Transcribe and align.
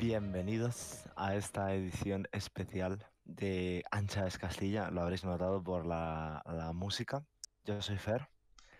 Bienvenidos 0.00 1.04
a 1.14 1.34
esta 1.36 1.74
edición 1.74 2.26
especial 2.32 3.04
de 3.26 3.84
Ancha 3.90 4.26
es 4.26 4.38
Castilla. 4.38 4.90
Lo 4.90 5.02
habréis 5.02 5.24
notado 5.24 5.62
por 5.62 5.84
la, 5.84 6.42
la 6.46 6.72
música. 6.72 7.22
Yo 7.66 7.82
soy 7.82 7.98
Fer 7.98 8.26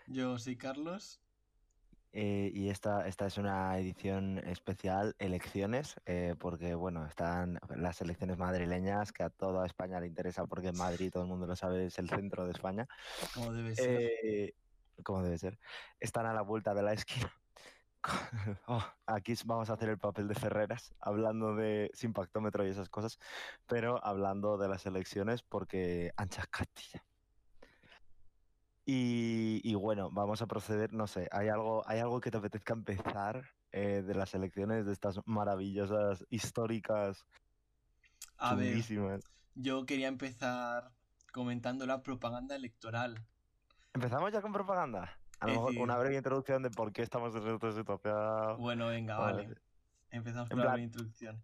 Yo 0.07 0.39
soy 0.39 0.57
Carlos. 0.57 1.21
eh, 2.11 2.49
y 2.55 2.69
esta, 2.69 3.07
esta 3.07 3.27
es 3.27 3.37
una 3.37 3.77
edición 3.77 4.39
especial 4.39 5.15
elecciones 5.19 5.95
eh, 6.07 6.33
porque 6.39 6.73
bueno, 6.73 7.05
están 7.05 7.59
las 7.75 8.01
elecciones 8.01 8.39
madrileñas 8.39 9.11
que 9.11 9.21
a 9.21 9.29
toda 9.29 9.67
España 9.67 9.99
le 9.99 10.07
interesa 10.07 10.47
porque 10.47 10.71
Madrid, 10.71 11.11
todo 11.11 11.21
el 11.21 11.29
mundo 11.29 11.45
lo 11.45 11.55
sabe, 11.55 11.85
es 11.85 11.99
el 11.99 12.09
centro 12.09 12.45
de 12.45 12.51
España. 12.51 12.87
Como 13.35 13.53
debe 13.53 13.75
ser. 13.75 14.01
Eh, 14.23 14.55
como 15.03 15.21
debe 15.21 15.37
ser. 15.37 15.59
Están 15.99 16.25
a 16.25 16.33
la 16.33 16.41
vuelta 16.41 16.73
de 16.73 16.81
la 16.81 16.93
esquina. 16.93 17.31
Oh, 18.67 18.83
aquí 19.05 19.33
vamos 19.45 19.69
a 19.69 19.73
hacer 19.73 19.89
el 19.89 19.97
papel 19.97 20.27
de 20.27 20.35
Ferreras, 20.35 20.93
hablando 20.99 21.55
de 21.55 21.91
sin 21.93 22.13
pactómetro 22.13 22.65
y 22.65 22.69
esas 22.69 22.89
cosas, 22.89 23.19
pero 23.67 24.03
hablando 24.03 24.57
de 24.57 24.67
las 24.67 24.85
elecciones 24.85 25.43
porque 25.43 26.11
ancha 26.17 26.45
Castilla. 26.49 27.03
Y, 28.85 29.61
y 29.63 29.75
bueno, 29.75 30.09
vamos 30.11 30.41
a 30.41 30.47
proceder, 30.47 30.93
no 30.93 31.05
sé, 31.05 31.27
¿hay 31.31 31.49
algo, 31.49 31.87
¿hay 31.87 31.99
algo 31.99 32.19
que 32.19 32.31
te 32.31 32.37
apetezca 32.37 32.73
empezar 32.73 33.43
eh, 33.71 34.01
de 34.05 34.15
las 34.15 34.33
elecciones, 34.33 34.85
de 34.85 34.91
estas 34.93 35.19
maravillosas, 35.25 36.25
históricas, 36.29 37.25
a 38.37 38.55
ver, 38.55 38.83
yo 39.53 39.85
quería 39.85 40.07
empezar 40.07 40.91
comentando 41.31 41.85
la 41.85 42.01
propaganda 42.01 42.55
electoral. 42.55 43.23
¿Empezamos 43.93 44.33
ya 44.33 44.41
con 44.41 44.51
propaganda? 44.51 45.15
A 45.41 45.47
lo 45.47 45.53
mejor 45.53 45.77
una 45.79 45.97
breve 45.97 46.15
introducción 46.17 46.61
de 46.61 46.69
por 46.69 46.93
qué 46.93 47.01
estamos 47.01 47.35
en 47.35 47.47
esta 47.47 47.71
situación. 47.71 48.57
Bueno, 48.59 48.87
venga, 48.87 49.17
Vale. 49.17 49.43
vale. 49.43 49.55
Empezamos 50.11 50.51
En 50.51 50.57
con 50.57 50.59
la 50.59 50.63
plan, 50.65 50.73
primera 50.75 50.85
introducción. 50.85 51.43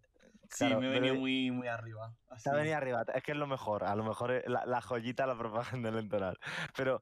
Sí, 0.50 0.66
claro, 0.66 0.80
me 0.80 0.88
he 0.88 0.92
venido 0.92 1.16
muy, 1.16 1.52
muy 1.52 1.68
arriba. 1.68 2.14
así. 2.30 2.44
Te 2.44 2.50
ha 2.52 2.54
venido 2.54 2.78
arriba, 2.78 3.04
es 3.14 3.24
que 3.24 3.32
es 3.32 3.38
lo 3.38 3.48
mejor, 3.48 3.84
a 3.84 3.96
lo 3.96 4.04
mejor 4.04 4.32
es 4.32 4.48
la, 4.48 4.66
la 4.66 4.82
joyita 4.82 5.26
la 5.26 5.38
propaganda 5.38 5.90
electoral. 5.90 6.38
Pero 6.76 7.02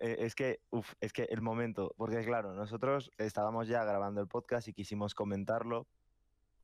eh, 0.00 0.16
es 0.20 0.34
que, 0.34 0.60
uf, 0.70 0.94
es 1.00 1.12
que 1.12 1.24
el 1.24 1.42
momento, 1.42 1.92
porque 1.96 2.24
claro, 2.24 2.54
nosotros 2.54 3.10
estábamos 3.18 3.68
ya 3.68 3.84
grabando 3.84 4.20
el 4.20 4.28
podcast 4.28 4.68
y 4.68 4.72
quisimos 4.74 5.14
comentarlo, 5.14 5.86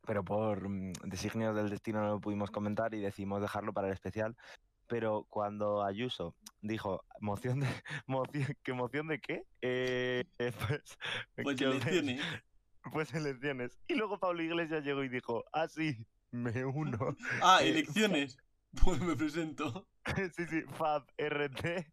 pero 0.07 0.25
por 0.25 0.69
mm, 0.69 0.93
designios 1.05 1.55
del 1.57 1.69
destino 1.69 2.01
no 2.01 2.09
lo 2.15 2.21
pudimos 2.21 2.51
comentar 2.51 2.95
y 2.95 3.01
decidimos 3.01 3.43
dejarlo 3.43 3.73
para 3.73 3.89
el 3.89 3.93
especial. 3.93 4.37
Pero 4.89 5.27
cuando 5.29 5.85
Ayuso 5.85 6.35
dijo, 6.63 7.05
moción 7.21 7.61
de, 7.61 7.67
moción, 8.07 8.57
¿qué 8.63 8.73
moción 8.73 9.07
de 9.09 9.21
qué? 9.21 9.45
Eh, 9.63 10.25
eh, 10.39 10.53
pues, 10.67 10.99
Pues 11.43 11.55
os 11.55 11.59
den- 11.61 11.71
elecciones. 11.73 12.23
pues 12.93 13.15
elecciones. 13.15 13.79
Y 13.87 13.95
luego 13.95 14.19
Pablo 14.19 14.43
Iglesias 14.43 14.85
llegó 14.85 15.05
y 15.05 15.09
dijo, 15.09 15.45
ah, 15.53 15.69
sí, 15.69 15.97
me 16.31 16.65
uno. 16.65 17.17
Ah, 17.43 17.61
Eh, 17.63 17.69
elecciones. 17.71 18.39
Pues 18.85 19.01
me 19.01 19.17
presento. 19.17 19.89
sí, 20.37 20.45
sí, 20.47 20.63
Fab 20.77 21.07
RT. 21.17 21.87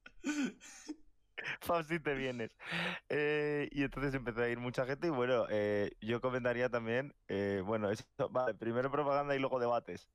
Fab, 1.62 1.84
si 1.86 2.00
te 2.00 2.14
vienes. 2.16 2.56
Eh, 3.10 3.70
y 3.72 3.84
entonces 3.84 4.14
empezó 4.14 4.42
a 4.42 4.50
ir 4.50 4.60
mucha 4.60 4.86
gente 4.86 5.08
y 5.08 5.10
bueno, 5.10 5.46
eh, 5.50 5.92
yo 6.02 6.20
comentaría 6.22 6.70
también, 6.70 7.14
eh, 7.28 7.62
bueno, 7.66 7.90
eso, 7.92 8.04
vale, 8.30 8.54
primero 8.56 8.90
propaganda 8.92 9.36
y 9.36 9.40
luego 9.40 9.60
debates. 9.60 10.10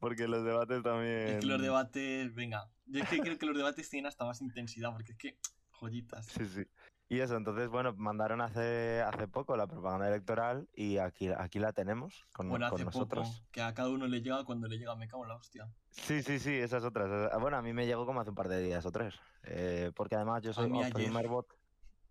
Porque 0.00 0.26
los 0.26 0.42
debates 0.44 0.82
también... 0.82 1.28
Es 1.28 1.36
que 1.40 1.46
los 1.46 1.60
debates, 1.60 2.34
venga. 2.34 2.70
Yo 2.86 3.00
es 3.00 3.08
que 3.08 3.20
creo 3.20 3.38
que 3.38 3.46
los 3.46 3.56
debates 3.56 3.88
tienen 3.90 4.06
hasta 4.08 4.24
más 4.24 4.40
intensidad, 4.40 4.92
porque 4.92 5.12
es 5.12 5.18
que, 5.18 5.38
joyitas. 5.70 6.26
Sí, 6.26 6.46
sí. 6.48 6.62
Y 7.08 7.20
eso, 7.20 7.36
entonces, 7.36 7.68
bueno, 7.68 7.92
mandaron 7.96 8.40
hace, 8.40 9.02
hace 9.02 9.28
poco 9.28 9.56
la 9.56 9.66
propaganda 9.66 10.08
electoral 10.08 10.68
y 10.72 10.96
aquí, 10.98 11.28
aquí 11.28 11.58
la 11.58 11.72
tenemos 11.72 12.24
con, 12.32 12.48
Bueno, 12.48 12.68
con 12.70 12.76
hace 12.76 12.84
nosotros. 12.86 13.28
poco, 13.28 13.48
que 13.52 13.60
a 13.60 13.74
cada 13.74 13.90
uno 13.90 14.06
le 14.06 14.22
llega 14.22 14.44
cuando 14.44 14.68
le 14.68 14.78
llega, 14.78 14.96
me 14.96 15.06
cago 15.06 15.24
en 15.24 15.28
la 15.28 15.36
hostia. 15.36 15.68
Sí, 15.90 16.22
sí, 16.22 16.38
sí, 16.38 16.54
esas 16.54 16.84
otras. 16.84 17.30
Bueno, 17.40 17.56
a 17.58 17.62
mí 17.62 17.72
me 17.72 17.84
llegó 17.84 18.06
como 18.06 18.20
hace 18.20 18.30
un 18.30 18.36
par 18.36 18.48
de 18.48 18.62
días 18.62 18.86
o 18.86 18.92
tres. 18.92 19.14
eh, 19.42 19.90
porque 19.94 20.14
además 20.14 20.42
yo 20.42 20.52
soy 20.52 20.70
el 20.80 20.92
primer 20.92 21.28
voto. 21.28 21.56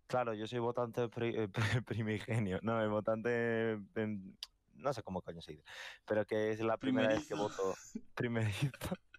Claro, 0.08 0.34
yo 0.34 0.48
soy 0.48 0.60
votante 0.60 1.08
pri- 1.08 1.36
eh, 1.36 1.48
pri- 1.48 1.82
primigenio. 1.86 2.60
No, 2.62 2.82
el 2.82 2.90
votante. 2.90 3.80
No 4.80 4.94
sé 4.94 5.04
cómo 5.04 5.22
coño 5.22 5.42
se 5.42 5.54
dice. 5.54 5.64
Pero 6.06 6.26
que 6.26 6.52
es 6.52 6.60
la 6.60 6.78
primera 6.78 7.10
vez 7.10 7.28
que 7.28 7.36
voto. 7.36 7.76
Primerizo. 8.16 8.70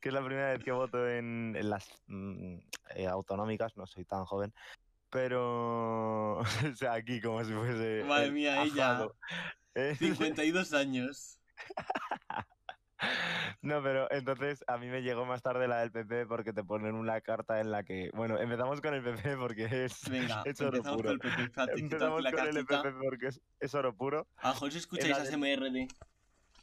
Que 0.00 0.10
es 0.10 0.14
la 0.14 0.24
primera 0.24 0.52
vez 0.52 0.62
que 0.62 0.70
voto 0.70 1.08
en, 1.08 1.56
en 1.56 1.68
las 1.68 1.88
mm, 2.06 2.58
eh, 2.94 3.06
autonómicas. 3.08 3.76
No 3.76 3.86
soy 3.86 4.04
tan 4.04 4.24
joven. 4.24 4.54
Pero. 5.10 6.40
O 6.72 6.76
sea, 6.76 6.92
aquí 6.92 7.20
como 7.20 7.42
si 7.44 7.52
fuese. 7.52 8.04
Madre 8.04 8.30
mía, 8.30 8.62
ella. 8.62 8.92
ajado. 8.92 9.16
Eh, 9.74 9.96
52 9.98 10.72
años. 10.74 11.40
No, 13.62 13.82
pero 13.82 14.10
entonces 14.10 14.62
a 14.66 14.76
mí 14.76 14.88
me 14.88 15.02
llegó 15.02 15.24
más 15.24 15.40
tarde 15.42 15.66
la 15.68 15.80
del 15.80 15.90
PP 15.90 16.26
porque 16.26 16.52
te 16.52 16.62
ponen 16.62 16.94
una 16.94 17.20
carta 17.22 17.60
en 17.60 17.70
la 17.70 17.82
que. 17.82 18.10
Bueno, 18.12 18.38
empezamos 18.38 18.80
con 18.80 18.92
el 18.94 19.02
PP 19.02 19.36
porque 19.38 19.84
es. 19.86 20.08
Venga, 20.10 20.42
es 20.44 20.60
oro 20.60 20.76
empezamos 20.76 20.96
puro. 21.02 21.18
con 21.18 21.30
el 21.30 21.50
PP. 21.50 21.80
Empezamos 21.80 22.22
la 22.22 22.32
con 22.32 22.46
el. 22.46 22.66
PP 22.66 22.92
porque 23.02 23.26
es, 23.28 23.40
es 23.60 23.74
oro 23.74 23.94
puro. 23.96 24.26
A 24.36 24.48
lo 24.48 24.54
mejor 24.54 24.72
si 24.72 24.78
escucháis 24.78 25.16
ASMRD. 25.16 25.88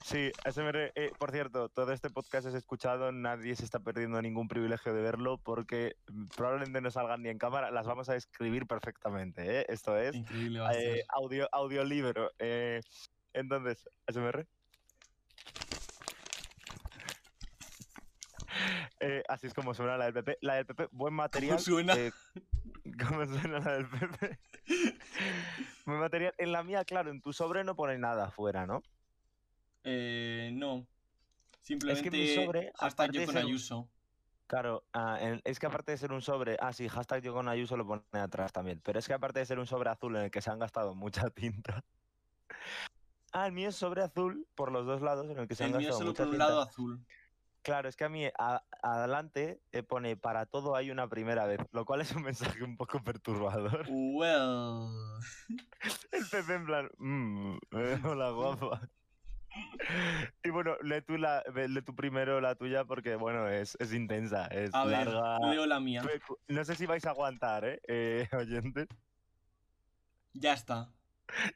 Sí, 0.03 0.31
SMR, 0.51 0.91
eh, 0.95 1.11
por 1.19 1.29
cierto, 1.31 1.69
todo 1.69 1.91
este 1.91 2.09
podcast 2.09 2.47
es 2.47 2.55
escuchado, 2.55 3.11
nadie 3.11 3.55
se 3.55 3.63
está 3.63 3.79
perdiendo 3.79 4.19
ningún 4.19 4.47
privilegio 4.47 4.95
de 4.95 5.01
verlo 5.03 5.37
porque 5.37 5.95
probablemente 6.35 6.81
no 6.81 6.89
salgan 6.89 7.21
ni 7.21 7.29
en 7.29 7.37
cámara, 7.37 7.69
las 7.69 7.85
vamos 7.85 8.09
a 8.09 8.15
escribir 8.15 8.65
perfectamente, 8.65 9.59
¿eh? 9.59 9.65
Esto 9.69 9.95
es 9.97 10.15
Increíble 10.15 10.59
va 10.59 10.69
a 10.69 10.73
ser. 10.73 10.97
eh, 10.97 11.03
audio, 11.09 11.47
audiolibro. 11.51 12.31
eh, 12.39 12.81
entonces, 13.33 13.87
SMR. 14.11 14.47
Eh, 18.99 19.23
así 19.27 19.47
es 19.47 19.53
como 19.53 19.73
suena 19.73 19.97
la 19.97 20.05
del 20.05 20.13
PP. 20.13 20.37
La 20.41 20.55
del 20.55 20.65
PP, 20.65 20.87
buen 20.91 21.13
material. 21.13 21.59
suena? 21.59 21.93
eh, 21.95 22.11
¿Cómo 23.07 23.25
suena 23.25 23.59
la 23.59 23.73
del 23.73 23.87
PP? 23.87 24.39
buen 25.85 25.99
material. 25.99 26.33
En 26.37 26.51
la 26.51 26.63
mía, 26.63 26.83
claro, 26.85 27.09
en 27.11 27.21
tu 27.21 27.33
sobre 27.33 27.63
no 27.63 27.75
pone 27.75 27.97
nada 27.97 28.25
afuera, 28.27 28.65
¿no? 28.65 28.81
Eh, 29.83 30.51
no. 30.53 30.85
Simplemente 31.61 32.11
mi 32.11 32.27
sobre, 32.27 32.71
hashtag 32.77 33.11
yo 33.11 33.25
con 33.25 33.33
ser 33.35 33.43
Ayuso. 33.45 33.89
Claro, 34.47 34.83
ah, 34.93 35.17
en- 35.21 35.41
es 35.45 35.59
que 35.59 35.65
aparte 35.67 35.91
de 35.93 35.97
ser 35.97 36.11
un 36.11 36.21
sobre, 36.21 36.57
ah 36.59 36.73
sí, 36.73 36.87
hashtag 36.89 37.21
yo 37.23 37.33
con 37.33 37.47
Ayuso 37.47 37.77
lo 37.77 37.87
pone 37.87 38.03
atrás 38.13 38.51
también, 38.51 38.81
pero 38.83 38.99
es 38.99 39.07
que 39.07 39.13
aparte 39.13 39.39
de 39.39 39.45
ser 39.45 39.59
un 39.59 39.65
sobre 39.67 39.89
azul 39.89 40.15
en 40.17 40.23
el 40.23 40.31
que 40.31 40.41
se 40.41 40.49
han 40.51 40.59
gastado 40.59 40.93
mucha 40.93 41.29
tinta. 41.29 41.83
Ah, 43.31 43.47
el 43.47 43.53
mío 43.53 43.69
es 43.69 43.75
sobre 43.75 44.01
azul 44.03 44.45
por 44.55 44.71
los 44.71 44.85
dos 44.85 45.01
lados 45.01 45.29
en 45.29 45.37
el 45.39 45.47
que 45.47 45.55
se 45.55 45.63
El 45.63 45.73
han 45.73 45.77
mío 45.79 45.87
gastado 45.89 45.99
solo 45.99 46.09
mucha 46.11 46.23
por 46.23 46.27
un 46.27 46.31
tinta. 46.33 46.47
lado 46.49 46.61
azul. 46.61 47.05
Claro, 47.63 47.87
es 47.89 47.95
que 47.95 48.05
a 48.05 48.09
mí 48.09 48.25
a- 48.39 48.63
adelante 48.81 49.61
eh, 49.71 49.83
pone 49.83 50.17
para 50.17 50.45
todo 50.47 50.75
hay 50.75 50.89
una 50.89 51.07
primera 51.07 51.45
vez, 51.45 51.59
lo 51.71 51.85
cual 51.85 52.01
es 52.01 52.11
un 52.13 52.23
mensaje 52.57 52.63
un 52.63 52.75
poco 52.77 53.03
perturbador. 53.03 53.85
Well. 53.89 54.89
El 56.11 56.25
Pepe 56.29 56.53
en 56.55 56.65
plan, 56.65 56.89
"Mm, 56.97 57.57
eh, 57.71 57.99
hola 58.05 58.31
guapa. 58.31 58.89
Y 60.43 60.49
bueno, 60.49 60.77
lee 60.81 61.01
tú, 61.05 61.17
la, 61.17 61.43
lee 61.53 61.81
tú 61.81 61.93
primero 61.93 62.39
la 62.39 62.55
tuya 62.55 62.85
porque, 62.85 63.15
bueno, 63.15 63.49
es, 63.49 63.75
es 63.81 63.93
intensa, 63.93 64.45
es 64.47 64.73
A 64.73 64.85
ver, 64.85 65.09
leo 65.09 65.65
la 65.65 65.79
mía. 65.81 66.03
No 66.47 66.63
sé 66.63 66.75
si 66.75 66.85
vais 66.85 67.05
a 67.05 67.09
aguantar, 67.09 67.65
¿eh? 67.65 67.81
eh 67.87 68.29
oyentes. 68.31 68.87
Ya 70.33 70.53
está. 70.53 70.89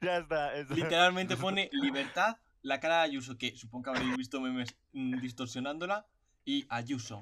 Ya 0.02 0.18
está. 0.18 0.56
es- 0.56 0.70
Literalmente 0.70 1.38
pone 1.38 1.70
libertad, 1.72 2.38
la 2.66 2.80
cara 2.80 2.98
de 2.98 3.04
Ayuso, 3.04 3.38
que 3.38 3.56
supongo 3.56 3.84
que 3.84 3.90
habréis 3.92 4.18
visto 4.18 4.42
memes 4.42 4.76
mm, 4.94 5.20
distorsionándola, 5.20 6.08
y 6.46 6.66
Ayuso. 6.70 7.22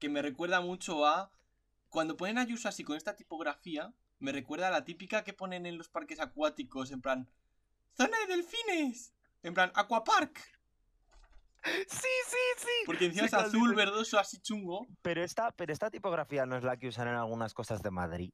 Que 0.00 0.08
me 0.08 0.22
recuerda 0.22 0.60
mucho 0.60 1.06
a. 1.06 1.30
Cuando 1.88 2.16
ponen 2.16 2.38
Ayuso 2.38 2.68
así 2.68 2.82
con 2.82 2.96
esta 2.96 3.14
tipografía, 3.14 3.92
me 4.18 4.32
recuerda 4.32 4.68
a 4.68 4.70
la 4.70 4.84
típica 4.84 5.22
que 5.22 5.32
ponen 5.32 5.66
en 5.66 5.78
los 5.78 5.88
parques 5.88 6.20
acuáticos, 6.20 6.90
en 6.90 7.00
plan. 7.00 7.28
¡Zona 7.96 8.16
de 8.26 8.36
delfines! 8.36 9.12
En 9.42 9.54
plan, 9.54 9.70
Aquapark. 9.74 10.36
Sí, 11.62 12.08
sí, 12.26 12.36
sí. 12.56 12.68
Porque 12.86 13.06
encima 13.06 13.28
Sí, 13.28 13.36
es 13.36 13.42
azul, 13.42 13.74
verdoso, 13.74 14.18
así 14.18 14.38
chungo. 14.38 14.86
Pero 15.02 15.22
esta, 15.22 15.52
pero 15.52 15.72
esta 15.72 15.90
tipografía 15.90 16.46
no 16.46 16.56
es 16.56 16.64
la 16.64 16.76
que 16.76 16.88
usan 16.88 17.08
en 17.08 17.14
algunas 17.14 17.54
cosas 17.54 17.82
de 17.82 17.90
Madrid. 17.90 18.32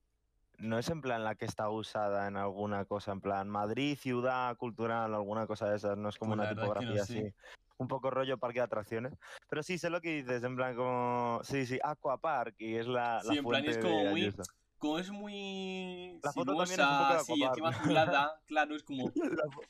No 0.59 0.79
es 0.79 0.89
en 0.89 1.01
plan 1.03 1.23
la 1.25 1.35
que 1.35 1.45
está 1.45 1.69
usada 1.69 2.27
en 2.29 2.37
alguna 2.37 2.85
cosa, 2.87 3.13
en 3.13 3.21
plan 3.21 3.49
Madrid, 3.49 3.97
ciudad 3.99 4.57
cultural, 4.57 5.15
alguna 5.15 5.47
cosa 5.47 5.69
de 5.69 5.77
esas. 5.77 5.99
No 5.99 6.09
es 6.09 6.17
como 6.19 6.35
Pues 6.35 6.39
la 6.49 6.53
una 6.53 6.55
no 6.55 6.61
tipografía 6.63 7.03
así. 7.03 7.33
Un 7.79 7.89
poco 7.89 8.11
rollo 8.11 8.39
parque 8.39 8.61
de 8.61 8.65
atracciones. 8.65 9.13
Pero 9.51 9.63
sí, 9.63 9.77
sé 9.77 9.91
lo 9.91 10.01
que 10.01 10.23
dices, 10.23 10.43
en 10.43 10.57
plan 10.57 10.75
como. 10.75 11.41
Sí, 11.43 11.67
sí, 11.67 11.79
Aquapark, 11.83 12.55
y 12.59 12.77
es 12.77 12.87
la. 12.87 13.21
Sí, 13.21 13.29
la 13.29 13.35
en 13.35 13.45
plan, 13.45 13.65
es 13.67 13.79
como 13.79 14.03
de 14.05 14.11
muy-. 14.11 14.35
Como 14.79 14.99
es 14.99 15.11
muy. 15.11 16.21
La 16.23 16.33
foto 16.33 16.55
también 16.57 16.81
es 16.81 16.87
un 16.87 16.99
poco 16.99 17.25
sinuosa, 17.25 17.35
de 17.35 17.49
encima 17.49 17.69
azulada, 18.09 18.41
claro, 18.47 18.77
es 18.77 18.83
como. 18.83 19.13
La, 19.15 19.45
fo- 19.45 19.63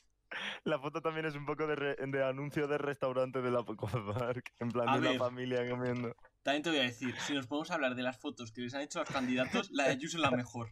la 0.64 0.78
foto 0.80 1.00
también 1.00 1.26
es 1.26 1.34
un 1.36 1.46
poco 1.46 1.66
de, 1.68 1.76
re- 1.76 1.96
de 1.96 2.24
anuncio 2.24 2.66
de 2.66 2.78
restaurante 2.78 3.40
de 3.42 3.50
la 3.50 3.60
Aquapark. 3.60 4.52
En 4.58 4.70
plan 4.70 4.88
A 4.88 4.92
de 4.94 4.98
una 5.00 5.10
ver. 5.10 5.18
familia 5.18 5.68
comiendo. 5.68 6.14
También 6.46 6.62
te 6.62 6.70
voy 6.70 6.78
a 6.78 6.82
decir, 6.82 7.12
si 7.26 7.34
nos 7.34 7.48
podemos 7.48 7.72
hablar 7.72 7.96
de 7.96 8.04
las 8.04 8.18
fotos 8.18 8.52
que 8.52 8.60
les 8.60 8.72
han 8.72 8.82
hecho 8.82 9.00
los 9.00 9.08
candidatos, 9.10 9.68
la 9.72 9.86
de 9.86 9.90
Ayuso 9.90 10.16
es 10.16 10.20
la 10.20 10.30
mejor. 10.30 10.70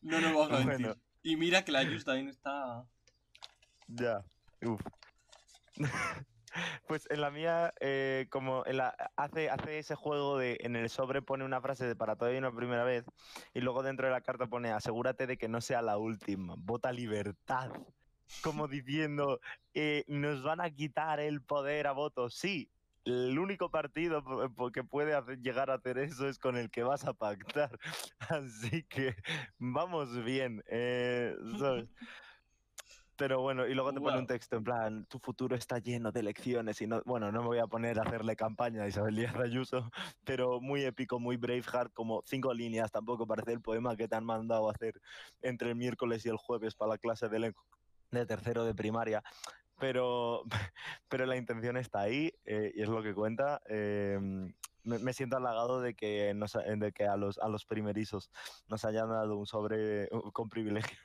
No 0.00 0.18
nos 0.18 0.32
vamos 0.32 0.50
a 0.50 0.64
mentir. 0.64 0.86
Bueno. 0.86 1.02
Y 1.22 1.36
mira 1.36 1.62
que 1.62 1.72
la 1.72 1.80
Ayuso 1.80 2.06
también 2.06 2.28
está. 2.28 2.82
Ya. 3.86 4.24
uf. 4.64 4.80
Pues 6.86 7.06
en 7.10 7.20
la 7.20 7.30
mía, 7.30 7.74
eh, 7.80 8.28
como 8.30 8.64
en 8.64 8.78
la, 8.78 8.94
hace, 9.16 9.50
hace 9.50 9.78
ese 9.78 9.94
juego 9.94 10.38
de 10.38 10.58
en 10.60 10.76
el 10.76 10.88
sobre 10.88 11.20
pone 11.20 11.44
una 11.44 11.60
frase 11.60 11.86
de 11.86 11.96
para 11.96 12.16
y 12.32 12.36
una 12.36 12.54
primera 12.54 12.84
vez, 12.84 13.04
y 13.52 13.60
luego 13.60 13.82
dentro 13.82 14.06
de 14.06 14.12
la 14.12 14.20
carta 14.22 14.46
pone 14.46 14.70
asegúrate 14.70 15.26
de 15.26 15.36
que 15.36 15.48
no 15.48 15.60
sea 15.60 15.82
la 15.82 15.98
última, 15.98 16.54
vota 16.56 16.92
libertad. 16.92 17.70
Como 18.42 18.68
diciendo, 18.68 19.40
eh, 19.74 20.04
nos 20.08 20.42
van 20.42 20.62
a 20.62 20.70
quitar 20.70 21.20
el 21.20 21.42
poder 21.42 21.86
a 21.86 21.92
votos. 21.92 22.34
Sí, 22.34 22.71
el 23.04 23.38
único 23.38 23.70
partido 23.70 24.22
po- 24.54 24.70
que 24.70 24.84
puede 24.84 25.14
hacer- 25.14 25.40
llegar 25.40 25.70
a 25.70 25.74
hacer 25.74 25.98
eso 25.98 26.28
es 26.28 26.38
con 26.38 26.56
el 26.56 26.70
que 26.70 26.82
vas 26.82 27.04
a 27.04 27.12
pactar. 27.14 27.78
Así 28.18 28.84
que 28.84 29.16
vamos 29.58 30.22
bien. 30.24 30.62
eh, 30.66 31.36
¿sabes? 31.58 31.88
Pero 33.16 33.40
bueno, 33.40 33.66
y 33.68 33.74
luego 33.74 33.92
te 33.92 34.00
pone 34.00 34.18
un 34.18 34.26
texto 34.26 34.56
en 34.56 34.64
plan, 34.64 35.04
tu 35.04 35.18
futuro 35.18 35.54
está 35.54 35.78
lleno 35.78 36.10
de 36.10 36.20
elecciones 36.20 36.80
y 36.80 36.86
no, 36.86 37.02
bueno, 37.04 37.30
no 37.30 37.40
me 37.42 37.46
voy 37.46 37.58
a 37.58 37.66
poner 37.66 37.98
a 38.00 38.02
hacerle 38.02 38.34
campaña 38.34 38.82
a 38.82 38.88
Isabel 38.88 39.14
Díaz 39.14 39.36
Ayuso, 39.36 39.90
pero 40.24 40.60
muy 40.60 40.82
épico, 40.82 41.20
muy 41.20 41.36
Braveheart, 41.36 41.92
como 41.92 42.22
cinco 42.24 42.52
líneas, 42.54 42.90
tampoco 42.90 43.26
parece 43.26 43.52
el 43.52 43.60
poema 43.60 43.96
que 43.96 44.08
te 44.08 44.16
han 44.16 44.24
mandado 44.24 44.68
a 44.68 44.72
hacer 44.72 45.00
entre 45.42 45.68
el 45.68 45.76
miércoles 45.76 46.24
y 46.24 46.30
el 46.30 46.36
jueves 46.36 46.74
para 46.74 46.92
la 46.92 46.98
clase 46.98 47.28
de 47.28 48.26
tercero 48.26 48.64
de 48.64 48.74
primaria. 48.74 49.22
Pero, 49.82 50.44
pero 51.08 51.26
la 51.26 51.36
intención 51.36 51.76
está 51.76 52.02
ahí 52.02 52.32
eh, 52.44 52.70
y 52.72 52.82
es 52.82 52.88
lo 52.88 53.02
que 53.02 53.14
cuenta. 53.14 53.60
eh, 53.68 54.16
me, 54.84 54.98
me 55.00 55.12
siento 55.12 55.36
halagado 55.36 55.80
de 55.80 55.94
que, 55.94 56.34
nos, 56.34 56.52
de 56.52 56.92
que 56.92 57.04
a, 57.06 57.16
los, 57.16 57.38
a 57.38 57.48
los 57.48 57.66
primerizos 57.66 58.30
nos 58.68 58.84
hayan 58.84 59.08
dado 59.08 59.36
un 59.36 59.46
sobre 59.46 60.08
con 60.32 60.48
privilegio. 60.48 60.96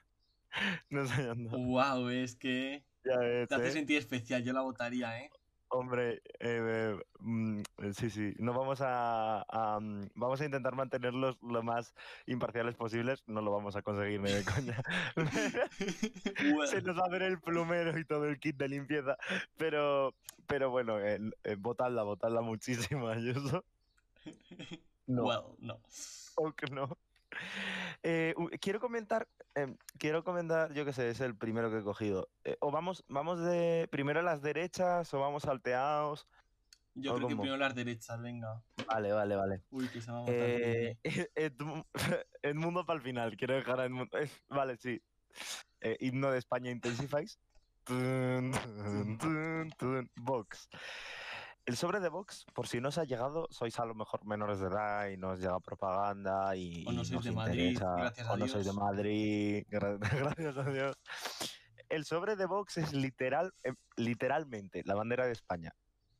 Nos 0.92 1.12
hayan 1.12 1.46
dado. 1.46 1.58
Wow, 1.58 2.10
es 2.10 2.36
que 2.36 2.86
Ya 3.04 3.18
ves, 3.18 3.48
te 3.48 3.56
hace 3.56 3.70
¿eh? 3.70 3.72
sentir 3.72 3.98
especial. 3.98 4.44
Yo 4.44 4.54
la 4.54 4.62
votaría, 4.62 5.22
¿eh? 5.24 5.32
Hombre, 5.70 6.22
eh, 6.40 6.98
mm, 7.20 7.60
eh, 7.60 7.94
sí, 7.94 8.10
sí, 8.10 8.34
no 8.40 8.54
vamos 8.54 8.80
a, 8.82 9.42
a, 9.50 9.80
mm, 9.80 10.12
vamos 10.16 10.40
a 10.40 10.46
intentar 10.46 10.76
mantenerlos 10.76 11.38
lo 11.42 11.62
más 11.62 11.94
imparciales 12.26 12.76
posibles, 12.76 13.24
no 13.28 13.42
lo 13.42 13.52
vamos 13.52 13.76
a 13.76 13.82
conseguir 13.82 14.22
ni 14.22 14.32
de 14.32 14.46
coña. 14.46 14.82
Bueno, 15.16 16.68
Se 16.68 16.82
nos 16.82 16.98
va 16.98 17.06
a 17.06 17.10
ver 17.10 17.24
el 17.24 17.40
plumero 17.42 17.98
y 18.00 18.06
todo 18.06 18.26
el 18.26 18.40
kit 18.40 18.56
de 18.56 18.70
limpieza, 18.70 19.18
pero, 19.58 20.14
pero 20.48 20.70
bueno, 20.70 21.00
eh, 21.00 21.20
votadla, 21.58 22.04
votadla 22.04 22.42
muchísimo, 22.42 23.08
Ayuso. 23.10 23.66
No, 25.06 25.24
well, 25.24 25.44
no. 25.60 25.80
o 26.36 26.52
que 26.54 26.68
no. 26.68 26.98
Eh, 28.04 28.34
quiero 28.62 28.80
comentar, 28.80 29.28
em, 29.56 29.76
quiero 29.98 30.24
comentar, 30.24 30.74
yo 30.74 30.86
qué 30.86 30.94
sé, 30.94 31.10
es 31.10 31.20
el 31.20 31.36
primero 31.36 31.70
que 31.70 31.80
he 31.80 31.84
cogido. 31.84 32.30
Eh, 32.44 32.58
o 32.62 32.72
vamos, 32.72 33.04
vamos 33.08 33.40
de 33.42 33.88
primero 33.92 34.20
a 34.20 34.24
las 34.24 34.42
derechas 34.42 35.14
o 35.14 35.20
vamos 35.20 35.44
salteados. 35.44 36.28
Yo 36.94 37.14
¿O 37.14 37.16
creo 37.16 37.28
que 37.28 37.36
primero 37.36 37.58
las 37.58 37.76
derechas, 37.76 38.20
venga. 38.22 38.62
Vale, 38.88 39.12
vale, 39.12 39.36
vale. 39.36 39.62
Uy, 39.70 39.88
que 39.90 40.02
se 40.02 40.12
va 40.12 40.18
a 40.20 40.22
matar. 40.22 40.36
Eh, 40.36 40.98
Edmu- 41.36 41.86
Edmundo 42.42 42.86
para 42.86 42.98
el 42.98 43.04
final, 43.04 43.38
quiero 43.38 43.56
dejar 43.56 43.80
a 43.82 43.86
Edmundo. 43.86 44.18
eh, 44.18 44.30
Vale, 44.50 44.78
sí. 44.78 45.02
Eh, 45.82 45.98
himno 46.00 46.32
de 46.32 46.40
España 46.40 46.72
Intensifies. 46.72 47.40
Vox. 50.16 50.70
El 51.68 51.76
sobre 51.76 52.00
de 52.00 52.08
Vox, 52.08 52.46
por 52.54 52.66
si 52.66 52.80
no 52.80 52.88
os 52.90 52.98
ha 52.98 53.04
llegado, 53.04 53.46
sois 53.52 53.78
a 53.78 53.84
lo 53.86 53.94
mejor 53.94 54.26
menores 54.26 54.60
de 54.62 54.68
edad 54.68 55.10
y 55.10 55.18
no 55.18 55.32
os 55.32 55.40
llega 55.40 55.60
propaganda 55.60 56.56
y, 56.56 56.86
O 56.88 56.94
no 56.94 57.04
sois 57.04 57.26
de 57.26 57.32
Madrid, 57.34 57.72
interesa, 57.72 57.94
gracias 57.98 58.28
a 58.28 58.32
o 58.34 58.38
no 58.38 58.48
sois 58.48 58.64
de 58.66 58.72
Dios. 58.72 58.82
Madrid, 58.82 59.66
gra- 59.70 59.98
gracias 60.00 60.58
a 60.58 60.64
Dios. 60.64 60.96
El 61.90 62.06
sobre 62.06 62.38
de 62.38 62.46
Vox 62.46 62.78
es 62.78 62.94
literal, 62.94 63.54
eh, 63.66 63.74
literalmente 63.98 64.82
la 64.86 64.96
bandera 64.96 65.26
de 65.26 65.34
España. 65.34 65.76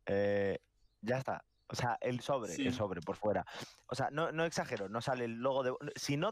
Eh, 0.06 0.60
ya 1.02 1.18
está. 1.18 1.46
O 1.70 1.76
sea, 1.76 1.98
el 2.02 2.20
sobre, 2.20 2.52
Sí. 2.52 2.68
el 2.68 2.74
sobre 2.74 3.00
por 3.00 3.16
fuera. 3.16 3.46
O 3.88 3.96
sea, 3.96 4.10
no, 4.12 4.34
no 4.34 4.44
exagero, 4.44 4.90
no 4.90 5.00
sale 5.00 5.24
el 5.26 5.36
logo 5.40 5.64
de. 5.64 5.74
Si 5.96 6.18
no, 6.18 6.32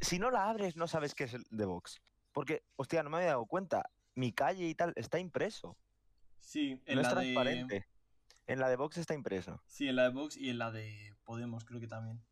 si 0.00 0.18
no 0.18 0.30
la 0.30 0.48
abres, 0.48 0.74
no 0.76 0.88
sabes 0.88 1.14
qué 1.14 1.24
es 1.24 1.34
el 1.34 1.44
de 1.50 1.66
Vox. 1.66 2.00
Porque, 2.32 2.62
hostia, 2.76 3.02
no 3.02 3.10
me 3.10 3.18
había 3.18 3.28
dado 3.28 3.44
cuenta. 3.44 3.90
Mi 4.14 4.32
calle 4.32 4.64
y 4.64 4.74
tal 4.74 4.94
está 4.96 5.18
impreso. 5.18 5.76
Sí, 6.40 6.80
en 6.86 6.94
no 6.96 7.00
es 7.02 7.68
de. 7.68 7.84
En 8.46 8.60
la 8.60 8.68
de 8.68 8.76
Vox 8.76 8.96
está 8.98 9.14
impreso. 9.14 9.60
Sí, 9.66 9.88
en 9.88 9.96
la 9.96 10.04
de 10.04 10.10
Vox 10.10 10.36
y 10.36 10.50
en 10.50 10.58
la 10.58 10.70
de 10.70 11.14
Podemos, 11.24 11.64
creo 11.64 11.80
que 11.80 11.88
también. 11.88 12.22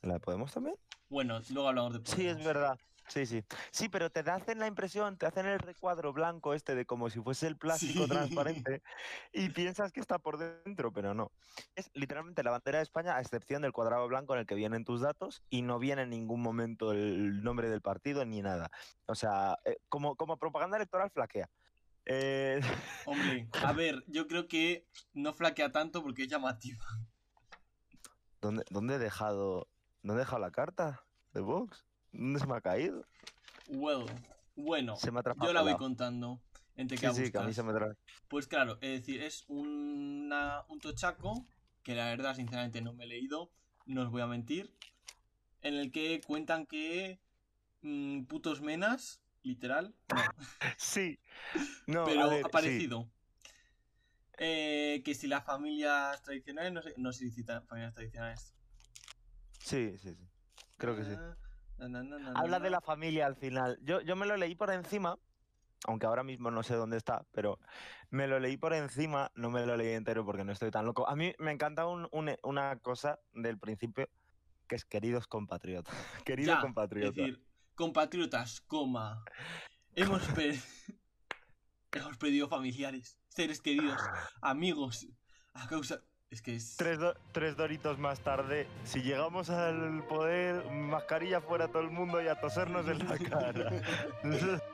¿En 0.00 0.08
la 0.08 0.14
de 0.14 0.20
Podemos 0.20 0.52
también? 0.52 0.76
Bueno, 1.08 1.40
luego 1.50 1.68
hablamos 1.68 1.92
de 1.92 2.00
Podemos. 2.00 2.16
Sí, 2.20 2.26
es 2.26 2.44
verdad. 2.44 2.78
Sí, 3.08 3.26
sí. 3.26 3.42
Sí, 3.72 3.88
pero 3.88 4.10
te 4.10 4.20
hacen 4.20 4.60
la 4.60 4.68
impresión, 4.68 5.18
te 5.18 5.26
hacen 5.26 5.44
el 5.44 5.58
recuadro 5.58 6.12
blanco 6.12 6.54
este 6.54 6.74
de 6.76 6.86
como 6.86 7.10
si 7.10 7.20
fuese 7.20 7.48
el 7.48 7.56
plástico 7.58 8.04
Sí. 8.04 8.08
transparente 8.08 8.82
y 9.32 9.50
piensas 9.50 9.92
que 9.92 10.00
está 10.00 10.20
por 10.20 10.38
dentro, 10.38 10.92
pero 10.92 11.12
no. 11.12 11.32
Es 11.74 11.90
literalmente 11.94 12.44
la 12.44 12.52
bandera 12.52 12.78
de 12.78 12.84
España, 12.84 13.16
a 13.16 13.20
excepción 13.20 13.62
del 13.62 13.72
cuadrado 13.72 14.06
blanco 14.06 14.34
en 14.34 14.40
el 14.40 14.46
que 14.46 14.54
vienen 14.54 14.84
tus 14.84 15.00
datos 15.00 15.42
y 15.50 15.62
no 15.62 15.78
viene 15.80 16.02
en 16.02 16.10
ningún 16.10 16.40
momento 16.40 16.92
el 16.92 17.42
nombre 17.42 17.68
del 17.68 17.82
partido 17.82 18.24
ni 18.24 18.40
nada. 18.40 18.70
O 19.06 19.16
sea, 19.16 19.58
eh, 19.64 19.78
como, 19.88 20.14
como 20.16 20.38
propaganda 20.38 20.76
electoral 20.76 21.10
flaquea. 21.10 21.50
Eh, 22.06 22.60
Hombre, 23.06 23.48
a 23.64 23.72
ver, 23.72 24.04
yo 24.08 24.26
creo 24.26 24.48
que 24.48 24.86
no 25.12 25.32
flaquea 25.32 25.70
tanto 25.72 26.02
porque 26.02 26.22
es 26.22 26.28
llamativa. 26.28 26.84
¿dónde, 28.40 28.64
dónde 28.70 28.96
he 28.96 28.98
dejado, 28.98 29.68
¿Dónde 30.02 30.22
he 30.22 30.24
dejado 30.24 30.40
la 30.40 30.50
carta 30.50 31.04
de 31.32 31.40
Vox? 31.40 31.86
¿Dónde 32.12 32.40
se 32.40 32.46
me 32.46 32.56
ha 32.56 32.60
caído? 32.60 33.06
Well, 33.68 34.04
bueno, 34.56 34.96
Se 34.96 35.10
me 35.10 35.20
ha 35.20 35.22
yo 35.40 35.52
la 35.52 35.62
voy 35.62 35.76
contando. 35.76 36.40
Entre 36.76 36.98
que 36.98 37.08
Sí, 37.10 37.26
sí, 37.26 37.32
que 37.32 37.38
a 37.38 37.42
mí 37.42 37.52
se 37.52 37.62
me 37.62 37.72
trae. 37.72 37.94
Pues 38.28 38.46
claro, 38.48 38.78
es 38.80 39.00
decir, 39.00 39.22
es 39.22 39.44
una- 39.48 40.64
un 40.68 40.80
tochaco 40.80 41.46
que 41.82 41.94
la 41.94 42.06
verdad, 42.06 42.34
sinceramente, 42.34 42.80
no 42.80 42.92
me 42.94 43.04
he 43.04 43.08
leído, 43.08 43.52
no 43.86 44.02
os 44.02 44.10
voy 44.10 44.22
a 44.22 44.26
mentir, 44.26 44.74
en 45.60 45.74
el 45.74 45.92
que 45.92 46.20
cuentan 46.26 46.66
que 46.66 47.20
mm, 47.82 48.24
putos 48.24 48.60
menas, 48.60 49.21
literal, 49.42 49.94
no, 50.08 50.22
Sí. 50.76 51.18
No, 51.86 52.04
pero 52.04 52.28
ver, 52.30 52.44
ha 52.44 52.48
sí. 52.48 52.52
parecido. 52.52 53.10
Eh, 54.38 55.02
que 55.04 55.14
si 55.14 55.26
las 55.26 55.44
familias 55.44 56.22
tradicionales, 56.22 56.72
no 56.72 56.82
sé, 56.82 56.94
no 56.96 57.12
sé 57.12 57.30
si 57.30 57.42
familias 57.44 57.92
tradicionales. 57.94 58.54
Sí, 59.58 59.96
sí, 59.98 60.14
sí. 60.14 60.28
Creo 60.78 60.96
que 60.96 61.04
sí. 61.04 61.12
Ah, 61.16 61.36
Habla 62.34 62.58
de 62.60 62.70
la 62.70 62.80
familia 62.80 63.26
al 63.26 63.36
final. 63.36 63.78
Yo, 63.82 64.00
yo 64.00 64.16
me 64.16 64.26
lo 64.26 64.36
leí 64.36 64.54
por 64.54 64.70
encima, 64.70 65.18
aunque 65.86 66.06
ahora 66.06 66.22
mismo 66.24 66.50
no 66.50 66.62
sé 66.62 66.74
dónde 66.74 66.96
está, 66.96 67.24
pero 67.32 67.58
me 68.10 68.26
lo 68.26 68.40
leí 68.40 68.56
por 68.56 68.72
encima, 68.72 69.30
no 69.34 69.50
me 69.50 69.66
lo 69.66 69.76
leí 69.76 69.92
entero 69.94 70.24
porque 70.24 70.44
no 70.44 70.52
estoy 70.52 70.70
tan 70.70 70.84
loco. 70.86 71.08
A 71.08 71.14
mí 71.14 71.34
me 71.38 71.52
encanta 71.52 71.86
un- 71.86 72.08
un- 72.10 72.36
una 72.42 72.78
cosa 72.78 73.20
del 73.32 73.58
principio, 73.58 74.08
que 74.66 74.76
es 74.76 74.84
queridos 74.84 75.26
compatriotas. 75.26 75.94
Querido 76.26 76.54
Ya, 76.54 76.60
compatriota. 76.60 77.08
Es 77.08 77.16
decir, 77.16 77.44
compatriotas, 77.74 78.60
coma. 78.62 79.24
Hemos, 79.94 80.22
per- 80.28 80.56
hemos 81.92 82.16
perdido 82.16 82.48
familiares, 82.48 83.18
seres 83.28 83.60
queridos, 83.60 84.00
amigos, 84.40 85.06
a 85.54 85.66
causa. 85.68 86.00
Es 86.30 86.40
que 86.40 86.54
es. 86.56 86.76
Tres, 86.78 86.98
do- 86.98 87.14
tres 87.32 87.56
doritos 87.58 87.98
más 87.98 88.20
tarde, 88.20 88.66
si 88.84 89.02
llegamos 89.02 89.50
al 89.50 90.02
poder, 90.06 90.64
mascarilla 90.70 91.42
fuera 91.42 91.68
todo 91.68 91.82
el 91.82 91.90
mundo 91.90 92.22
y 92.22 92.28
a 92.28 92.40
tosernos 92.40 92.88
en 92.88 93.06
la 93.06 93.18
cara. 93.18 93.70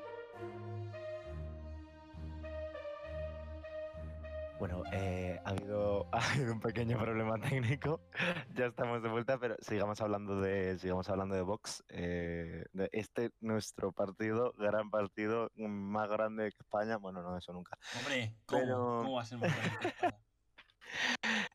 Bueno, 4.58 4.82
eh, 4.92 5.40
ha, 5.44 5.50
habido, 5.50 6.08
ha 6.12 6.32
habido 6.32 6.52
un 6.52 6.60
pequeño 6.60 6.98
problema 6.98 7.38
técnico. 7.38 8.00
Ya 8.54 8.66
estamos 8.66 9.02
de 9.02 9.08
vuelta, 9.08 9.38
pero 9.38 9.54
sigamos 9.60 10.00
hablando 10.00 10.40
de, 10.40 10.76
sigamos 10.80 11.08
hablando 11.08 11.36
de 11.36 11.42
Vox. 11.42 11.84
eh, 11.90 12.64
de 12.72 12.88
este 12.92 13.30
nuestro 13.40 13.92
partido, 13.92 14.52
gran 14.58 14.90
partido, 14.90 15.50
más 15.56 16.08
grande 16.08 16.50
que 16.50 16.58
España. 16.60 16.96
Bueno, 16.96 17.22
no, 17.22 17.36
eso 17.38 17.52
nunca. 17.52 17.78
Hombre, 18.00 18.34
¿cómo, 18.46 18.60
Pero- 18.62 18.76
¿cómo 19.02 19.12
va 19.14 19.22
a 19.22 19.26
ser 19.26 19.38
más 19.38 19.56
grande 19.56 19.78
que 19.80 19.88
España? 19.88 20.18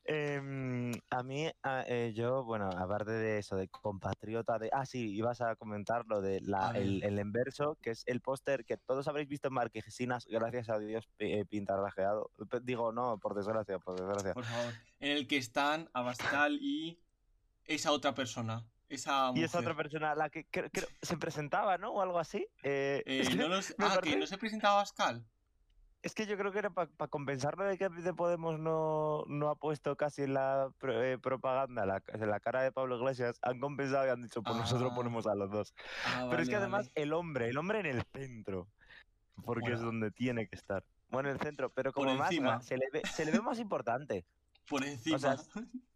Em, 0.06 0.92
a 1.10 1.22
mí, 1.22 1.50
a- 1.62 1.84
eh, 1.86 2.12
yo, 2.14 2.44
bueno, 2.44 2.68
aparte 2.68 3.10
de 3.12 3.38
eso, 3.38 3.56
de 3.56 3.68
compatriota, 3.68 4.58
de... 4.58 4.68
Ah, 4.72 4.84
sí, 4.86 5.14
ibas 5.14 5.40
a 5.40 5.56
comentar 5.56 6.04
lo 6.06 6.20
de 6.20 6.40
la, 6.42 6.72
el, 6.72 7.02
el 7.02 7.18
inverso, 7.18 7.78
que 7.80 7.90
es 7.90 8.02
el 8.06 8.20
póster 8.20 8.64
que 8.64 8.76
todos 8.76 9.08
habréis 9.08 9.28
visto 9.28 9.48
en 9.48 9.54
Marquesinas, 9.54 10.26
gracias 10.26 10.68
a 10.68 10.78
Dios, 10.78 11.08
eh, 11.18 11.44
pintarrajeado. 11.46 12.30
Digo, 12.62 12.92
no, 12.92 13.18
por 13.18 13.34
desgracia, 13.34 13.78
por 13.78 13.98
desgracia. 13.98 14.34
Por 14.34 14.44
favor. 14.44 14.72
En 15.00 15.10
el 15.12 15.26
que 15.26 15.36
están 15.38 15.88
Abascal 15.94 16.58
y 16.60 17.00
esa 17.64 17.92
otra 17.92 18.14
persona. 18.14 18.64
Esa. 18.88 19.32
Y 19.34 19.42
esa 19.42 19.60
otra 19.60 19.74
persona, 19.74 20.14
la 20.14 20.28
que 20.28 20.44
creo, 20.50 20.68
creo- 20.70 20.88
se 21.00 21.16
presentaba, 21.16 21.78
¿no? 21.78 21.90
O 21.92 22.02
algo 22.02 22.18
así. 22.18 22.46
Eh, 22.62 23.02
Eh, 23.06 23.22
no 23.46 23.48
los- 23.48 23.74
Ah, 23.78 23.98
que 24.02 24.16
no 24.16 24.26
se 24.26 24.36
presentaba 24.36 24.74
Abascal. 24.74 25.26
Es 26.04 26.14
que 26.14 26.26
yo 26.26 26.36
creo 26.36 26.52
que 26.52 26.58
era 26.58 26.70
para 26.70 26.88
compensarlo 27.08 27.64
de 27.64 27.78
que 27.78 27.88
de 27.88 28.12
Podemos 28.14 28.58
no, 28.60 29.24
no 29.26 29.48
ha 29.50 29.54
puesto 29.56 29.96
casi 29.96 30.26
la 30.26 30.70
eh, 30.82 31.18
propaganda 31.20 31.86
la, 31.86 32.02
en 32.08 32.28
la 32.30 32.40
cara 32.40 32.62
de 32.62 32.70
Pablo 32.72 32.96
Iglesias, 32.98 33.38
han 33.42 33.58
compensado 33.58 34.06
y 34.06 34.10
han 34.10 34.22
dicho, 34.22 34.42
pues 34.42 34.54
nosotros 34.56 34.90
Ah. 34.92 34.94
ponemos 34.94 35.26
a 35.26 35.34
los 35.34 35.50
dos. 35.50 35.74
Ah, 36.06 36.26
Pero 36.30 36.42
es 36.42 36.48
que 36.48 36.56
además 36.56 36.88
vale. 36.88 36.92
el 37.02 37.12
hombre, 37.14 37.48
el 37.48 37.56
hombre 37.58 37.80
en 37.80 37.86
el 37.86 38.02
centro. 38.12 38.68
porque 39.44 39.72
es 39.72 39.80
donde 39.80 40.10
tiene 40.12 40.46
que 40.46 40.54
estar. 40.56 40.84
Bueno, 41.08 41.28
en 41.30 41.36
el 41.36 41.40
centro, 41.40 41.70
pero 41.70 41.92
Por 41.92 42.04
como 42.04 42.16
más 42.18 42.30
encima. 42.30 42.58
gra- 42.58 42.62
se 42.62 42.76
le, 42.76 42.86
ve, 42.92 43.02
se 43.12 43.24
le 43.24 43.32
ve 43.32 43.40
más 43.40 43.58
importante. 43.58 44.24
Por 44.68 44.84
encima. 44.84 45.18
sea, 45.18 45.36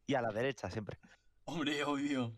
Y 0.07 0.15
a 0.15 0.23
la 0.23 0.33
derecha 0.33 0.71
siempre. 0.71 0.99
Hombre, 1.45 1.85
obvio. 1.85 2.35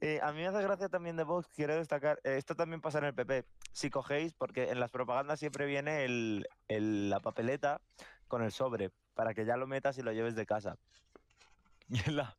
Eh, 0.00 0.20
a 0.22 0.32
mí 0.32 0.38
me 0.40 0.46
hace 0.48 0.62
gracia 0.62 0.88
también 0.88 1.16
de 1.16 1.24
Vox, 1.24 1.48
quiero 1.54 1.74
destacar, 1.76 2.18
eh, 2.24 2.36
esto 2.36 2.54
también 2.54 2.80
pasa 2.80 2.98
en 2.98 3.04
el 3.06 3.14
PP. 3.14 3.44
Si 3.76 3.90
cogéis, 3.90 4.32
porque 4.32 4.70
en 4.70 4.80
las 4.80 4.88
propagandas 4.88 5.38
siempre 5.38 5.66
viene 5.66 6.06
el, 6.06 6.46
el- 6.66 7.10
la 7.10 7.20
papeleta 7.20 7.82
con 8.26 8.42
el 8.42 8.50
sobre, 8.50 8.90
para 9.12 9.34
que 9.34 9.44
ya 9.44 9.58
lo 9.58 9.66
metas 9.66 9.98
y 9.98 10.02
lo 10.02 10.12
lleves 10.12 10.34
de 10.34 10.46
casa. 10.46 10.78
Y 11.90 12.10
la... 12.10 12.34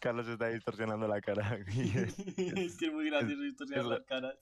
Carlos 0.00 0.26
está 0.26 0.48
distorsionando 0.48 1.06
la 1.06 1.20
cara. 1.20 1.58
es- 1.68 2.76
que 2.78 2.86
es 2.86 2.92
muy 2.94 3.10
gracioso 3.10 3.42
distorsionar 3.42 3.84
las 3.84 4.04
caras. 4.06 4.36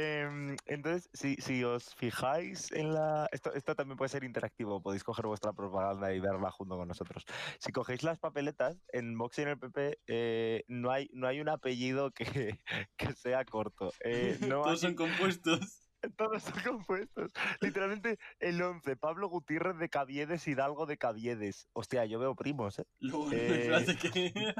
Em, 0.00 0.54
entonces, 0.66 1.10
si, 1.12 1.34
si 1.36 1.64
os 1.64 1.92
fijáis 1.96 2.70
en 2.70 2.94
la... 2.94 3.28
Esto, 3.32 3.52
esto 3.52 3.74
también 3.74 3.96
puede 3.96 4.08
ser 4.10 4.22
interactivo, 4.22 4.80
podéis 4.80 5.02
coger 5.02 5.26
vuestra 5.26 5.52
propaganda 5.52 6.14
y 6.14 6.20
verla 6.20 6.52
junto 6.52 6.76
con 6.76 6.86
nosotros. 6.86 7.24
Si 7.58 7.72
cogéis 7.72 8.04
las 8.04 8.18
papeletas, 8.20 8.80
en 8.92 9.18
Vox 9.18 9.38
y 9.38 9.42
en 9.42 9.48
el 9.48 9.58
PP 9.58 9.98
eh, 10.06 10.64
no, 10.68 10.92
hay, 10.92 11.10
no 11.12 11.26
hay 11.26 11.40
un 11.40 11.48
apellido 11.48 12.12
que, 12.12 12.60
que 12.96 13.12
sea 13.14 13.44
corto. 13.44 13.92
Eh, 14.04 14.38
no 14.42 14.48
Todos 14.62 14.70
hay- 14.70 14.78
son 14.78 14.94
compuestos. 14.94 15.87
Todos 16.16 16.42
son 16.42 16.62
compuestos. 16.62 17.32
Literalmente 17.60 18.18
el 18.40 18.60
11, 18.62 18.96
Pablo 18.96 19.28
Gutiérrez 19.28 19.78
de 19.78 19.88
Caviedes, 19.88 20.46
Hidalgo 20.46 20.86
de 20.86 20.98
Caviedes. 20.98 21.68
Hostia, 21.72 22.04
yo 22.06 22.18
veo 22.18 22.34
primos, 22.34 22.78
¿eh? 22.78 22.86
Luego, 23.00 23.28
Eh, 23.32 23.84
que... 24.00 24.54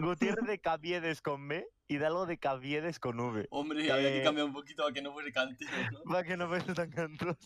Gutiérrez 0.00 0.46
de 0.46 0.58
Caviedes 0.60 1.22
con 1.22 1.48
B, 1.48 1.66
Hidalgo 1.88 2.26
de 2.26 2.38
Caviedes 2.38 2.98
con 2.98 3.18
V. 3.20 3.46
Hombre, 3.50 3.90
había 3.90 4.08
que 4.10 4.20
Eh, 4.20 4.24
cambiar 4.24 4.46
un 4.46 4.52
poquito 4.52 4.82
para 4.82 4.94
que 4.94 5.02
no 5.02 5.12
fuese 5.12 5.32
cantero, 5.32 5.70
¿no? 5.92 6.02
Para 6.12 6.24
que 6.24 6.36
no 6.36 6.48
fuese 6.48 6.74
tan 6.74 6.90
cantos. 6.90 7.36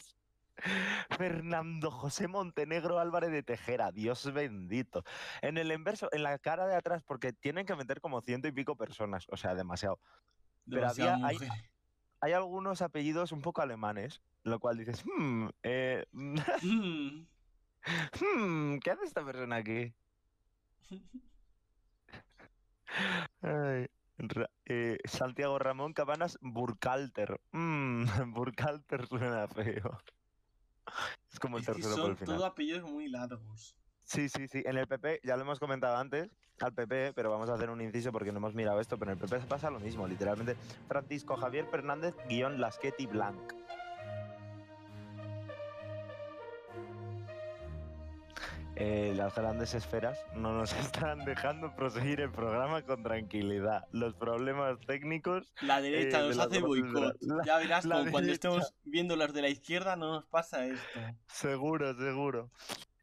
Fernando 1.18 1.90
José 1.90 2.28
Montenegro 2.28 2.98
Álvarez 2.98 3.30
de 3.30 3.42
Tejera, 3.42 3.92
Dios 3.92 4.32
bendito. 4.32 5.04
En 5.42 5.58
el 5.58 5.70
inverso, 5.70 6.08
en 6.12 6.22
la 6.22 6.38
cara 6.38 6.66
de 6.66 6.74
atrás, 6.76 7.02
porque 7.06 7.32
tienen 7.34 7.66
que 7.66 7.76
meter 7.76 8.00
como 8.00 8.20
ciento 8.22 8.48
y 8.48 8.52
pico 8.52 8.74
personas, 8.76 9.26
o 9.28 9.36
sea, 9.36 9.54
demasiado. 9.54 10.00
Pero 10.68 10.88
había- 10.88 11.16
hay-. 11.22 11.38
Hay 12.26 12.32
algunos 12.32 12.82
apellidos 12.82 13.30
un 13.30 13.40
poco 13.40 13.62
alemanes, 13.62 14.20
lo 14.42 14.58
cual 14.58 14.76
dices, 14.78 15.04
hmm, 15.06 15.46
eh, 15.62 16.04
Mm. 16.12 17.26
hmm, 18.20 18.78
¿qué 18.78 18.90
hace 18.90 19.04
esta 19.04 19.24
persona 19.24 19.54
aquí? 19.54 19.94
Ay, 23.42 23.86
Ra- 24.18 24.50
eh, 24.64 24.98
Santiago 25.04 25.56
Ramón 25.60 25.92
Cabanas 25.92 26.36
Burkalter. 26.40 27.40
Mm, 27.52 28.06
Burkalter 28.34 29.06
suena 29.06 29.46
feo. 29.46 30.00
Es 31.32 31.38
como 31.38 31.58
el 31.58 31.62
Es 31.62 31.68
que 31.68 31.74
tercero 31.74 31.94
por 31.94 32.02
son 32.02 32.10
el 32.10 32.16
final. 32.16 32.42
apellidos 32.42 32.90
muy 32.90 33.06
largos. 33.08 33.76
Sí, 34.02 34.28
sí, 34.28 34.48
sí. 34.48 34.64
En 34.66 34.78
el 34.78 34.88
PP, 34.88 35.20
ya 35.22 35.36
lo 35.36 35.42
hemos 35.42 35.60
comentado 35.60 35.96
antes, 35.96 36.28
al 36.60 36.72
PP, 36.72 37.12
pero 37.14 37.30
vamos 37.30 37.50
a 37.50 37.54
hacer 37.54 37.68
un 37.70 37.80
inciso 37.80 38.10
porque 38.12 38.32
no 38.32 38.38
hemos 38.38 38.54
mirado 38.54 38.80
esto, 38.80 38.96
pero 38.98 39.12
en 39.12 39.18
el 39.18 39.24
PP 39.28 39.46
pasa 39.46 39.70
lo 39.70 39.78
mismo, 39.80 40.06
literalmente. 40.08 40.56
Francisco 40.88 41.36
Javier 41.36 41.66
Fernández, 41.66 42.14
guion 42.28 42.60
Lasqueti 42.60 43.06
Blanc. 43.06 43.52
Eh, 48.78 49.14
las 49.16 49.34
grandes 49.34 49.72
esferas 49.74 50.18
no 50.34 50.52
nos 50.52 50.70
están 50.74 51.24
dejando 51.24 51.74
proseguir 51.74 52.20
el 52.20 52.30
programa 52.30 52.82
con 52.82 53.02
tranquilidad. 53.02 53.86
Los 53.90 54.14
problemas 54.14 54.78
técnicos 54.86 55.50
La 55.62 55.80
derecha 55.80 56.18
Eh, 56.18 56.22
de 56.22 56.28
nos 56.28 56.36
la 56.36 56.44
hace 56.44 56.60
boicot. 56.60 57.16
La- 57.22 57.44
Ya 57.44 57.56
verás, 57.56 57.84
la 57.86 57.98
como 57.98 58.10
cuando 58.10 58.26
derecha. 58.28 58.48
estemos 58.48 58.74
viendo 58.84 59.16
las 59.16 59.32
de 59.32 59.42
la 59.42 59.48
izquierda 59.48 59.96
no 59.96 60.12
nos 60.12 60.26
pasa 60.26 60.66
esto. 60.66 61.00
Seguro, 61.26 61.94
seguro. 61.94 62.50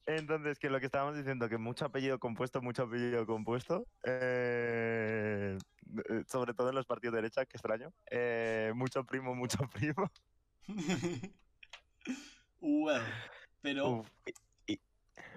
Entonces, 0.06 0.60
que 0.60 0.70
lo 0.70 0.80
que 0.80 0.88
estábamos 0.88 1.16
diciendo, 1.16 1.48
que 1.48 1.58
mucho 1.58 1.86
apellido 1.86 2.20
compuesto, 2.20 2.62
mucho 2.62 2.84
apellido 2.84 3.26
compuesto, 3.26 3.88
eh, 4.04 5.58
eh, 6.10 6.24
sobre 6.28 6.54
todo 6.54 6.70
en 6.70 6.76
los 6.76 6.86
partidos 6.86 7.14
de 7.14 7.22
derecha, 7.22 7.46
que 7.46 7.56
extraño, 7.56 7.94
eh, 8.12 8.74
mucho 8.76 9.06
primo, 9.06 9.34
mucho 9.34 9.58
primo. 9.74 10.12
well, 12.60 13.02
pero 13.62 14.00
Uf, 14.00 14.10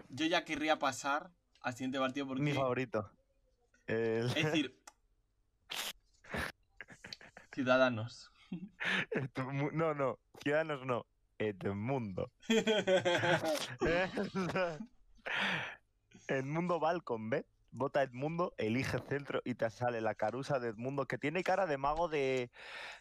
yo 0.09 0.27
ya 0.27 0.45
querría 0.45 0.79
pasar 0.79 1.31
al 1.61 1.75
siguiente 1.75 1.99
partido 1.99 2.27
porque... 2.27 2.43
mi 2.43 2.53
favorito. 2.53 3.11
El- 3.87 4.27
Es 4.27 4.35
decir... 4.35 4.77
Ciudadanos. 7.53 8.33
No, 9.73 9.93
no, 9.95 10.19
Ciudadanos 10.43 10.87
no, 10.87 11.05
Edmundo. 11.39 12.31
Edmundo 16.29 16.81
Balcon, 16.81 17.31
¿ves? 17.31 17.45
Vota 17.73 18.03
Edmundo, 18.03 18.55
elige 18.57 18.99
centro 19.09 19.43
y 19.45 19.55
te 19.55 19.69
sale 19.71 20.01
la 20.01 20.15
carusa 20.15 20.59
de 20.59 20.69
Edmundo, 20.69 21.07
que 21.07 21.19
tiene 21.19 21.43
cara 21.43 21.67
de 21.67 21.77
mago 21.77 22.09
de, 22.09 22.51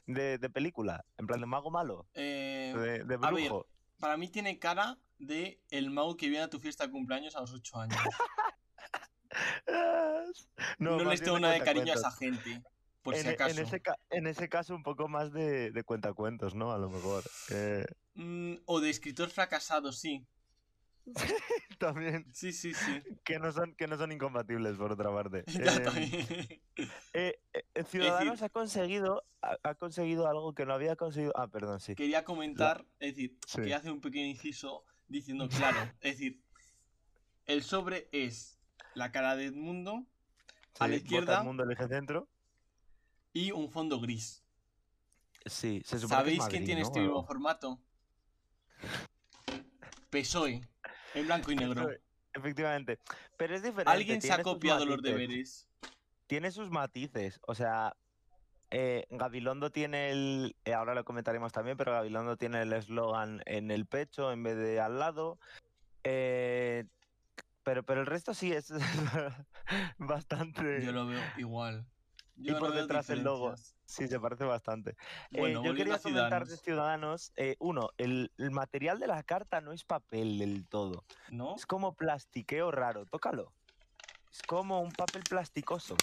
de, 0.06 0.38
de 0.38 0.50
película, 0.50 1.06
en 1.18 1.27
plan 1.27 1.39
de 1.39 1.46
mago 1.46 1.72
malo, 1.72 2.08
Eh, 2.13 2.74
de, 2.75 3.04
de 3.06 3.15
a 3.15 3.32
ver, 3.32 3.46
brujo. 3.48 3.68
para 4.00 4.18
mí 4.18 4.27
tiene 4.27 4.60
cara 4.60 4.98
de 5.18 5.62
el 5.70 5.92
mago 5.92 6.18
que 6.18 6.27
viene 6.27 6.44
a 6.44 6.50
tu 6.50 6.60
fiesta 6.60 6.86
de 6.88 6.92
cumpleaños 6.92 7.36
a 7.38 7.42
los 7.42 7.54
8 7.54 7.80
años. 7.80 7.98
No, 10.80 10.96
más 10.98 11.08
les 11.08 11.22
tengo 11.24 11.38
nada 11.39 11.56
de 11.56 11.60
cariño 11.62 11.92
a 11.92 11.96
esa 11.98 12.10
gente. 12.12 12.63
Por 13.05 13.13
en, 13.13 13.21
si 13.21 13.27
e- 13.27 13.31
acaso. 13.33 13.51
En 13.51 13.65
ese, 13.67 13.81
ca- 13.81 14.00
en 14.09 14.25
ese 14.25 14.50
caso, 14.50 14.74
un 14.75 14.81
poco 14.81 15.07
más 15.07 15.31
de, 15.31 15.69
de 15.71 15.83
cuentacuentos, 15.83 16.55
¿no? 16.55 16.71
A 16.71 16.79
lo 16.79 16.89
mejor. 16.89 17.24
Eh, 17.51 17.85
Mm, 18.17 18.55
o 18.65 18.79
de 18.79 18.89
escritor 18.89 19.29
fracasado, 19.29 19.91
sí. 19.91 20.25
también, 21.79 22.25
Sí, 22.33 22.51
sí, 22.53 22.74
sí. 22.74 23.03
que 23.24 23.38
no, 23.39 23.51
son, 23.51 23.75
que 23.75 23.88
no 23.88 23.97
son 23.97 24.12
incompatibles, 24.12 24.75
por 24.77 24.91
otra 24.93 25.12
parte. 25.13 25.43
Em, 26.77 26.89
eh, 27.13 27.39
eh, 27.53 27.83
Ciudadanos 27.83 28.41
ha 28.41 28.50
conseguido 28.50 29.24
ha, 29.41 29.57
ha 29.63 29.75
conseguido 29.75 30.27
algo 30.27 30.53
que 30.55 30.65
no 30.65 30.74
había 30.74 30.95
conseguido. 30.95 31.31
Ah, 31.35 31.47
perdón, 31.47 31.79
sí. 31.79 31.93
Quería 31.93 32.24
comentar, 32.24 32.85
es 33.00 33.15
decir, 33.15 33.38
Sí. 33.45 33.62
que 33.62 33.74
hace 33.75 33.91
un 33.91 34.01
pequeño 34.01 34.25
inciso 34.27 34.83
diciendo, 35.07 35.47
claro, 35.47 35.77
es 36.01 36.17
decir, 36.17 36.41
el 37.45 37.62
sobre 37.63 38.09
es 38.12 38.57
la 38.95 39.12
cara 39.12 39.35
de 39.35 39.45
Edmundo 39.45 40.05
a 40.79 40.88
la 40.88 40.95
izquierda 40.95 41.43
Mundo 41.43 41.63
elige 41.63 41.88
centro. 41.88 42.27
Y 43.36 43.51
un 43.51 43.70
fondo 43.70 44.00
gris. 44.00 44.42
Sí, 45.46 45.84
se 45.86 46.00
supone 46.00 46.00
que 46.00 46.06
es 46.06 46.10
¿Sabéis 46.10 46.39
Madrid, 46.39 46.51
quién 46.51 46.65
tiene 46.65 46.82
¿no? 46.82 46.88
este 46.88 47.01
mismo 47.01 47.24
formato? 47.24 47.80
PSOE, 50.10 50.62
en 51.13 51.25
blanco 51.25 51.51
y 51.51 51.56
negro. 51.58 51.92
Eso, 51.92 52.00
Efectivamente. 52.34 53.00
Pero 53.38 53.56
es 53.56 53.62
diferente. 53.62 53.92
Alguien 53.92 54.22
se 54.22 54.32
ha 54.32 54.42
copiado 54.42 54.86
los 54.86 55.01
deberes. 55.01 55.68
tiene 56.27 56.50
sus 56.51 56.70
matices. 56.70 57.42
O 57.46 57.56
sea, 57.56 57.96
eh, 58.72 59.06
Gabilondo 59.10 59.70
tiene 59.70 60.12
el. 60.12 60.56
eh, 60.63 60.74
ahora 60.74 60.96
lo 60.96 61.04
comentaremos 61.04 61.51
también, 61.51 61.75
pero 61.75 61.92
Gabilondo 61.92 62.38
tiene 62.38 62.62
el 62.62 62.72
eslogan 62.72 63.42
en 63.46 63.70
el 63.70 63.86
pecho 63.86 64.32
en 64.32 64.44
vez 64.44 64.56
de 64.56 64.80
al 64.80 64.98
lado. 64.98 65.39
Eh, 66.06 66.86
pero, 67.63 67.84
pero 67.84 68.00
el 68.00 68.08
resto 68.08 68.34
sí 68.34 68.54
es 68.54 68.72
bastante. 69.98 70.86
Yo 70.86 70.94
lo 70.94 71.08
veo 71.08 71.22
igual. 71.38 71.86
Y 72.38 72.51
por 72.54 72.70
no 72.70 72.75
detrás 72.75 73.10
el 73.10 73.24
logo. 73.24 73.56
Sí, 73.86 74.08
se 74.08 74.20
parece 74.20 74.44
bastante. 74.44 74.98
Eh, 75.32 75.54
yo 75.54 75.74
quería 75.74 76.00
comentar 76.00 76.46
de 76.46 76.58
Ciudadanos, 76.58 77.32
eh, 77.36 77.56
uno, 77.60 77.92
el, 77.98 78.32
el 78.38 78.51
material 78.51 79.00
de 79.00 79.08
la 79.08 79.24
carta 79.24 79.62
no 79.62 79.72
es 79.72 79.84
papel 79.84 80.39
del 80.39 80.68
todo. 80.68 81.06
¿no? 81.30 81.56
Es 81.56 81.65
como 81.65 81.94
plastiqueo 81.94 82.72
raro. 82.72 83.06
Tócalo. 83.06 83.54
Es 84.32 84.42
como 84.44 84.82
un 84.82 84.92
papel 84.92 85.24
plasticoso. 85.30 85.96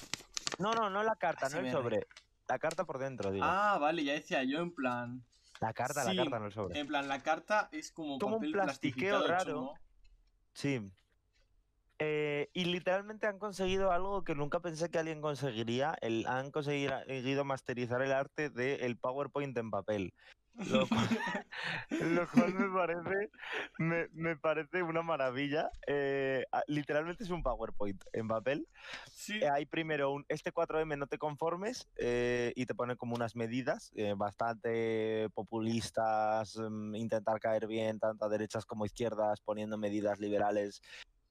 No, 0.59 0.73
no, 0.73 0.89
no 0.91 1.03
la 1.03 1.17
carta, 1.17 1.49
no 1.49 1.59
el 1.59 1.71
sobre. 1.71 2.07
La 2.49 2.59
carta 2.59 2.85
por 2.85 2.99
dentro, 2.99 3.31
digo. 3.31 3.45
Ah, 3.47 3.79
vale, 3.81 4.05
ya 4.05 4.13
decía 4.15 4.43
yo 4.45 4.61
en 4.61 4.75
plan. 4.75 5.25
la 5.61 5.73
carta, 5.73 6.05
sí, 6.05 6.15
la 6.15 6.23
carta, 6.25 6.39
no 6.39 6.47
el 6.47 6.53
sobre. 6.53 6.79
En 6.81 6.87
plan, 6.87 7.09
la 7.09 7.23
carta 7.23 7.69
es 7.73 7.93
como, 7.93 8.19
Como 8.19 8.37
un 8.37 8.41
papel 8.41 8.53
plastiqueo 8.53 9.21
plastificado 9.21 9.27
raro. 9.27 9.53
chungo. 9.53 9.75
Sí. 10.55 10.91
Eh, 12.05 12.49
y 12.53 12.65
literalmente 12.65 13.29
han 13.29 13.39
conseguido 13.39 13.93
algo 13.93 14.25
que 14.25 14.35
nunca 14.35 14.59
pensé 14.61 14.91
que 14.91 14.99
alguien 14.99 15.21
conseguiría. 15.21 15.95
El, 16.01 16.27
han 16.27 16.51
conseguido, 16.51 17.45
masterizar 17.45 18.03
el 18.03 18.13
arte 18.13 18.51
del 18.51 18.99
PowerPoint 18.99 19.57
en 19.57 19.71
papel. 19.71 20.13
Lo 20.67 20.87
cual, 20.89 21.09
lo 22.01 22.29
cual 22.29 22.55
me 22.55 22.69
parece 22.69 23.31
me, 23.79 24.09
me 24.13 24.37
parece 24.37 24.83
una 24.83 25.03
maravilla. 25.03 25.71
Eh, 25.87 26.45
a- 26.53 26.63
literalmente 26.67 27.25
es 27.25 27.31
un 27.31 27.43
PowerPoint 27.43 28.03
en 28.13 28.29
papel. 28.29 28.67
Sí, 29.11 29.41
Eh, 29.41 29.49
hay 29.49 29.67
primero 29.67 30.11
un 30.11 30.25
este 30.29 30.53
4M 30.53 30.97
no 30.97 31.07
te 31.07 31.19
conformes 31.19 31.89
eh, 31.97 32.53
y 32.57 32.67
te 32.67 32.75
pone 32.75 32.97
como 32.97 33.15
unas 33.15 33.35
medidas 33.37 33.93
bastante 34.17 35.29
populistas, 35.35 36.57
mm, 36.57 36.97
intentar 36.97 37.39
caer 37.41 37.67
bien 37.67 37.99
tanto 37.99 38.25
a 38.25 38.29
derechas 38.29 38.67
como 38.67 38.85
izquierdas, 38.87 39.41
poniendo 39.41 39.79
medidas 39.79 40.19
liberales 40.19 40.83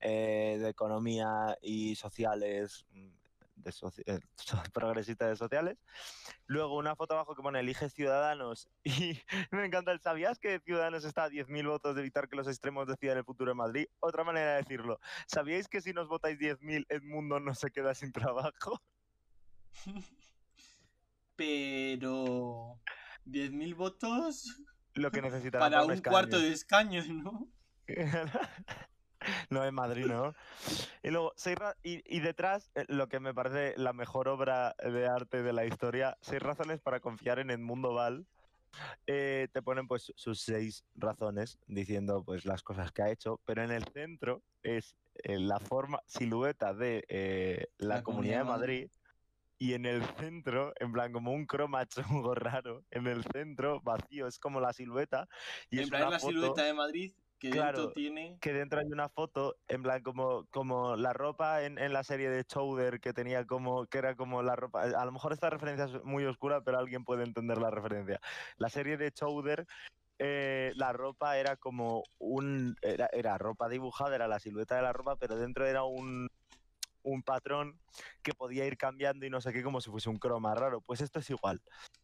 eh, 0.02 0.58
de 0.60 0.70
economía 0.70 1.58
y 1.62 1.96
sociales 1.96 2.86
mm, 2.92 3.08
de 3.56 3.72
soci- 3.72 4.04
eh, 4.08 4.20
progresista 4.74 5.28
de 5.28 5.36
sociales. 5.36 5.78
Luego 6.48 6.78
una 6.78 6.96
foto 6.96 7.14
abajo 7.14 7.36
que 7.36 7.42
pone 7.44 7.60
elige 7.60 7.90
Ciudadanos 7.90 8.68
y 8.84 9.20
me 9.52 9.66
encanta 9.66 9.92
el 9.92 10.02
¿sabías 10.02 10.40
que 10.40 10.60
Ciudadanos 10.60 11.06
está 11.06 11.26
a 11.26 11.30
10.000 11.30 11.68
votos 11.68 11.96
de 11.96 12.02
evitar 12.02 12.28
que 12.28 12.36
los 12.36 12.48
extremos 12.48 12.88
decidan 12.88 13.18
el 13.20 13.24
futuro 13.26 13.52
de 13.52 13.56
Madrid? 13.56 13.86
Otra 14.00 14.24
manera 14.24 14.52
de 14.52 14.58
decirlo, 14.58 15.00
¿sabíais 15.28 15.68
que 15.68 15.82
si 15.82 15.94
nos 15.94 16.08
votáis 16.08 16.38
10.000 16.40 16.86
Edmundo 16.90 17.40
no 17.40 17.54
se 17.54 17.70
queda 17.72 17.94
sin 17.94 18.12
trabajo? 18.12 18.82
Pero... 21.36 22.80
10.000 23.24 23.76
votos 23.76 24.64
Lo 24.94 25.12
que 25.12 25.22
necesitará 25.22 25.64
para 25.70 25.84
un 25.86 26.02
cuarto 26.02 26.40
de 26.40 26.52
escaños, 26.52 27.08
¿no? 27.08 27.48
No 29.50 29.66
en 29.66 29.74
Madrid, 29.74 30.06
¿no? 30.06 30.34
Y 31.04 31.10
luego, 31.10 31.34
seis 31.36 31.58
y, 31.84 32.02
y 32.06 32.20
detrás, 32.20 32.72
eh, 32.76 32.86
lo 32.88 33.08
que 33.08 33.20
me 33.20 33.34
parece 33.34 33.74
la 33.78 33.94
mejor 33.94 34.28
obra 34.28 34.76
de 34.84 35.08
arte 35.08 35.44
de 35.44 35.54
la 35.54 35.66
historia, 35.66 36.18
seis 36.22 36.42
razones 36.42 36.80
para 36.82 37.00
confiar 37.00 37.40
en 37.40 37.52
Edmundo 37.52 37.94
Val. 37.94 38.26
Eh, 39.06 39.50
te 39.52 39.62
ponen 39.62 39.86
pues 39.86 40.14
sus 40.16 40.42
seis 40.42 40.86
razones 40.96 41.60
diciendo 41.68 42.24
pues 42.24 42.46
las 42.46 42.64
cosas 42.64 42.92
que 42.92 43.02
ha 43.02 43.12
hecho, 43.12 43.42
pero 43.46 43.64
en 43.64 43.72
el 43.72 43.84
centro 43.84 44.44
es 44.64 44.96
eh, 45.16 45.38
la 45.40 45.60
forma 45.60 46.02
silueta 46.06 46.74
de 46.74 47.04
eh, 47.10 47.68
la, 47.78 47.96
La 47.96 48.04
Comunidad 48.04 48.40
de 48.40 48.46
Comunidad 48.46 48.56
de 48.56 48.60
Madrid 48.60 48.92
y 49.58 49.76
en 49.76 49.86
el 49.86 50.04
centro, 50.16 50.74
en 50.80 50.92
plan 50.92 51.14
como 51.14 51.32
un 51.34 51.46
croma 51.46 51.86
chungo 52.26 52.34
raro, 52.34 52.84
en 52.90 53.06
el 53.08 53.24
centro 53.26 53.80
vacío, 53.82 54.26
es 54.26 54.40
como 54.40 54.60
la 54.60 54.74
silueta 54.74 55.28
y 55.70 55.78
en 55.78 55.84
es 55.84 55.90
plan 55.90 56.04
es 56.06 56.10
la 56.10 56.20
foto 56.20 56.32
silueta 56.32 56.64
de 56.64 56.74
Madrid 56.74 57.14
que 57.42 57.50
Claro. 57.50 57.80
dentro 57.80 57.94
tiene... 57.94 58.38
que 58.40 58.54
dentro 58.54 58.80
hay 58.80 58.86
una 58.86 59.10
foto, 59.10 59.56
en 59.68 59.82
plan 59.82 60.04
como, 60.04 60.46
como 60.52 60.96
la 60.96 61.12
ropa 61.12 61.64
en, 61.64 61.80
en 61.80 61.92
la 61.92 62.04
serie 62.04 62.30
de 62.30 62.46
Chowder 62.46 63.00
que 63.00 63.14
tenía 63.14 63.48
como, 63.48 63.88
que 63.88 63.98
era 63.98 64.16
como 64.16 64.44
la 64.44 64.56
ropa, 64.56 64.84
a 64.84 65.06
lo 65.06 65.12
mejor 65.12 65.34
esta 65.34 65.50
referencia 65.50 65.86
es 65.86 66.04
muy 66.04 66.24
oscura, 66.24 66.64
pero 66.64 66.78
alguien 66.78 67.04
puede 67.04 67.24
entender 67.24 67.58
la 67.58 67.72
referencia. 67.72 68.22
La 68.58 68.70
serie 68.70 68.96
de 68.96 69.12
Chowder, 69.12 69.66
eh, 70.20 70.72
la 70.76 70.94
ropa 70.94 71.36
era 71.40 71.58
como 71.58 72.04
un, 72.20 72.76
era, 72.84 73.10
era 73.12 73.40
ropa 73.40 73.70
dibujada, 73.70 74.14
era 74.14 74.28
la 74.28 74.40
silueta 74.40 74.76
de 74.76 74.84
la 74.84 74.94
ropa, 74.94 75.16
pero 75.16 75.36
dentro 75.36 75.66
era 75.66 75.84
un, 75.84 76.30
un 77.02 77.24
patrón 77.24 77.80
que 78.22 78.34
podía 78.34 78.68
ir 78.68 78.78
cambiando 78.78 79.26
y 79.26 79.32
no 79.32 79.42
sé 79.42 79.52
qué, 79.52 79.64
como 79.64 79.82
si 79.82 79.90
fuese 79.90 80.10
un 80.12 80.20
croma 80.20 80.54
raro. 80.54 80.82
Pues 80.82 81.02
esto 81.02 81.18
es 81.18 81.30
igual. 81.32 81.60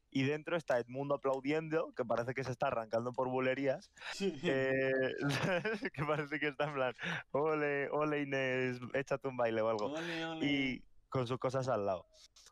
Y 0.09 0.23
dentro 0.23 0.55
está 0.55 0.79
Edmundo 0.79 1.15
aplaudiendo, 1.15 1.93
que 1.93 2.05
parece 2.05 2.33
que 2.33 2.43
se 2.43 2.51
está 2.51 2.67
arrancando 2.67 3.11
por 3.11 3.29
bulerías, 3.29 3.91
eh, 4.21 4.91
que 5.93 6.05
parece 6.05 6.39
que 6.39 6.47
está 6.47 6.65
en 6.65 6.73
plan, 6.73 6.93
ole, 7.31 7.89
ole 7.91 8.21
Inés, 8.21 8.79
échate 8.93 9.27
un 9.27 9.37
baile 9.37 9.61
o 9.61 9.69
algo. 9.69 9.91
Ole, 9.91 10.25
ole. 10.25 10.45
Y 10.45 10.83
con 11.09 11.27
sus 11.27 11.39
cosas 11.39 11.67
al 11.67 11.85
lado. 11.85 12.05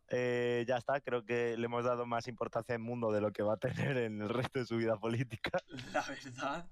Eh, 0.09 0.65
ya 0.67 0.77
está, 0.77 1.01
creo 1.01 1.25
que 1.25 1.57
le 1.57 1.65
hemos 1.65 1.83
dado 1.83 2.05
más 2.05 2.27
importancia 2.27 2.75
al 2.75 2.81
mundo 2.81 3.11
de 3.11 3.21
lo 3.21 3.31
que 3.31 3.41
va 3.43 3.53
a 3.53 3.57
tener 3.57 3.97
en 3.97 4.21
el 4.21 4.29
resto 4.29 4.59
de 4.59 4.65
su 4.65 4.77
vida 4.77 4.97
política. 4.97 5.57
La 5.93 6.01
verdad. 6.01 6.69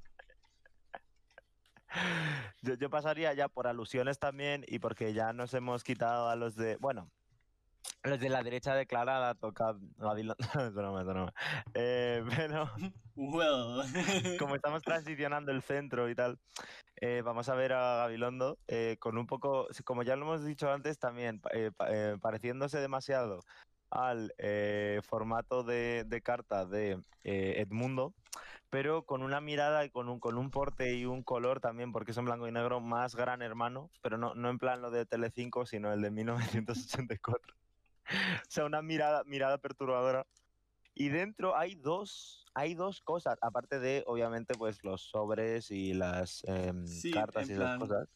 Yo, 2.62 2.74
yo 2.76 2.90
pasaría 2.90 3.34
ya 3.34 3.48
por 3.48 3.68
alusiones 3.68 4.20
también 4.20 4.66
y 4.68 4.80
porque 4.80 5.14
ya 5.14 5.34
nos 5.34 5.54
hemos 5.54 5.84
quitado 5.84 6.30
a 6.30 6.36
los 6.36 6.56
de, 6.56 6.78
bueno, 6.78 7.12
los 8.04 8.20
de 8.20 8.30
la 8.30 8.44
derecha 8.44 8.76
declarada, 8.76 9.34
toca 9.36 9.76
Gavilán, 9.98 10.36
es 10.60 10.74
broma, 10.74 11.02
es 11.02 11.08
broma. 11.08 11.34
Eh, 11.74 12.24
pero 12.36 12.70
Well. 13.16 13.84
como 14.40 14.56
estamos 14.56 14.82
transicionando 14.84 15.52
el 15.52 15.62
centro 15.62 16.10
y 16.10 16.16
tal, 16.16 16.40
eh, 17.02 17.22
vamos 17.24 17.50
a 17.50 17.56
ver 17.56 17.74
a 17.74 17.98
Gabilondo 17.98 18.58
eh, 18.68 18.98
con 19.00 19.18
un 19.18 19.28
poco, 19.28 19.68
como 19.86 20.04
ya 20.04 20.16
lo 20.16 20.24
hemos 20.24 20.46
dicho 20.46 20.72
antes 20.72 21.00
también, 21.00 21.42
eh, 21.54 21.72
pa- 21.76 21.88
pareciéndose 22.20 22.80
demasiado 22.80 23.40
al 23.90 24.34
formato 25.04 25.64
de, 25.64 26.04
de 26.08 26.22
carta 26.22 26.66
de 26.66 27.00
Edmundo, 27.24 28.14
pero 28.72 29.04
con 29.06 29.22
una 29.22 29.40
mirada 29.40 29.86
y 29.86 29.92
con 29.92 30.10
un, 30.10 30.20
con 30.20 30.38
un 30.40 30.50
porte 30.50 30.96
y 30.96 31.06
un 31.06 31.22
color 31.22 31.60
también, 31.60 31.92
porque 31.92 32.10
es 32.12 32.18
en 32.18 32.26
blanco 32.26 32.48
y 32.48 32.52
negro, 32.52 32.80
más 32.80 33.16
gran 33.16 33.44
hermano, 33.44 33.92
pero 34.02 34.18
no, 34.18 34.34
no 34.34 34.50
en 34.50 34.58
plan 34.58 34.82
lo 34.82 34.90
de 34.90 35.06
Telecinco, 35.06 35.68
sino 35.68 35.94
el 35.94 36.02
de 36.02 36.10
1984. 36.10 37.54
o 38.48 38.50
sea, 38.50 38.66
una 38.66 38.82
mirada, 38.82 39.24
mirada 39.26 39.58
perturbadora. 39.58 40.26
Y 40.96 41.10
dentro 41.10 41.58
hay 41.58 41.74
dos, 41.76 42.46
hay 42.54 42.76
dos 42.76 43.02
cosas, 43.02 43.38
aparte 43.42 43.80
de, 43.80 44.04
obviamente, 44.06 44.54
pues 44.56 44.84
los 44.84 45.02
sobres 45.02 45.72
y 45.72 45.94
las 45.94 46.44
em, 46.46 46.86
Sí, 46.86 47.12
cartas 47.12 47.50
y 47.50 47.54
esas 47.54 47.64
plan- 47.66 47.80
cosas. 47.80 48.08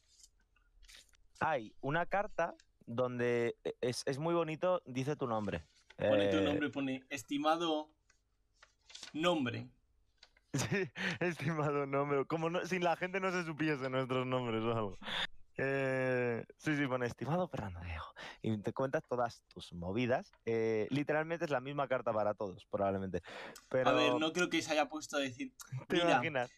Hay 1.40 1.74
una 1.82 2.06
carta 2.06 2.56
donde 2.86 3.56
e- 3.64 3.76
es, 3.82 4.04
es 4.06 4.18
muy 4.20 4.34
bonito, 4.34 4.82
dice 4.86 5.16
tu 5.16 5.28
nombre. 5.28 5.64
Pone 5.98 6.28
tu 6.30 6.38
Eh, 6.38 6.42
nombre, 6.42 6.70
pone 6.70 7.04
estimado 7.10 7.90
nombre. 9.14 9.68
Sí, 10.54 10.90
estimado 11.20 11.86
nombre. 11.86 12.26
Como 12.26 12.50
no- 12.50 12.66
si 12.66 12.80
la 12.80 12.96
gente 12.96 13.20
no 13.20 13.32
se 13.32 13.44
supiese 13.44 13.90
nuestros 13.90 14.26
nombres 14.26 14.64
o 14.64 14.72
algo. 14.72 14.98
Eh, 15.58 16.46
sí, 16.58 16.76
sí, 16.76 16.86
pone 16.86 17.08
estimado 17.08 17.48
Fernando 17.48 17.80
Diego. 17.82 18.06
Y 18.44 18.58
te 18.60 18.74
cuentas 18.74 19.04
todas 19.08 19.42
tus 19.48 19.74
movidas. 19.74 20.32
Eh, 20.46 20.88
literalmente 20.92 21.46
es 21.46 21.52
la 21.52 21.60
misma 21.60 21.88
carta 21.88 22.14
para 22.14 22.36
todos, 22.36 22.66
probablemente. 22.66 23.24
Pero 23.70 23.90
A 23.90 23.94
ver, 23.94 24.14
no 24.16 24.32
creo 24.34 24.50
que 24.50 24.62
se 24.62 24.72
haya 24.72 24.88
puesto 24.88 25.18
a 25.18 25.20
decir, 25.20 25.54
mira, 25.90 26.12
imaginas. 26.12 26.52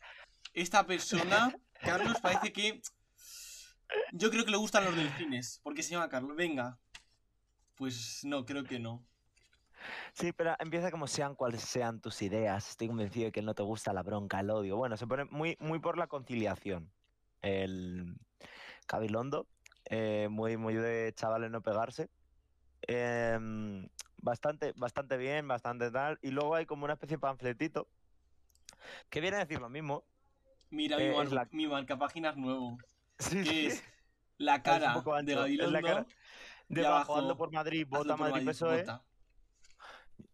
esta 0.53 0.85
persona, 0.85 1.55
Carlos, 1.81 2.19
parece 2.21 2.51
que... 2.51 2.81
Yo 4.11 4.29
creo 4.29 4.45
que 4.45 4.51
le 4.51 4.57
gustan 4.57 4.85
los 4.85 4.95
delfines, 4.95 5.61
porque 5.63 5.81
se 5.81 5.91
llama 5.91 6.09
Carlos. 6.09 6.35
Venga. 6.35 6.77
Pues 7.75 8.21
no, 8.23 8.45
creo 8.45 8.63
que 8.63 8.77
no. 8.77 9.03
Sí, 10.13 10.31
pero 10.33 10.55
empieza 10.59 10.91
como 10.91 11.07
sean 11.07 11.33
cuales 11.33 11.61
sean 11.61 12.01
tus 12.01 12.21
ideas. 12.21 12.69
Estoy 12.71 12.89
convencido 12.89 13.25
de 13.27 13.31
que 13.31 13.41
no 13.41 13.55
te 13.55 13.63
gusta 13.63 13.93
la 13.93 14.03
bronca, 14.03 14.41
el 14.41 14.49
odio. 14.49 14.75
Bueno, 14.75 14.97
se 14.97 15.07
pone 15.07 15.25
muy, 15.25 15.57
muy 15.59 15.79
por 15.79 15.97
la 15.97 16.07
conciliación. 16.07 16.91
El 17.41 18.15
Cabilondo, 18.89 19.45
eh, 19.85 20.27
muy, 20.31 20.57
muy 20.57 20.73
de 20.73 21.13
chavales 21.15 21.51
no 21.51 21.61
pegarse. 21.61 22.09
Em, 22.81 23.87
bastante, 24.17 24.73
bastante 24.75 25.15
bien, 25.15 25.47
bastante 25.47 25.91
tal. 25.91 26.17
Y 26.23 26.31
luego 26.31 26.55
hay 26.55 26.65
como 26.65 26.85
una 26.85 26.93
especie 26.93 27.17
de 27.17 27.21
panfletito 27.21 27.87
que 29.11 29.21
viene 29.21 29.37
a 29.37 29.41
decir 29.45 29.59
lo 29.61 29.69
mismo. 29.69 30.03
Mira, 30.71 30.97
Eh, 30.97 31.09
mi, 31.11 31.21
es 31.21 31.31
mar- 31.31 31.45
la- 31.45 31.47
mi 31.51 31.67
marcapáginas 31.67 32.35
nuevo. 32.35 32.79
Sí, 33.19 33.43
Que 33.43 33.51
sí, 33.51 33.65
es 33.67 33.83
la 34.39 34.63
cara 34.63 34.93
poco 34.95 35.15
de 35.21 35.21
es 35.21 35.37
la 35.37 35.37
Gabilondo. 35.41 35.81
cara. 35.87 36.05
Debajo, 36.67 36.95
abajo, 36.95 37.15
ando 37.17 37.37
por 37.37 37.51
Madrid, 37.51 37.85
vota 37.87 38.17
por 38.17 38.29
Madrid 38.31 38.31
Madrid, 38.31 38.47
PSOE. 38.47 38.77
vota. 38.79 39.03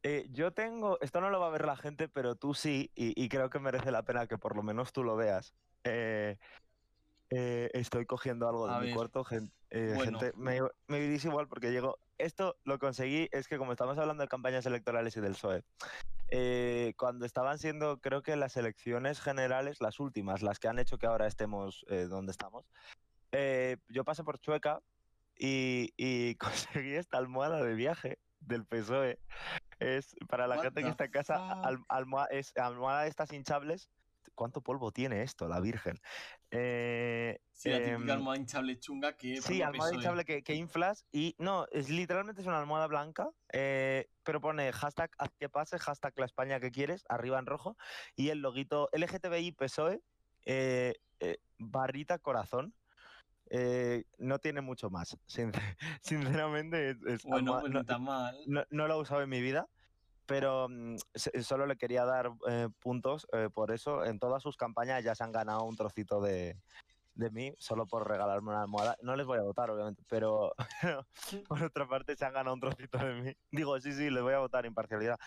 Eh, 0.03 0.27
yo 0.31 0.53
tengo, 0.53 0.97
esto 1.01 1.19
no 1.19 1.29
lo 1.29 1.39
va 1.41 1.47
a 1.47 1.51
ver 1.51 1.65
la 1.65 1.75
gente, 1.75 2.07
pero 2.07 2.35
tú 2.35 2.53
sí, 2.53 2.91
y, 2.95 3.21
y 3.21 3.27
creo 3.27 3.49
que 3.49 3.59
merece 3.59 3.91
la 3.91 4.03
pena 4.03 4.27
que 4.27 4.37
por 4.37 4.55
lo 4.55 4.63
menos 4.63 4.93
tú 4.93 5.03
lo 5.03 5.15
veas. 5.15 5.55
Eh, 5.83 6.37
eh, 7.29 7.69
estoy 7.73 8.05
cogiendo 8.05 8.47
algo 8.47 8.67
de 8.67 8.75
A 8.75 8.79
mi 8.79 8.85
ver. 8.87 8.95
cuarto, 8.95 9.23
gen- 9.23 9.51
eh, 9.69 9.93
Bueno. 9.95 10.19
gente, 10.19 10.33
me, 10.37 10.59
me 10.87 10.99
vivís 10.99 11.25
igual 11.25 11.47
porque 11.47 11.71
llego, 11.71 11.97
esto 12.17 12.57
lo 12.63 12.79
conseguí, 12.79 13.27
es 13.31 13.47
que 13.47 13.57
como 13.57 13.71
estamos 13.71 13.97
hablando 13.97 14.21
de 14.23 14.27
campañas 14.29 14.65
electorales 14.65 15.15
y 15.17 15.21
del 15.21 15.33
PSOE, 15.33 15.63
eh, 16.29 16.93
cuando 16.97 17.25
estaban 17.25 17.57
siendo, 17.59 17.99
creo 17.99 18.21
que 18.23 18.35
las 18.35 18.57
elecciones 18.57 19.19
generales, 19.21 19.81
las 19.81 19.99
últimas, 19.99 20.41
las 20.41 20.59
que 20.59 20.67
han 20.67 20.79
hecho 20.79 20.97
que 20.97 21.05
ahora 21.07 21.27
estemos 21.27 21.85
eh, 21.89 22.05
donde 22.05 22.31
estamos, 22.31 22.65
eh, 23.31 23.77
yo 23.89 24.03
pasé 24.05 24.23
por 24.23 24.39
Chueca 24.39 24.81
y, 25.37 25.93
y 25.97 26.35
conseguí 26.83 26.93
esta 26.95 27.17
almohada 27.17 27.61
de 27.63 27.73
viaje 27.75 28.19
del 28.39 28.65
PSOE. 28.65 29.19
Es 29.79 30.15
para 30.29 30.47
la 30.47 30.55
What 30.55 30.63
gente 30.63 30.83
que 30.83 30.89
está 30.89 31.05
en 31.05 31.11
casa, 31.11 31.37
fuck? 31.37 31.65
al- 31.65 31.83
almoha- 31.89 32.27
es 32.31 32.53
almohada 32.55 33.03
de 33.03 33.09
estas 33.09 33.33
hinchables. 33.33 33.89
¿Cuánto 34.35 34.61
polvo 34.61 34.91
tiene 34.91 35.23
esto, 35.23 35.47
la 35.47 35.59
Virgen? 35.59 35.95
Eh, 36.51 37.39
Sí, 37.53 37.69
la 37.69 37.77
típica 37.77 37.93
em, 37.93 38.09
almohada 38.11 38.37
hinchable 38.37 38.77
chunga 38.79 39.15
que 39.15 39.41
Sí, 39.41 39.61
almohada 39.61 39.93
hinchable 39.95 40.25
que, 40.25 40.43
que 40.43 40.53
inflas 40.55 41.05
y 41.11 41.35
no, 41.39 41.65
es 41.71 41.89
literalmente 41.89 42.41
es 42.41 42.47
una 42.47 42.59
almohada 42.59 42.87
blanca, 42.87 43.29
eh, 43.53 44.07
pero 44.23 44.41
pone 44.41 44.71
hashtag 44.73 45.09
haz 45.17 45.29
que 45.39 45.49
pase, 45.49 45.79
hashtag 45.79 46.13
la 46.17 46.25
España 46.25 46.59
que 46.59 46.69
quieres, 46.69 47.05
arriba 47.09 47.39
en 47.39 47.45
rojo, 47.45 47.77
y 48.15 48.29
el 48.29 48.39
loguito 48.39 48.89
LGTBI 48.91 49.53
PSOE, 49.53 50.01
eh, 50.45 50.93
barrita 51.57 52.19
corazón. 52.19 52.73
eh, 53.51 54.05
no 54.17 54.39
tiene 54.39 54.61
mucho 54.61 54.89
más, 54.89 55.17
sincer- 55.27 55.77
sinceramente. 56.01 56.97
es- 57.05 57.23
Bueno, 57.23 57.53
almohada- 57.53 57.61
pues 57.61 57.71
no, 57.71 57.75
no 57.75 57.81
está 57.81 57.97
mal. 57.99 58.37
no, 58.47 58.63
no 58.71 58.87
lo 58.87 58.95
he 58.95 59.01
usado 59.01 59.21
en 59.21 59.29
mi 59.29 59.39
vida, 59.39 59.67
pero 60.25 60.67
mm, 60.69 60.95
se- 61.13 61.43
solo 61.43 61.65
le 61.65 61.77
quería 61.77 62.05
dar 62.05 62.31
eh, 62.49 62.69
puntos 62.79 63.27
eh, 63.33 63.49
por 63.53 63.71
eso. 63.71 64.03
En 64.05 64.19
todas 64.19 64.41
sus 64.43 64.57
campañas 64.57 65.03
ya 65.03 65.15
se 65.15 65.23
han 65.23 65.31
ganado 65.31 65.63
un 65.63 65.75
trocito 65.75 66.21
de, 66.21 66.57
de 67.13 67.29
mí, 67.31 67.53
solo 67.57 67.85
por 67.87 68.07
regalarme 68.07 68.49
una 68.49 68.61
almohada. 68.61 68.97
No 69.01 69.15
les 69.15 69.25
voy 69.25 69.37
a 69.37 69.43
votar, 69.43 69.69
obviamente, 69.69 70.03
pero 70.07 70.53
por 71.47 71.63
otra 71.63 71.87
parte 71.87 72.15
se 72.15 72.25
han 72.25 72.33
ganado 72.33 72.53
un 72.55 72.59
trocito 72.61 72.97
de 72.97 73.13
mí. 73.13 73.33
Digo, 73.51 73.79
sí, 73.79 73.91
sí, 73.93 74.09
les 74.09 74.23
voy 74.23 74.33
a 74.33 74.39
votar, 74.39 74.65
imparcialidad. 74.65 75.17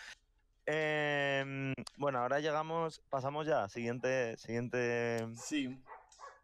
Em, 0.66 1.72
bueno, 1.96 2.18
ahora 2.18 2.40
llegamos, 2.40 3.00
pasamos 3.08 3.46
ya, 3.46 3.68
siguiente, 3.68 4.36
siguiente, 4.36 5.26
Sí. 5.34 5.82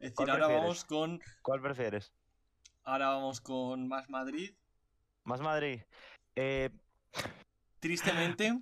Es 0.01 0.13
¿Cuál 0.15 0.27
decir, 0.27 0.31
ahora 0.31 0.47
prefieres? 0.47 0.63
vamos 0.63 0.85
con. 0.85 1.21
¿cuál 1.43 1.61
prefieres? 1.61 2.13
Ahora 2.85 3.09
vamos 3.09 3.41
con 3.41 3.87
Más 3.89 4.09
Madrid. 4.11 4.55
Más 5.25 5.41
Madrid. 5.41 5.81
Eh, 6.37 6.71
Tristemente, 7.85 8.59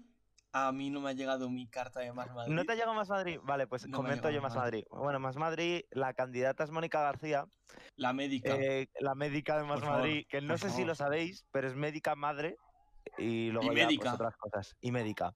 a 0.52 0.72
mí 0.72 0.90
no 0.90 1.00
me 1.00 1.11
ha 1.11 1.12
llegado 1.12 1.48
mi 1.48 1.68
carta 1.68 2.00
de 2.00 2.12
Más 2.12 2.35
Madrid. 2.35 2.52
¿No 2.52 2.64
te 2.64 2.74
llega 2.74 2.92
Más 2.92 3.08
Madrid? 3.08 3.38
Vale, 3.44 3.68
pues 3.68 3.87
No 3.87 3.94
ha 3.94 4.00
comento 4.00 4.28
llegado 4.28 4.35
yo 4.35 4.42
Más 4.42 4.56
Madrid. 4.56 4.85
Bueno, 4.90 5.20
Más 5.20 5.37
Madrid, 5.37 5.82
la 5.92 6.12
candidata 6.12 6.64
es 6.64 6.72
Mónica 6.72 7.00
García, 7.00 7.46
La 7.94 8.12
médica. 8.12 8.56
eh, 8.56 8.88
la 8.98 9.14
médica 9.14 9.58
de 9.58 9.62
Más 9.62 9.74
Por 9.78 9.85
favor, 9.85 10.00
Madrid, 10.00 10.26
que 10.28 10.40
no 10.40 10.58
sé 10.58 10.70
si 10.70 10.85
lo 10.85 10.96
sabéis, 10.96 11.46
pero 11.52 11.68
es 11.68 11.76
médica 11.76 12.16
madre 12.16 12.56
y 13.16 13.50
luego 13.50 13.68
ya, 13.68 13.85
pues, 13.85 13.87
médica. 13.87 14.14
otras 14.14 14.37
cosas. 14.37 14.74
Y 14.80 14.90
médica. 14.90 15.32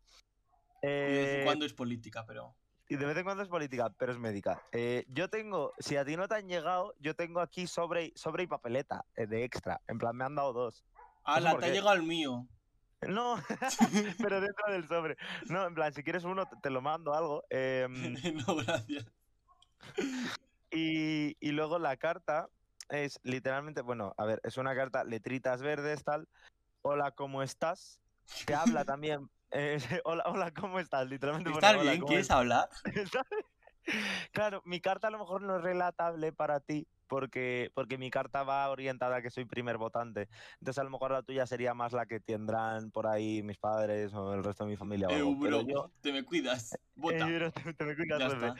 y 0.83 0.87
de 0.88 0.92
vez 1.07 1.35
en 1.35 1.40
Eh, 1.40 1.44
cuando 1.44 1.64
es 1.64 1.72
política, 1.72 2.25
pero. 2.27 2.57
y 2.88 2.96
de 2.96 3.07
vez 3.07 3.16
en 3.16 3.22
cuando 3.22 3.44
es 3.44 3.49
política, 3.49 3.88
pero 3.96 4.11
es 4.11 4.18
médica. 4.18 4.64
Eh, 4.72 5.05
yo 5.07 5.31
tengo, 5.31 5.75
si 5.79 5.96
a 5.96 6.05
ti 6.05 6.16
no 6.16 6.27
te 6.27 6.35
han 6.35 6.49
llegado, 6.49 6.92
yo 6.99 7.14
tengo 7.14 7.38
aquí 7.38 7.68
sobre, 7.68 8.11
sobre 8.16 8.42
y 8.42 8.46
papeleta 8.49 9.05
de 9.14 9.44
extra. 9.44 9.81
En 9.87 9.99
plan, 9.99 10.16
me 10.16 10.25
han 10.25 10.35
dado 10.35 10.53
dos. 10.53 10.85
Ah, 11.22 11.37
sé 11.37 11.42
la 11.42 11.57
te 11.57 11.66
ha 11.66 11.68
llegado 11.68 11.92
el 11.94 12.03
mío. 12.03 12.49
No, 13.03 13.37
pero 14.29 14.41
dentro 14.41 14.73
del 14.73 14.89
sobre. 14.89 15.17
No, 15.49 15.67
en 15.67 15.75
plan, 15.75 15.93
si 15.93 16.03
quieres 16.03 16.25
uno, 16.25 16.45
te, 16.63 16.71
lo 16.71 16.81
mando 16.81 17.15
algo. 17.15 17.45
em, 17.51 18.15
no, 18.47 18.57
gracias. 18.57 19.07
y, 20.71 21.37
y 21.41 21.53
luego 21.53 21.79
la 21.79 21.97
carta 21.97 22.49
es 22.89 23.19
literalmente, 23.23 23.83
bueno, 23.83 24.15
a 24.17 24.25
ver, 24.25 24.41
es 24.45 24.57
una 24.57 24.75
carta, 24.75 25.05
letritas 25.05 25.63
verdes, 25.63 26.05
tal. 26.05 26.29
Hola, 26.83 27.11
¿cómo 27.13 27.43
estás? 27.43 28.01
Te 28.45 28.55
habla 28.55 28.85
también. 28.85 29.29
eh, 29.51 29.79
hola, 30.05 30.25
hola, 30.27 30.53
¿cómo 30.53 30.79
estás? 30.79 31.09
Literalmente. 31.09 31.51
¿Estás 31.51 31.75
"Hola, 31.77 31.83
bien? 31.83 32.01
¿cómo 32.01 32.11
¿Quieres 32.11 32.27
estás?". 32.27 32.39
hablar? 32.39 32.69
Claro, 34.33 34.63
mi 34.65 34.81
carta 34.81 35.09
a 35.09 35.11
lo 35.11 35.19
mejor 35.19 35.43
no 35.43 35.57
es 35.57 35.63
relatable 35.63 36.33
para 36.33 36.61
ti 36.61 36.89
porque, 37.09 37.71
porque 37.75 37.99
mi 37.99 38.11
carta 38.11 38.42
va 38.42 38.69
orientada 38.71 39.16
a 39.16 39.23
que 39.23 39.31
soy 39.31 39.45
primer 39.45 39.79
votante. 39.79 40.29
Entonces 40.61 40.79
a 40.79 40.85
lo 40.85 40.90
mejor 40.90 41.11
la 41.12 41.23
tuya 41.23 41.47
sería 41.47 41.75
más 41.75 41.92
la 41.92 42.07
que 42.07 42.21
tendrán 42.21 42.90
por 42.90 43.07
ahí 43.07 43.42
mis 43.42 43.59
padres 43.59 44.12
o 44.14 44.35
el 44.35 44.42
resto 44.45 44.64
de 44.64 44.71
mi 44.71 44.77
familia. 44.77 45.09
Eh, 45.11 45.14
algo, 45.16 45.38
pero 45.40 45.62
bro, 45.62 45.69
yo, 45.69 45.92
te 46.01 46.12
me 46.12 46.25
cuidas. 46.25 46.73
eh, 46.73 46.77
Vota. 46.97 47.27
pero 47.27 47.53
te- 47.53 47.75
te 47.75 47.85
me 47.85 47.95
cuidas, 47.97 48.57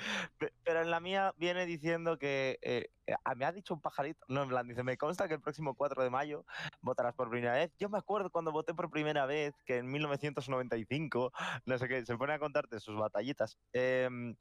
Pero 0.65 0.83
en 0.83 0.91
la 0.91 1.01
mía 1.01 1.33
viene 1.37 1.67
diciendo 1.67 2.19
que 2.19 2.59
eh, 2.63 2.87
eh, 2.87 2.96
me 3.37 3.45
ha 3.45 3.53
dicho 3.53 3.75
un 3.75 3.81
pajarito, 3.81 4.25
no, 4.29 4.43
en 4.43 4.49
plan, 4.49 4.67
dice, 4.67 4.83
me 4.83 4.97
consta 4.97 5.29
que 5.29 5.35
el 5.35 5.41
próximo 5.41 5.75
4 5.75 6.03
de 6.03 6.11
mayo 6.11 6.45
votarás 6.81 7.15
por 7.15 7.31
primera 7.31 7.53
vez. 7.53 7.73
Yo 7.79 7.89
me 7.89 7.99
acuerdo 7.99 8.31
cuando 8.31 8.53
voté 8.53 8.75
por 8.75 8.91
primera 8.91 9.27
vez, 9.27 9.55
que 9.65 9.79
en 9.79 9.91
1995, 9.91 11.33
no 11.65 11.79
sé 11.79 11.89
qué, 11.89 12.05
se 12.05 12.17
pone 12.17 12.33
a 12.33 12.39
contarte 12.39 12.81
sus 12.81 12.97
batallitas. 12.97 13.59
em, 13.73 14.35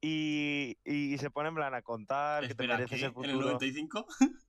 y, 0.00 0.78
y 0.84 1.18
se 1.18 1.28
pone 1.30 1.48
en 1.48 1.56
plan 1.56 1.74
a 1.74 1.82
contar 1.82 2.46
que 2.46 2.54
te 2.54 2.68
mereces 2.68 2.92
el 2.92 2.98
¿En 3.00 3.04
el 3.06 3.14
futuro. 3.14 3.46
95? 3.46 4.06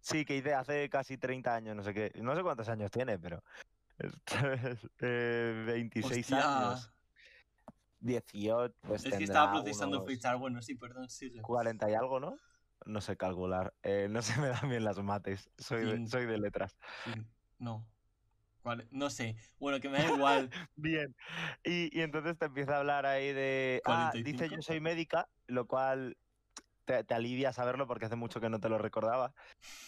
Sí, 0.00 0.26
que 0.26 0.36
hice 0.36 0.52
hace 0.52 0.90
casi 0.90 1.16
30 1.16 1.54
años, 1.54 1.74
no 1.74 1.82
sé 1.82 1.94
qué. 1.94 2.12
No 2.16 2.36
sé 2.36 2.42
cuántos 2.42 2.68
años 2.68 2.90
tiene, 2.90 3.18
pero... 3.18 3.42
Eh, 5.00 5.64
26 5.66 6.18
Hostia. 6.20 6.68
años. 6.68 6.92
18, 8.00 8.74
pues 8.82 9.06
Es 9.06 9.16
que 9.16 9.24
estaba 9.24 9.52
procesando 9.52 10.04
unos-. 10.04 10.38
Bueno, 10.38 10.60
sí, 10.60 10.74
perdón, 10.74 11.08
sigue. 11.08 11.40
40 11.40 11.90
y 11.90 11.94
algo, 11.94 12.20
¿no? 12.20 12.36
No 12.84 13.00
sé 13.00 13.16
calcular. 13.16 13.74
eh, 13.82 14.08
no 14.10 14.22
se 14.22 14.40
me 14.40 14.48
dan 14.48 14.68
bien 14.68 14.84
las 14.84 14.98
mates. 15.02 15.50
Soy 15.58 15.84
de, 15.84 16.06
soy 16.06 16.26
de 16.26 16.38
letras. 16.38 16.76
Sí, 17.04 17.12
No. 17.58 17.86
¿Cuál? 18.62 18.88
No 18.90 19.10
sé. 19.10 19.36
Bueno, 19.58 19.78
que 19.78 19.90
me 19.90 19.98
da 19.98 20.14
igual. 20.14 20.50
Bien. 20.74 21.14
Y, 21.64 21.96
y 21.96 22.00
entonces 22.00 22.38
te 22.38 22.46
empieza 22.46 22.76
a 22.76 22.78
hablar 22.78 23.04
ahí 23.04 23.32
de. 23.32 23.82
Ah, 23.84 24.10
dice 24.14 24.36
45. 24.36 24.56
yo 24.56 24.62
soy 24.62 24.80
médica, 24.80 25.28
lo 25.46 25.66
cual 25.66 26.16
te, 26.84 27.04
te 27.04 27.14
alivia 27.14 27.52
saberlo 27.52 27.86
porque 27.86 28.06
hace 28.06 28.16
mucho 28.16 28.40
que 28.40 28.48
no 28.48 28.60
te 28.60 28.68
lo 28.68 28.78
recordaba. 28.78 29.32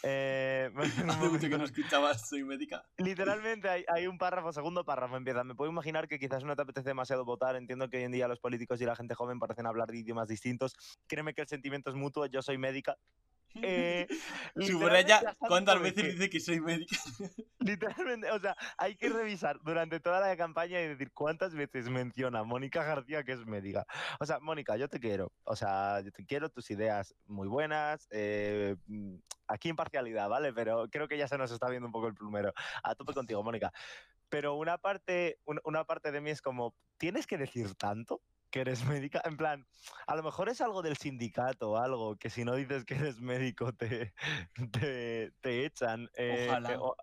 Eh, 0.03 0.71
Hace 1.09 1.29
mucho 1.29 1.49
que 1.49 1.59
no 1.59 1.65
escuchabas 1.65 2.29
Soy 2.29 2.45
médica. 2.45 2.85
Literalmente 2.99 3.69
hay, 3.69 3.85
hay 3.89 4.07
un 4.07 4.19
párrafo, 4.19 4.53
segundo 4.53 4.85
párrafo 4.85 5.17
empieza. 5.17 5.45
Me 5.45 5.55
puedo 5.55 5.71
imaginar 5.71 6.09
que 6.09 6.19
quizás 6.19 6.45
no 6.45 6.57
te 6.57 6.63
apetece 6.63 6.91
demasiado 6.91 7.25
votar. 7.25 7.57
Entiendo 7.57 7.89
que 7.89 7.99
hoy 7.99 8.05
en 8.05 8.13
día 8.13 8.29
los 8.29 8.41
políticos 8.41 8.81
y 8.81 8.85
la 8.85 8.97
gente 8.97 9.15
joven 9.15 9.39
parecen 9.39 9.67
hablar 9.67 9.89
de 9.89 9.99
idiomas 9.99 10.29
distintos. 10.29 10.75
Créeme 11.07 11.35
que 11.35 11.43
el 11.43 11.49
sentimiento 11.49 11.91
es 11.91 11.97
mutuo. 11.97 12.27
Yo 12.27 12.43
soy 12.43 12.59
médica. 12.59 12.97
Eh, 13.55 14.07
Subraya 14.61 15.35
cuántas 15.39 15.81
veces 15.81 16.03
que- 16.03 16.13
dice 16.13 16.31
que 16.31 16.41
soy 16.41 16.61
médica. 16.61 16.97
Literalmente, 17.59 18.31
o 18.31 18.39
sea, 18.39 18.57
hay 18.79 18.97
que 18.97 19.09
revisar 19.09 19.59
durante 19.65 19.99
toda 20.01 20.21
la 20.21 20.37
campaña 20.37 20.81
y 20.81 20.89
decir 20.89 21.11
cuántas 21.13 21.55
veces 21.55 21.89
menciona 21.89 22.45
Mónica 22.45 22.85
García 22.85 23.25
que 23.25 23.33
es 23.33 23.47
médica. 23.47 23.87
O 24.21 24.27
sea, 24.27 24.39
Mónica, 24.41 24.77
yo 24.77 24.89
te 24.89 25.01
quiero. 25.01 25.33
O 25.45 25.57
sea, 25.57 26.01
yo 26.03 26.13
te 26.13 26.25
quiero, 26.25 26.49
tus 26.51 26.71
ideas 26.71 27.15
muy 27.27 27.49
buenas. 27.49 28.07
eh, 28.11 28.77
mm, 28.87 29.17
aquí 29.49 29.69
imparcialidad, 29.69 30.29
¿vale? 30.29 30.53
Pero 30.53 30.89
creo 30.91 31.09
que 31.09 31.17
ya 31.19 31.29
se 31.29 31.39
nos 31.39 31.51
está 31.51 31.69
viendo 31.69 31.87
un 31.87 31.93
poco 31.93 32.09
el 32.09 32.15
plumero. 32.15 32.53
A 32.83 32.95
tope 32.95 33.15
contigo, 33.15 33.43
Mónica. 33.43 33.73
Pero 34.29 34.55
una 34.55 34.77
parte, 34.79 35.39
un- 35.45 35.61
una 35.65 35.85
parte 35.85 36.11
de 36.13 36.21
mí 36.21 36.31
es 36.31 36.43
como, 36.43 36.75
¿tienes 36.99 37.27
que 37.27 37.39
decir 37.39 37.75
tanto? 37.77 38.21
Que 38.51 38.61
eres 38.61 38.85
médica, 38.85 39.21
en 39.25 39.37
plan, 39.37 39.67
a 40.07 40.17
lo 40.17 40.23
mejor 40.23 40.49
es 40.49 40.61
algo 40.61 40.83
del 40.83 40.97
sindicato 40.97 41.73
o 41.73 41.77
algo, 41.79 42.17
que 42.17 42.31
si 42.31 42.45
no 42.45 42.55
dices 42.55 42.85
que 42.85 42.95
eres 42.95 43.21
médico 43.21 43.73
te, 43.73 44.15
te, 44.73 45.33
te 45.41 45.67
echan. 45.67 46.09
eh, 46.15 46.47
Ojalá. 46.49 46.69
que- 46.71 46.77
o- 46.77 46.97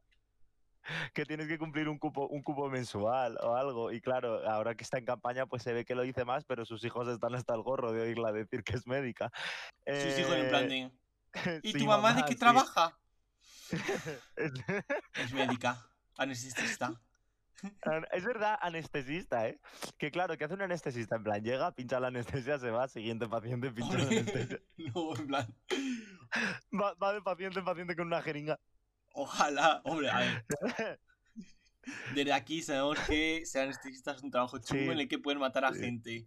que 1.13 1.25
tienes 1.25 1.47
que 1.47 1.58
cumplir 1.58 1.88
un 1.88 1.97
cupo, 1.97 2.27
un 2.27 2.43
cupo 2.43 2.69
mensual 2.69 3.38
o 3.41 3.56
algo. 3.56 3.91
Y 3.93 4.01
claro, 4.01 4.45
ahora 4.49 4.75
que 4.75 4.84
está 4.84 4.97
en 4.97 5.06
campaña, 5.06 5.45
pues 5.45 5.63
se 5.63 5.71
ve 5.71 5.86
que 5.86 5.95
lo 5.95 6.01
dice 6.01 6.25
más, 6.25 6.43
pero 6.43 6.65
sus 6.65 6.84
hijos 6.84 7.08
están 7.08 7.36
hasta 7.36 7.53
el 7.56 7.62
gorro 7.62 7.93
de 7.93 8.01
oírla 8.01 8.34
decir 8.34 8.63
que 8.65 8.73
es 8.75 8.86
médica. 8.86 9.32
Sus 9.86 10.19
hijos 10.19 10.36
en 10.36 10.49
plan 10.49 10.63
Eh, 10.71 10.91
de. 11.34 11.60
¿Y 11.63 11.71
sí, 11.71 11.77
tu 11.79 11.86
mamá, 11.86 12.13
de 12.13 12.23
qué 12.25 12.34
sí. 12.34 12.39
trabaja? 12.39 12.97
Es- 14.36 14.51
Es 15.15 15.32
médica. 15.34 15.88
Anestesista. 16.17 16.99
Es 18.12 18.23
verdad, 18.26 18.58
anestesista, 18.62 19.47
¿eh? 19.47 19.60
Que 19.97 20.12
claro, 20.12 20.38
que 20.38 20.43
hace 20.45 20.54
un 20.54 20.62
anestesista? 20.62 21.15
En 21.15 21.23
plan, 21.23 21.43
llega, 21.43 21.71
pincha 21.73 21.99
la 21.99 22.08
anestesia, 22.08 22.60
se 22.60 22.69
va, 22.69 22.88
siguiente 22.88 23.28
paciente, 23.28 23.71
pincha 23.71 23.97
la 23.97 24.04
anestesia. 24.04 24.60
no, 24.78 25.15
en 25.15 25.28
plan. 25.28 25.56
Va, 26.73 26.93
va 26.95 27.13
de 27.13 27.21
paciente 27.21 27.60
en 27.60 27.65
paciente 27.65 27.95
con 27.95 28.08
una 28.08 28.21
jeringa. 28.21 28.60
Ojalá, 29.13 29.82
hombre, 29.86 30.10
a 30.10 30.19
ver. 30.19 30.99
Desde 32.15 32.34
aquí 32.34 32.62
sabemos 32.62 32.97
que 33.08 33.45
ser 33.45 33.63
anestesista 33.63 34.13
es 34.13 34.23
un 34.23 34.32
trabajo 34.32 34.58
chungo 34.58 34.84
Sí. 34.84 34.89
en 34.89 34.99
el 34.99 35.08
que 35.08 35.19
pueden 35.19 35.39
matar 35.39 35.65
a 35.65 35.73
Sí. 35.73 35.80
gente. 35.82 36.26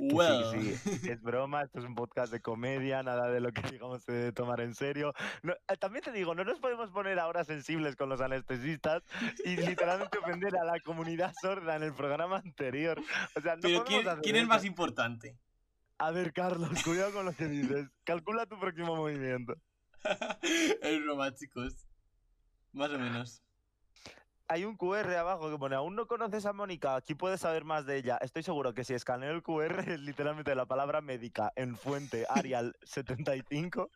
Well. 0.00 0.44
Sí, 0.52 0.76
sí, 0.76 1.10
es 1.10 1.22
broma, 1.22 1.62
esto 1.62 1.78
es 1.78 1.84
un 1.84 1.94
podcast 1.94 2.32
de 2.32 2.40
comedia, 2.40 3.02
nada 3.02 3.28
de 3.28 3.40
lo 3.40 3.52
que 3.52 3.62
digamos 3.70 4.02
se 4.02 4.12
debe 4.12 4.32
tomar 4.32 4.60
en 4.60 4.74
serio. 4.74 5.12
No, 5.42 5.52
eh, 5.52 5.76
también 5.78 6.02
te 6.02 6.10
digo, 6.10 6.34
no 6.34 6.42
nos 6.42 6.58
podemos 6.58 6.90
poner 6.90 7.18
ahora 7.18 7.44
sensibles 7.44 7.96
con 7.96 8.08
los 8.08 8.20
anestesistas 8.20 9.02
y 9.44 9.56
literalmente 9.56 10.18
ofender 10.18 10.56
a 10.56 10.64
la 10.64 10.80
comunidad 10.80 11.34
sorda 11.40 11.76
en 11.76 11.82
el 11.82 11.92
programa 11.92 12.38
anterior. 12.38 13.00
O 13.36 13.40
sea, 13.40 13.56
no 13.56 13.62
Pero 13.62 13.84
¿quién, 13.84 14.06
quién 14.22 14.36
es 14.36 14.46
más 14.46 14.64
importante? 14.64 15.36
A 15.98 16.10
ver, 16.12 16.32
Carlos, 16.32 16.82
cuidado 16.82 17.12
con 17.12 17.26
lo 17.26 17.32
que 17.34 17.46
dices. 17.46 17.88
Calcula 18.04 18.46
tu 18.46 18.58
próximo 18.58 18.96
movimiento. 18.96 19.54
es 20.82 21.02
broma, 21.02 21.34
chicos. 21.34 21.86
Más 22.72 22.90
o 22.90 22.98
menos. 22.98 23.42
Hay 24.52 24.64
un 24.64 24.76
QR 24.76 25.14
abajo 25.16 25.48
que 25.48 25.56
pone, 25.58 25.76
aún 25.76 25.94
no 25.94 26.08
conoces 26.08 26.44
a 26.44 26.52
Mónica, 26.52 26.96
aquí 26.96 27.14
puedes 27.14 27.40
saber 27.40 27.62
más 27.64 27.86
de 27.86 27.98
ella. 27.98 28.18
Estoy 28.20 28.42
seguro 28.42 28.74
que 28.74 28.82
si 28.82 28.94
escaneo 28.94 29.30
el 29.30 29.44
QR 29.44 29.78
es 29.94 30.00
literalmente 30.00 30.56
la 30.56 30.66
palabra 30.66 31.00
médica 31.00 31.52
en 31.54 31.76
fuente 31.76 32.26
Arial 32.28 32.74
75 32.82 33.90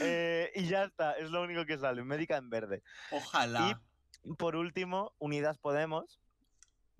eh, 0.00 0.52
y 0.54 0.68
ya 0.68 0.84
está, 0.84 1.14
es 1.14 1.30
lo 1.32 1.42
único 1.42 1.64
que 1.66 1.78
sale, 1.78 2.04
médica 2.04 2.36
en 2.36 2.48
verde. 2.48 2.84
Ojalá. 3.10 3.80
Y 4.22 4.34
por 4.34 4.54
último, 4.54 5.14
Unidas 5.18 5.58
Podemos. 5.58 6.20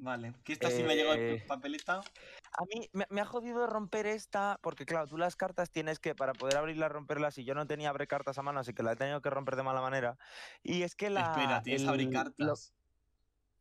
Vale. 0.00 0.32
Que 0.42 0.52
esta 0.54 0.68
sí 0.68 0.82
me 0.82 0.92
ha 0.92 0.96
llegado 0.96 1.16
Eh, 1.16 1.36
en 1.36 1.46
papeleta. 1.46 2.00
A 2.00 2.64
mí 2.64 2.88
me, 2.92 3.06
me 3.10 3.20
ha 3.20 3.24
jodido 3.24 3.64
romper 3.68 4.06
esta, 4.06 4.58
porque 4.60 4.86
claro, 4.86 5.06
tú 5.06 5.18
las 5.18 5.36
cartas 5.36 5.70
tienes 5.70 6.00
que, 6.00 6.16
para 6.16 6.32
poder 6.32 6.56
abrirlas, 6.56 6.90
romperlas, 6.90 7.38
y 7.38 7.44
yo 7.44 7.54
no 7.54 7.66
tenía 7.68 7.90
abre 7.90 8.08
cartas 8.08 8.38
a 8.38 8.42
mano, 8.42 8.58
así 8.58 8.72
que 8.74 8.82
la 8.82 8.92
he 8.92 8.96
tenido 8.96 9.20
que 9.22 9.30
romper 9.30 9.54
de 9.54 9.62
mala 9.62 9.80
manera. 9.80 10.16
Y 10.64 10.82
es 10.82 10.96
que 10.96 11.10
la... 11.10 11.20
Espera, 11.30 11.62
tienes 11.62 11.82
el- 11.82 11.88
abrir 11.88 12.06
lo- 12.06 12.12
cartas. 12.12 12.72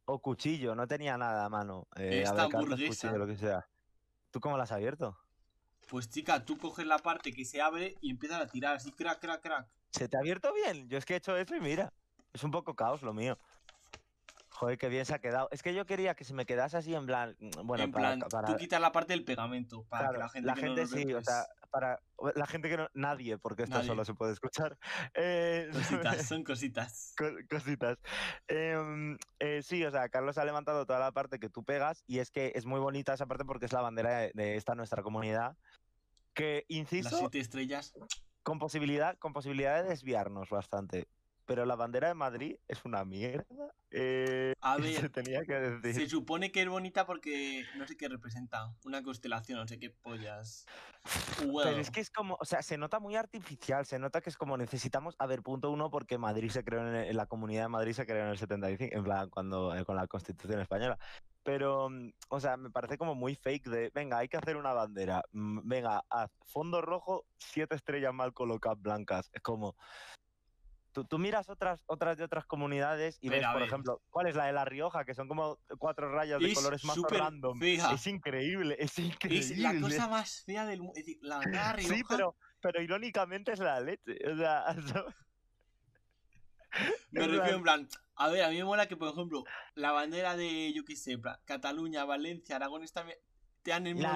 O 0.10 0.20
cuchillo, 0.20 0.74
no 0.74 0.88
tenía 0.88 1.18
nada 1.18 1.44
a 1.46 1.50
mano. 1.50 1.86
Eh, 1.98 2.22
Esta 2.24 2.30
abre 2.44 2.44
cartas, 2.44 2.62
hamburguesa. 2.62 3.08
cuchillo, 3.10 3.18
lo 3.18 3.28
que 3.28 3.36
sea. 3.36 3.68
¿Tú 4.32 4.40
cómo 4.40 4.56
la 4.56 4.64
has 4.64 4.72
abierto? 4.72 5.18
Pues 5.90 6.10
chica, 6.10 6.46
tú 6.46 6.58
coges 6.58 6.86
la 6.88 6.98
parte 6.98 7.34
que 7.34 7.44
se 7.44 7.62
abre 7.62 7.98
y 8.02 8.12
empiezas 8.12 8.42
a 8.42 8.48
tirar 8.48 8.78
así, 8.78 8.90
crack, 8.94 9.20
crack, 9.20 9.42
crack. 9.42 9.68
¿Se 9.92 10.08
te 10.08 10.16
ha 10.16 10.22
abierto 10.22 10.54
bien? 10.54 10.88
Yo 10.88 10.98
es 10.98 11.04
que 11.06 11.14
he 11.14 11.18
hecho 11.18 11.36
eso 11.36 11.58
y 11.58 11.60
mira, 11.60 11.92
es 12.32 12.42
un 12.46 12.52
poco 12.52 12.74
caos 12.74 13.02
lo 13.02 13.14
mío. 13.14 13.38
Joder, 14.52 14.78
qué 14.78 14.88
bien 14.88 15.06
se 15.06 15.14
ha 15.14 15.20
quedado. 15.20 15.50
Es 15.52 15.62
que 15.62 15.74
yo 15.74 15.86
quería 15.86 16.16
que 16.16 16.24
se 16.24 16.34
me 16.34 16.46
quedase 16.46 16.78
así 16.78 16.96
en 16.96 17.06
plan, 17.06 17.36
mm, 17.40 17.68
bueno, 17.68 17.84
en 17.84 17.92
para, 17.92 18.16
plan, 18.16 18.30
para- 18.30 18.48
tú 18.48 18.56
quitas 18.58 18.80
la 18.80 18.94
parte 18.94 19.12
del 19.12 19.26
pegamento 19.26 19.84
para 19.90 20.10
que 20.10 20.18
la 20.18 20.30
gente, 20.30 20.54
que 20.54 20.62
no 20.62 20.76
nos 20.76 20.92
ve, 20.92 21.02
sí, 21.02 21.14
o 21.14 21.16
pues, 21.18 21.26
sea, 21.26 21.46
para 21.70 22.00
la 22.36 22.46
gente 22.48 22.70
que 22.70 22.78
no, 22.78 22.88
nadie, 22.94 23.38
porque 23.38 23.64
esto 23.64 23.76
Nadie. 23.76 23.88
solo 23.88 24.06
se 24.06 24.14
puede 24.14 24.34
escuchar. 24.34 24.78
Eh, 25.14 25.70
Cositas, 25.72 26.26
son 26.28 26.44
cositas. 26.44 27.14
co- 27.18 27.26
cositas. 27.50 27.98
Em, 28.48 29.18
eh, 29.40 29.62
sí, 29.64 29.84
o 29.86 29.92
sea, 29.92 30.10
Carlos 30.10 30.38
ha 30.38 30.46
levantado 30.46 30.86
toda 30.86 31.00
la 31.00 31.12
parte 31.12 31.40
que 31.40 31.50
tú 31.50 31.64
pegas 31.64 32.04
y 32.08 32.20
es 32.20 32.32
que 32.32 32.52
es 32.56 32.66
muy 32.66 32.80
bonita 32.80 33.14
esa 33.14 33.26
parte 33.26 33.46
porque 33.46 33.66
es 33.66 33.74
la 33.74 33.82
bandera 33.82 34.18
de, 34.20 34.32
de 34.34 34.56
esta 34.56 34.76
nuestra 34.76 35.04
comunidad. 35.04 35.58
Que, 36.34 36.66
Las 36.68 36.78
insisto, 36.78 37.18
siete 37.18 37.40
estrellas. 37.40 37.94
con 38.44 38.60
posibilidad, 38.60 39.18
con 39.18 39.34
posibilidad 39.34 39.82
de 39.84 39.90
desviarnos 39.90 40.50
bastante. 40.50 41.08
Pero 41.48 41.66
la 41.66 41.76
bandera 41.76 42.10
de 42.10 42.14
Madrid 42.14 42.58
es 42.68 42.84
una 42.86 43.04
mierda. 43.06 43.74
Eh, 43.90 44.54
A 44.60 44.76
se 44.76 44.82
ver, 44.82 45.10
tenía 45.10 45.46
que 45.46 45.54
decir. 45.54 46.04
se 46.04 46.10
supone 46.10 46.52
que 46.52 46.62
es 46.62 46.68
bonita 46.68 47.06
porque 47.08 47.66
no 47.78 47.88
sé 47.88 47.96
qué 47.96 48.10
representa. 48.10 48.76
Una 48.86 49.02
constelación, 49.02 49.58
no 49.58 49.66
sé 49.68 49.80
qué 49.80 49.90
pollas. 49.90 50.66
Pero 51.40 51.70
es 51.80 51.90
que 51.90 52.02
es 52.02 52.12
como, 52.12 52.38
o 52.40 52.44
sea, 52.46 52.62
se 52.62 52.78
nota 52.78 53.00
muy 53.00 53.16
artificial, 53.16 53.86
se 53.86 53.98
nota 53.98 54.20
que 54.20 54.30
es 54.30 54.36
como 54.36 54.58
necesitamos, 54.58 55.16
a 55.20 55.26
ver, 55.26 55.42
punto 55.42 55.72
uno, 55.72 55.90
porque 55.90 56.18
Madrid 56.18 56.50
se 56.50 56.66
creó 56.66 56.82
en, 56.82 56.94
el- 56.96 57.08
en 57.10 57.16
la 57.18 57.28
comunidad 57.28 57.64
de 57.64 57.70
Madrid 57.70 57.94
se 57.94 58.06
creó 58.06 58.24
en 58.26 58.30
el 58.32 58.38
75, 58.38 58.98
en 58.98 59.04
plan, 59.06 59.30
cuando, 59.30 59.74
eh, 59.74 59.86
con 59.86 59.96
la 59.96 60.06
Constitución 60.08 60.60
Española. 60.60 61.00
Pero, 61.44 61.90
mm, 61.90 62.12
o 62.28 62.40
sea, 62.42 62.58
me 62.58 62.70
parece 62.70 62.98
como 62.98 63.16
muy 63.16 63.36
fake 63.36 63.70
de, 63.70 63.92
venga, 63.96 64.18
hay 64.18 64.28
que 64.28 64.36
hacer 64.36 64.58
una 64.58 64.74
bandera, 64.74 65.24
mm, 65.32 65.62
venga, 65.64 66.04
haz 66.10 66.30
fondo 66.46 66.82
rojo, 66.82 67.26
siete 67.38 67.76
estrellas 67.76 68.14
mal 68.14 68.34
colocadas 68.34 68.82
blancas. 68.82 69.30
Es 69.32 69.42
como, 69.42 69.78
tú, 70.98 71.06
tú 71.06 71.20
miras 71.20 71.48
otras, 71.48 71.84
otras 71.86 72.18
de 72.18 72.24
otras 72.24 72.48
comunidades 72.48 73.20
y 73.22 73.30
Pero, 73.30 73.42
ves, 73.42 73.54
por 73.54 73.62
ejemplo, 73.62 74.02
¿cuál 74.10 74.26
es 74.26 74.36
la 74.36 74.46
de 74.46 74.54
La 74.54 74.66
Rioja? 74.66 75.06
Que 75.06 75.14
son 75.14 75.28
como 75.28 75.60
cuatro 75.78 76.12
rayas 76.12 76.40
de 76.40 76.52
Es 76.52 76.58
colores 76.58 76.84
más 76.86 76.98
random. 77.08 77.60
fea. 77.60 77.92
Es 77.92 78.08
increíble, 78.08 78.76
es 78.80 78.98
increíble. 78.98 79.46
es 79.46 79.58
la 79.60 79.80
cosa 79.80 80.08
más 80.08 80.44
fea 80.44 80.66
del 80.66 80.82
mundo. 80.82 81.00
La 81.22 81.38
bandera 81.38 81.74
de 81.74 81.82
Sí, 81.84 81.90
Rioja 81.90 82.08
pero, 82.10 82.36
pero 82.62 82.82
irónicamente 82.82 83.52
es 83.52 83.60
la 83.60 83.80
leche. 83.80 84.18
O 84.28 84.38
sea, 84.38 84.66
me 87.12 87.28
refiero 87.28 87.58
en 87.58 87.64
plan. 87.64 87.88
A 88.16 88.30
ver, 88.30 88.44
a 88.44 88.50
mí 88.50 88.58
me 88.58 88.64
mola 88.64 88.88
que, 88.88 88.98
por 88.98 89.10
ejemplo, 89.10 89.44
la 89.76 89.92
bandera 89.92 90.36
de, 90.36 90.74
yo 90.74 90.84
qué 90.84 90.96
sé, 90.96 91.20
Cataluña, 91.46 92.06
Valencia, 92.06 92.56
Aragón, 92.56 92.84
está, 92.84 93.06
te 93.68 93.74
dan 93.74 93.86
el 93.88 93.96
mismo 93.96 94.08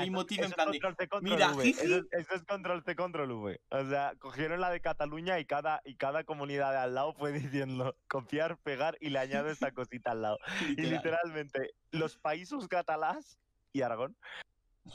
en 0.46 0.52
plan 0.52 0.72
de. 0.72 0.80
control 1.10 1.22
mira, 1.22 1.52
V. 1.52 1.70
Eso, 1.70 1.82
es- 1.98 2.06
eso 2.12 2.34
es 2.36 2.44
control 2.46 2.84
C, 2.86 2.96
control 2.96 3.32
V. 3.32 3.60
O 3.70 3.90
sea, 3.90 4.14
cogieron 4.20 4.62
la 4.62 4.70
de 4.70 4.80
Cataluña 4.80 5.40
y 5.40 5.46
cada, 5.46 5.82
y 5.84 5.96
cada 5.96 6.24
comunidad 6.24 6.72
de 6.72 6.78
al 6.78 6.94
lado 6.96 7.14
fue 7.14 7.34
diciendo 7.34 7.96
copiar, 8.08 8.58
pegar 8.60 8.98
y 9.02 9.10
le 9.10 9.20
añado 9.20 9.50
esta 9.50 9.72
cosita 9.74 10.12
al 10.12 10.22
lado. 10.22 10.38
Y 10.62 10.66
literal. 10.76 10.92
literalmente, 10.94 11.72
los 11.92 12.18
países 12.18 12.68
catalás 12.70 13.38
y 13.74 13.82
Aragón 13.82 14.16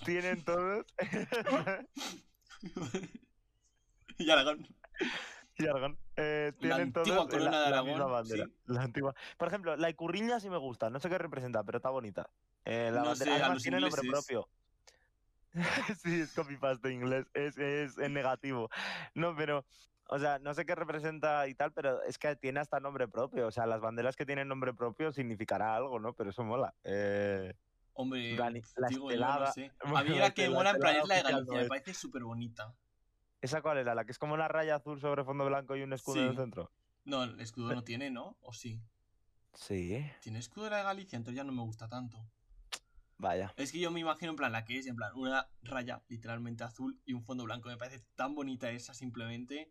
tienen 0.05 0.43
todos. 0.45 0.87
y 4.19 4.31
Aragón. 4.31 4.67
y 5.65 5.67
Aragón 5.67 5.99
eh, 6.17 6.53
La 6.55 6.59
tienen 6.61 6.81
antigua 6.81 7.17
todos 7.17 7.29
corona 7.31 7.51
la, 7.51 7.65
de 7.65 7.71
la 7.71 7.83
misma 7.83 8.07
bandera. 8.07 8.45
sí. 8.47 8.53
La 8.67 8.83
antigua. 8.83 9.15
Por 9.39 9.49
ejemplo, 9.49 9.77
la 9.77 9.91
Icurriña 9.91 10.41
sí 10.41 10.51
me 10.51 10.59
gusta. 10.59 10.91
No 10.91 11.01
sé 11.01 11.09
qué 11.09 11.19
representa, 11.19 11.63
pero 11.65 11.79
está 11.79 11.91
bonita. 11.91 12.29
Eh, 12.65 12.91
la 12.93 13.01
No 13.01 13.07
bandera 13.07 13.37
sé, 13.37 13.43
además 13.43 13.63
tiene 13.63 13.81
nombre 13.81 14.03
propio. 14.09 14.49
sí, 16.03 16.21
es 16.21 16.33
copy-paste 16.35 16.93
inglés. 16.93 17.27
Es, 17.35 17.57
es 17.59 17.99
en 17.99 18.13
negativo. 18.15 18.69
No, 19.15 19.35
pero. 19.37 19.65
O 20.09 20.21
sea, 20.21 20.39
no 20.39 20.55
sé 20.55 20.65
qué 20.65 20.77
representa 20.77 21.49
y 21.49 21.55
tal, 21.55 21.73
pero 21.73 22.01
es 22.05 22.17
que 22.17 22.37
tiene 22.37 22.61
hasta 22.61 22.79
nombre 22.79 23.09
propio. 23.09 23.49
O 23.49 23.51
sea, 23.51 23.67
las 23.67 23.81
banderas 23.81 24.15
que 24.15 24.25
tienen 24.25 24.47
nombre 24.47 24.73
propio 24.73 25.11
significará 25.13 25.75
algo, 25.75 25.99
¿no? 25.99 26.13
Pero 26.13 26.31
eso 26.31 26.45
mola. 26.45 26.73
Eh, 26.85 27.53
Hombre, 27.95 28.37
plan, 28.37 28.55
la 28.77 28.89
digo 28.89 29.11
yo, 29.11 29.17
estelada- 29.17 29.47
no 29.47 29.53
sé. 29.53 29.73
A 29.81 30.05
mí 30.05 30.11
la 30.11 30.17
la 30.27 30.31
que 30.31 30.49
mola 30.49 30.71
en 30.71 30.79
plan 30.79 30.97
es 30.97 31.09
la 31.09 31.15
de 31.17 31.23
Galicia, 31.23 31.55
no 31.57 31.61
me 31.61 31.67
parece 31.67 31.93
súper 31.95 32.23
bonita. 32.23 32.73
¿Esa 33.41 33.63
cuál 33.63 33.79
era? 33.79 33.95
¿La 33.95 34.05
que 34.05 34.13
es 34.13 34.19
como 34.19 34.35
una 34.35 34.49
raya 34.49 34.77
azul 34.77 35.01
sobre 35.01 35.25
fondo 35.25 35.45
blanco 35.47 35.77
y 35.77 35.83
un 35.83 35.93
escudo 35.93 36.23
en 36.23 36.31
el 36.31 36.37
centro? 36.37 36.73
No, 37.05 37.25
el 37.25 37.41
escudo 37.41 37.75
no 37.75 37.85
tiene, 37.85 38.11
¿no? 38.11 38.37
¿O 38.41 38.53
sí? 38.53 38.83
Sí. 39.55 40.05
Tiene 40.21 40.39
escudo 40.39 40.65
de 40.65 40.71
la 40.71 40.77
de 40.79 40.83
Galicia, 40.85 41.17
entonces 41.17 41.37
ya 41.37 41.45
no 41.45 41.53
me 41.53 41.63
gusta 41.63 41.89
tanto. 41.89 42.19
Vaya. 43.19 43.53
Es 43.57 43.73
que 43.73 43.79
yo 43.79 43.91
me 43.91 44.01
imagino 44.01 44.31
en 44.31 44.37
plan 44.37 44.53
la 44.53 44.65
que 44.65 44.79
es, 44.79 44.87
en 44.87 44.97
plan, 44.97 45.11
una 45.15 45.49
raya 45.63 46.03
literalmente 46.09 46.65
azul 46.65 47.01
y 47.07 47.15
un 47.15 47.25
fondo 47.25 47.45
blanco. 47.45 47.69
Me 47.69 47.77
parece 47.79 48.05
tan 48.15 48.35
bonita 48.35 48.71
esa 48.71 48.93
simplemente. 48.93 49.71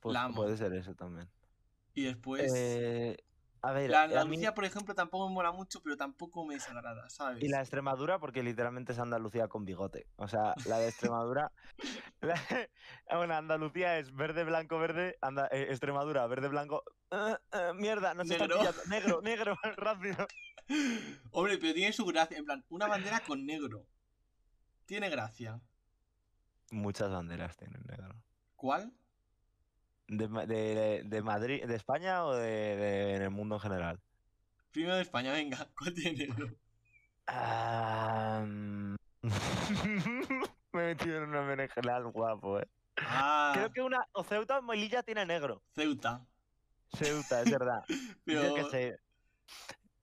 Pues 0.00 0.12
La 0.12 0.24
amo. 0.24 0.34
puede 0.34 0.56
ser 0.56 0.72
eso 0.72 0.94
también. 0.94 1.30
Y 1.94 2.02
después. 2.02 2.52
Eh, 2.54 3.16
a 3.68 3.72
ver, 3.72 3.90
la 3.90 4.02
a 4.02 4.06
mí- 4.08 4.14
Andalucía, 4.14 4.54
por 4.54 4.64
ejemplo, 4.64 4.94
tampoco 4.94 5.28
me 5.28 5.34
mola 5.34 5.52
mucho, 5.52 5.80
pero 5.82 5.96
tampoco 5.96 6.44
me 6.44 6.54
desagrada, 6.54 7.08
¿sabes? 7.08 7.42
y 7.42 7.48
la 7.48 7.60
Extremadura, 7.60 8.18
porque 8.18 8.42
literalmente 8.42 8.92
es 8.92 8.98
Andalucía 8.98 9.48
con 9.48 9.64
bigote. 9.64 10.06
O 10.16 10.28
sea, 10.28 10.54
la 10.66 10.78
de 10.78 10.88
Extremadura. 10.88 11.50
la- 12.20 12.34
bueno, 13.16 13.34
Andalucía 13.34 13.98
es 13.98 14.14
verde, 14.14 14.44
blanco, 14.44 14.78
verde. 14.78 15.16
Anda- 15.20 15.48
eh, 15.50 15.66
Extremadura, 15.70 16.26
verde, 16.26 16.48
blanco. 16.48 16.82
eh, 17.10 17.36
eh, 17.52 17.72
mierda, 17.74 18.14
no 18.14 18.22
está 18.22 18.38
Negro. 18.38 18.60
Negro, 18.88 19.20
negro, 19.22 19.56
rápido. 19.76 20.26
Hombre, 21.30 21.58
pero 21.58 21.74
tiene 21.74 21.92
su 21.92 22.04
gracia. 22.06 22.38
En 22.38 22.44
plan, 22.44 22.64
una 22.68 22.86
bandera 22.86 23.20
con 23.20 23.44
negro. 23.44 23.86
Tiene 24.86 25.08
gracia. 25.10 25.60
Muchas 26.70 27.10
banderas 27.10 27.56
tienen 27.56 27.82
negro. 27.86 28.14
¿Cuál? 28.56 28.92
¿De, 30.06 30.28
de- 30.28 31.02
de 31.04 31.22
Madrid, 31.22 31.64
de 31.64 31.74
España 31.76 32.24
o 32.24 32.34
de, 32.34 32.46
de- 32.76 33.16
en 33.16 33.22
el 33.22 33.30
mundo 33.30 33.56
en 33.56 33.60
general? 33.60 34.00
Primero 34.70 34.96
de 34.96 35.02
España, 35.02 35.32
venga. 35.32 35.66
¿Cuál 35.78 35.94
tiene 35.94 36.26
negro? 36.26 36.48
Ah, 37.26 38.44
mm, 38.46 38.94
Me 40.72 40.82
he 40.82 40.86
metido 40.94 41.18
en 41.18 41.24
una 41.30 41.40
berenjenal 41.40 42.04
guapo, 42.10 42.60
eh. 42.60 42.68
Ah, 42.98 43.52
Creo 43.54 43.72
que 43.72 43.80
una. 43.80 44.06
O 44.12 44.22
Ceuta 44.24 44.58
o 44.58 44.62
Melilla 44.62 45.02
tiene 45.02 45.24
negro. 45.24 45.62
Ceuta. 45.74 46.26
Ceuta, 46.92 47.42
es 47.42 47.50
verdad. 47.50 47.82
Pero 48.24 48.42
Yo 48.48 48.54
qué 48.54 48.64
sé. 48.64 48.98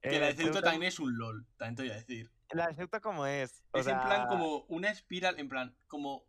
que 0.02 0.20
la 0.20 0.30
Eh, 0.30 0.34
de 0.34 0.44
Ceuta 0.44 0.62
también 0.62 0.84
es 0.84 1.00
un 1.00 1.16
LOL, 1.18 1.46
también 1.58 1.76
te 1.76 1.84
voy 1.84 1.92
a 1.92 1.96
decir. 1.96 2.32
La 2.52 2.68
de 2.68 2.76
Ceuta, 2.76 3.00
¿cómo 3.00 3.26
es? 3.26 3.64
O 3.72 3.78
es 3.78 3.88
en 3.88 4.00
plan 4.02 4.28
como 4.28 4.66
una 4.68 4.90
espiral, 4.90 5.40
en 5.40 5.48
plan, 5.48 5.76
como 5.88 6.26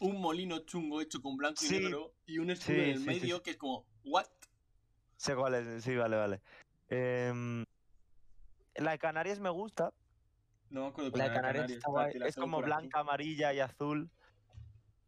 un 0.00 0.20
molino 0.20 0.58
chungo 0.60 1.00
hecho 1.00 1.20
con 1.22 1.36
blanco 1.36 1.64
y 1.64 1.68
negro 1.70 2.14
y 2.26 2.38
un 2.38 2.50
escudo 2.50 2.74
Sí, 2.76 2.82
en 2.82 2.90
el 2.90 2.98
sí, 3.00 3.06
medio 3.06 3.42
que 3.42 3.50
es 3.52 3.56
como, 3.56 3.86
¿what? 4.04 4.26
Sé 5.16 5.34
cuál 5.36 5.54
es, 5.54 5.84
sí, 5.84 5.94
vale, 5.96 6.16
vale. 6.16 6.42
Em, 6.88 7.64
la 8.76 8.90
de 8.92 8.98
Canarias 8.98 9.38
me 9.40 9.50
gusta. 9.50 9.92
No 10.70 10.82
me 10.82 10.86
acuerdo 10.88 11.16
La 11.16 11.28
de 11.28 11.34
Canarias 11.34 11.70
está 11.70 11.90
guay. 11.90 12.12
Es 12.26 12.34
como 12.36 12.58
aquí. 12.58 12.66
blanca, 12.66 13.00
amarilla 13.00 13.52
y 13.52 13.60
azul. 13.60 14.10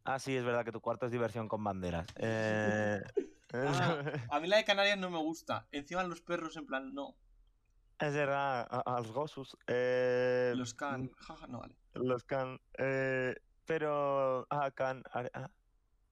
Ah, 0.04 0.18
sí, 0.20 0.36
es 0.36 0.44
verdad 0.44 0.64
que 0.64 0.70
tu 0.72 0.80
cuarto 0.80 1.06
es 1.06 1.12
diversión 1.12 1.48
con 1.48 1.62
banderas. 1.64 2.06
Eh, 2.16 3.02
Ah, 3.52 4.02
a 4.30 4.40
mí 4.40 4.48
la 4.48 4.56
de 4.58 4.64
Canarias 4.64 4.98
no 4.98 5.08
me 5.08 5.18
gusta. 5.18 5.66
Encima 5.70 6.02
los 6.04 6.20
perros, 6.20 6.56
en 6.56 6.66
plan, 6.66 6.92
no. 6.92 7.16
Es 7.98 8.12
verdad, 8.12 8.66
a, 8.68 8.80
a 8.80 8.98
los 9.00 9.12
gosus. 9.12 9.56
Eh, 9.68 10.52
Los 10.56 10.74
can. 10.74 11.10
Jaja, 11.16 11.46
no 11.46 11.60
vale. 11.60 11.76
Los 11.94 12.24
can. 12.24 12.60
eh, 12.76 13.34
pero. 13.66 14.46
Ah, 14.50 14.70
can. 14.70 15.02
ah, 15.12 15.28
ah, 15.34 15.50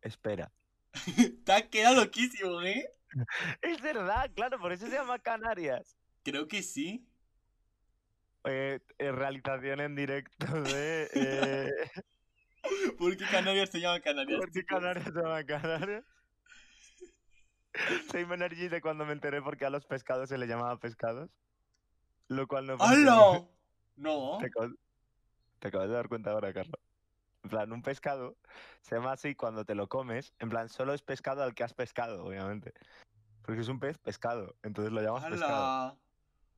espera. 0.02 0.52
Te 1.44 1.52
has 1.52 1.62
quedado 1.64 1.96
loquísimo, 1.96 2.62
¿eh? 2.62 2.84
Es 3.62 3.80
verdad, 3.80 4.30
claro, 4.34 4.58
por 4.58 4.72
eso 4.72 4.86
se 4.86 4.92
llama 4.92 5.18
Canarias. 5.18 5.96
Creo 6.22 6.48
que 6.48 6.62
sí. 6.62 7.06
Eh, 8.44 8.80
eh, 8.98 9.12
realización 9.12 9.80
en 9.80 9.94
directo 9.94 10.46
de. 10.62 11.08
eh, 11.14 11.70
¿Por 12.98 13.16
qué 13.16 13.24
Canarias 13.30 13.70
se 13.70 13.80
llama 13.80 14.00
Canarias? 14.00 14.38
¿Por 14.38 14.50
qué? 14.50 14.64
Canarias 14.64 15.04
se 15.04 15.12
llama 15.12 15.44
Canarias? 15.44 16.04
Same 18.10 18.34
Energy 18.34 18.68
de 18.68 18.80
cuando 18.80 19.04
me 19.04 19.12
enteré 19.12 19.42
porque 19.42 19.64
a 19.64 19.70
los 19.70 19.84
pescados 19.84 20.28
se 20.28 20.38
le 20.38 20.46
llamaba 20.46 20.78
pescados. 20.78 21.30
Lo 22.28 22.46
cual 22.46 22.66
no. 22.66 22.76
¡Hala! 22.80 23.46
No. 23.96 24.38
Te 24.38 24.46
acabas, 24.46 24.70
te 25.58 25.68
acabas 25.68 25.88
de 25.88 25.94
dar 25.94 26.08
cuenta 26.08 26.30
ahora, 26.30 26.52
Carlos. 26.52 26.80
En 27.44 27.50
plan, 27.50 27.70
un 27.72 27.82
pescado 27.82 28.36
se 28.80 28.96
llama 28.96 29.12
así 29.12 29.34
cuando 29.34 29.64
te 29.66 29.74
lo 29.74 29.86
comes. 29.88 30.34
En 30.38 30.48
plan, 30.48 30.68
solo 30.70 30.94
es 30.94 31.02
pescado 31.02 31.42
al 31.42 31.54
que 31.54 31.62
has 31.62 31.74
pescado, 31.74 32.24
obviamente. 32.24 32.72
Porque 33.42 33.60
es 33.60 33.68
un 33.68 33.78
pez 33.78 33.98
pescado. 33.98 34.56
Entonces 34.62 34.92
lo 34.92 35.02
llamas 35.02 35.24
pescado. 35.26 35.54
¡Hala! 35.54 35.96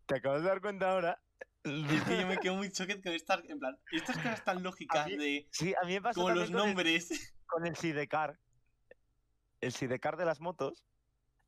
¿Te 0.07 0.17
acabas 0.17 0.43
de 0.43 0.49
dar 0.49 0.61
cuenta 0.61 0.93
ahora? 0.93 1.21
Es 1.65 2.03
que 2.05 2.21
yo 2.21 2.27
me 2.29 2.39
quedo 2.49 2.55
muy 2.55 2.71
choquet 2.71 3.03
con 3.03 3.13
estas, 3.13 3.45
en 3.47 3.59
plan, 3.59 3.77
estas 3.91 4.17
cosas 4.19 4.45
tan 4.45 4.63
lógicas 4.63 5.07
mí- 5.09 5.17
de 5.17 5.49
Sí, 5.51 5.75
a 5.83 5.85
mí 5.85 5.95
me 5.95 6.03
pasó 6.03 6.21
como 6.21 6.35
los 6.35 6.51
con 6.51 6.61
el- 6.61 6.67
nombres. 6.67 7.35
con 7.47 7.67
el 7.67 7.75
sidecar. 7.75 8.39
El 9.61 9.73
sidecar 9.73 10.17
de 10.17 10.25
las 10.25 10.41
motos 10.41 10.85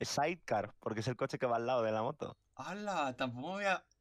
es 0.01 0.09
sidecar, 0.09 0.74
porque 0.81 1.01
es 1.01 1.07
el 1.09 1.14
coche 1.14 1.38
que 1.38 1.46
va 1.46 1.57
al 1.57 1.66
lado 1.66 1.83
de 1.85 1.92
la 1.92 2.03
moto. 2.03 2.37
¡Hala! 2.57 3.14
Tampoco 3.16 3.46
me 3.46 3.53
voy 3.55 3.64
a. 3.66 3.85
Que 3.87 3.98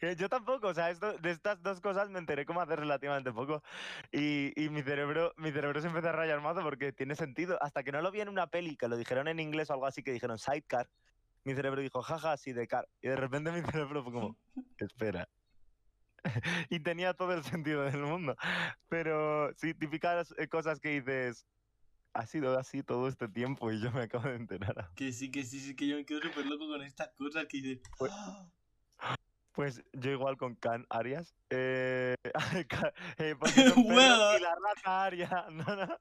Yo 0.00 0.28
tampoco, 0.28 0.68
o 0.68 0.74
sea, 0.74 0.90
esto, 0.90 1.18
de 1.18 1.30
estas 1.30 1.60
dos 1.62 1.80
cosas 1.80 2.08
me 2.08 2.18
enteré 2.20 2.46
como 2.46 2.60
hace 2.60 2.76
relativamente 2.76 3.32
poco. 3.32 3.62
Y, 4.12 4.52
y 4.60 4.68
mi 4.70 4.82
cerebro 4.82 5.32
mi 5.36 5.50
cerebro 5.50 5.80
se 5.80 5.88
empezó 5.88 6.08
a 6.10 6.12
rayar 6.12 6.40
mazo 6.40 6.62
porque 6.62 6.92
tiene 6.92 7.16
sentido. 7.16 7.58
Hasta 7.60 7.82
que 7.82 7.90
no 7.90 8.00
lo 8.00 8.12
vi 8.12 8.20
en 8.20 8.28
una 8.28 8.46
peli, 8.46 8.76
que 8.76 8.88
lo 8.88 8.96
dijeron 8.96 9.26
en 9.26 9.40
inglés 9.40 9.70
o 9.70 9.72
algo 9.72 9.86
así, 9.86 10.02
que 10.02 10.12
dijeron 10.12 10.38
sidecar, 10.38 10.88
mi 11.44 11.54
cerebro 11.54 11.80
dijo, 11.80 12.00
jaja, 12.02 12.36
sidecar. 12.36 12.88
Y 13.02 13.08
de 13.08 13.16
repente 13.16 13.50
mi 13.50 13.60
cerebro 13.72 14.04
fue 14.04 14.12
como, 14.12 14.36
espera. 14.78 15.28
y 16.70 16.80
tenía 16.80 17.14
todo 17.14 17.32
el 17.32 17.42
sentido 17.42 17.82
del 17.82 18.02
mundo. 18.02 18.36
Pero 18.88 19.52
sí, 19.56 19.74
típicas 19.74 20.32
eh, 20.38 20.46
cosas 20.48 20.78
que 20.78 21.00
dices, 21.00 21.46
ha 22.12 22.26
sido 22.26 22.56
así 22.58 22.82
todo 22.84 23.08
este 23.08 23.28
tiempo 23.28 23.72
y 23.72 23.80
yo 23.80 23.90
me 23.90 24.02
acabo 24.02 24.28
de 24.28 24.36
enterar. 24.36 24.90
Que 24.94 25.12
sí, 25.12 25.30
que 25.30 25.44
sí, 25.44 25.58
sí, 25.58 25.74
que 25.74 25.88
yo 25.88 25.96
me 25.96 26.04
quedo 26.04 26.20
súper 26.20 26.46
loco 26.46 26.68
con 26.68 26.82
estas 26.82 27.10
cosas 27.16 27.46
que 27.46 27.58
dices. 27.58 27.80
Pues- 27.98 28.12
"Ah". 28.14 28.48
Pues 29.52 29.82
yo 29.92 30.10
igual 30.12 30.36
con 30.36 30.54
Can 30.56 30.86
Arias. 30.88 31.34
Eh, 31.50 32.14
eh, 33.18 33.34
porque 33.38 33.52
son 33.74 33.84
perros 33.86 33.94
Bueno. 33.94 34.36
y 34.36 34.40
la 34.40 34.54
raza 34.54 35.04
Aria. 35.04 35.46
No, 35.50 35.76
no. 35.76 35.98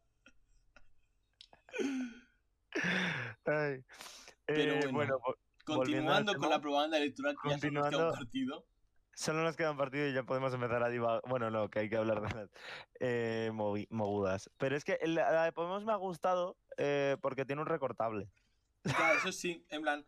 Ay. 3.46 3.84
Pero 4.46 4.74
Eh, 4.76 4.88
bueno, 4.92 5.20
Continuando 5.66 6.36
con 6.38 6.50
la 6.50 6.62
propaganda 6.62 6.98
electoral 6.98 7.36
que 7.42 7.50
ya 7.50 7.60
se 7.60 7.72
nos 7.72 7.90
queda 7.90 8.10
un 8.10 8.14
partido. 8.16 8.66
Solo 9.14 9.42
nos 9.44 9.58
queda 9.58 9.72
un 9.72 9.78
partido 9.78 10.08
y 10.08 10.14
ya 10.14 10.24
podemos 10.24 10.54
empezar 10.54 10.84
a 10.84 10.90
divagar. 10.90 11.22
Bueno, 11.28 11.50
no, 11.50 11.70
que 11.70 11.80
hay 11.80 11.90
que 11.90 11.98
hablar 11.98 12.22
de 12.22 12.36
las 12.36 12.50
eh, 13.00 13.52
mogudas. 13.90 14.50
Pero 14.58 14.76
es 14.78 14.86
que 14.86 15.00
la 15.06 15.44
de 15.44 15.52
Podemos 15.52 15.84
me 15.84 15.92
ha 15.92 15.96
gustado 15.96 16.56
eh, 16.78 17.18
porque 17.22 17.44
tiene 17.44 17.62
un 17.62 17.68
recortable. 17.68 18.30
Ya, 18.84 19.14
eso 19.14 19.32
sí, 19.32 19.66
en 19.70 19.82
plan, 19.82 20.06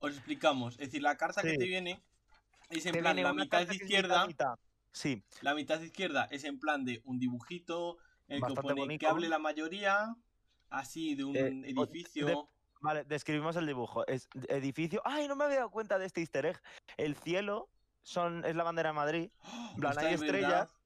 os 0.00 0.12
explicamos. 0.14 0.74
Es 0.74 0.88
decir, 0.88 1.02
la 1.02 1.16
carta 1.16 1.40
que 1.40 1.56
te 1.56 1.64
viene 1.64 2.02
es 2.72 2.86
en 2.86 2.92
plan, 2.98 3.22
la 3.22 3.32
mitad 3.32 3.62
es 3.62 3.74
izquierda, 3.74 4.26
mitad. 4.26 4.58
Sí, 4.92 5.22
la 5.40 5.54
mitad 5.54 5.80
izquierda 5.80 6.24
es 6.30 6.44
en 6.44 6.58
plan 6.58 6.84
de 6.84 7.00
un 7.04 7.18
dibujito, 7.18 7.98
el 8.28 8.42
que 8.42 8.54
pone 8.54 8.98
que 8.98 9.06
hable 9.06 9.28
la 9.28 9.38
mayoría, 9.38 10.14
así, 10.70 11.14
de 11.14 11.24
un 11.24 11.36
Eh, 11.36 11.46
edificio. 11.66 12.26
de- 12.26 12.36
vale, 12.80 13.04
describimos 13.04 13.56
el 13.56 13.66
dibujo. 13.66 14.06
Es 14.06 14.28
edificio. 14.48 15.00
¡Ay, 15.04 15.28
no 15.28 15.36
me 15.36 15.44
había 15.44 15.58
dado 15.58 15.70
cuenta 15.70 15.98
de 15.98 16.06
este 16.06 16.20
easter 16.20 16.46
egg! 16.46 16.60
El 16.96 17.14
cielo 17.16 17.68
son, 18.02 18.44
es 18.44 18.54
la 18.56 18.64
bandera 18.64 18.90
de 18.90 18.94
Madrid 18.94 19.30
¡Oh! 19.44 19.76
plan, 19.76 19.92
Hostia, 19.92 20.08
hay 20.08 20.14
es 20.14 20.20
verdad. 20.20 20.34
estrellas. 20.62 20.78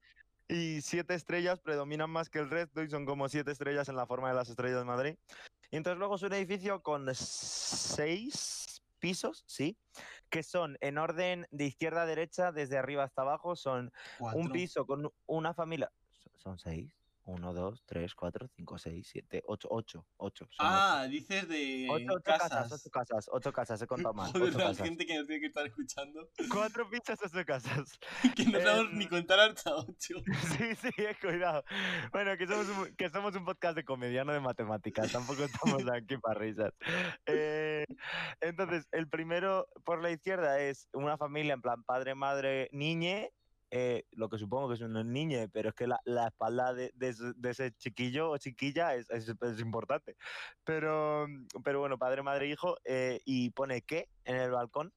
y 0.49 0.81
siete 0.81 1.13
estrellas 1.13 1.59
predominan 1.59 2.09
más 2.09 2.29
que 2.29 2.39
el 2.39 2.49
resto 2.49 2.81
y 2.81 2.89
son 2.89 3.05
como 3.05 3.27
siete 3.27 3.51
estrellas 3.51 3.89
en 3.89 3.97
la 3.97 4.05
forma 4.07 4.29
de 4.29 4.35
las 4.35 4.47
estrellas 4.49 4.79
de 4.79 4.85
Madrid. 4.85 5.15
Y 5.71 5.75
entonces 5.75 5.99
luego 5.99 6.15
es 6.15 6.21
un 6.21 6.31
edificio 6.31 6.81
con 6.81 7.05
seis 7.13 8.81
pisos, 8.99 9.43
sí, 9.45 9.77
que 10.29 10.43
son 10.43 10.77
en 10.81 10.97
orden 10.97 11.47
de 11.51 11.65
izquierda 11.65 12.03
a 12.03 12.05
derecha, 12.05 12.51
desde 12.51 12.77
arriba 12.77 13.03
hasta 13.03 13.21
abajo, 13.21 13.55
son 13.55 13.91
Cuatro. 14.17 14.39
un 14.39 14.51
piso 14.51 14.85
con 14.85 15.09
una 15.25 15.53
familia. 15.53 15.91
Son 16.35 16.57
seis. 16.57 16.96
Uno, 17.27 17.53
dos, 17.53 17.83
tres, 17.85 18.15
cuatro, 18.15 18.47
cinco, 18.55 18.77
seis, 18.77 19.05
siete, 19.11 19.43
ocho, 19.47 19.67
ocho, 19.69 20.07
ocho. 20.15 20.45
son 20.45 20.65
Ah, 20.65 21.07
dices 21.09 21.45
de 21.49 21.85
ocho. 21.89 22.05
Ocho, 22.05 22.13
ocho 22.15 22.23
casas. 22.23 22.49
casas, 22.49 22.71
ocho 22.71 22.89
casas, 22.89 23.29
ocho 23.33 23.51
casas, 23.51 23.81
he 23.81 23.87
contado 23.87 24.13
mal. 24.13 24.31
Joder, 24.31 24.53
la 24.53 24.63
casas. 24.67 24.77
gente 24.87 25.05
que 25.05 25.17
nos 25.17 25.27
tiene 25.27 25.41
que 25.41 25.47
estar 25.47 25.67
escuchando. 25.67 26.29
Cuatro 26.49 26.89
pisos, 26.89 27.19
ocho 27.21 27.45
casas. 27.45 27.99
que 28.35 28.45
no 28.45 28.61
sabemos 28.61 28.91
Em, 28.93 28.97
ni 28.97 29.07
contar 29.07 29.41
hasta 29.41 29.75
ocho. 29.75 30.15
Sí, 30.57 30.73
sí, 30.75 30.89
eh, 30.99 31.17
cuidado. 31.21 31.65
Bueno, 32.13 32.37
que 32.37 32.47
somos, 32.47 32.69
un, 32.69 32.95
que 32.95 33.09
somos 33.09 33.35
un 33.35 33.43
podcast 33.43 33.75
de 33.75 33.83
comedia, 33.83 34.23
no 34.23 34.31
de 34.31 34.39
matemáticas. 34.39 35.11
Tampoco 35.11 35.43
estamos 35.43 35.83
aquí 35.91 36.17
para 36.17 36.39
risas. 36.39 36.71
Eh, 37.25 37.83
entonces, 38.39 38.87
el 38.91 39.09
primero 39.09 39.67
por 39.83 40.01
la 40.01 40.11
izquierda 40.11 40.61
es 40.61 40.87
una 40.93 41.17
familia 41.17 41.53
en 41.55 41.61
plan 41.61 41.83
padre, 41.83 42.15
madre, 42.15 42.69
niñe. 42.71 43.31
Eh, 43.69 44.05
lo 44.11 44.29
que 44.29 44.37
supongo 44.37 44.69
que 44.69 44.75
es 44.75 44.81
un 44.81 45.11
niñe, 45.11 45.49
pero 45.49 45.69
es 45.69 45.75
que 45.75 45.87
la, 45.87 45.99
la 46.05 46.27
espalda 46.27 46.73
de, 46.73 46.91
de 46.95 47.09
ese- 47.09 47.33
de 47.35 47.49
ese 47.49 47.71
chiquillo 47.75 48.29
o 48.31 48.37
chiquilla 48.37 48.95
es, 48.95 49.09
es- 49.09 49.27
es 49.41 49.59
importante. 49.59 50.15
Pero, 50.63 51.27
pero 51.63 51.79
bueno, 51.79 51.97
padre, 51.97 52.23
madre, 52.23 52.47
hijo. 52.47 52.77
eh, 52.85 53.21
y 53.25 53.49
pone 53.51 53.81
que 53.81 54.09
en 54.23 54.37
el 54.37 54.51
balcón. 54.51 54.93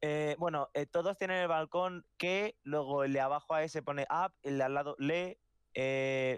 Eh, 0.00 0.36
bueno, 0.38 0.68
todos 0.92 1.16
tienen 1.16 1.38
el 1.38 1.48
balcón 1.48 2.04
que, 2.18 2.56
luego 2.62 3.02
el 3.04 3.12
de 3.12 3.20
abajo 3.20 3.54
a 3.54 3.64
ese 3.64 3.82
pone 3.82 4.06
up, 4.10 4.32
el 4.42 4.58
de 4.58 4.64
al 4.64 4.74
lado 4.74 4.94
le, 4.98 5.40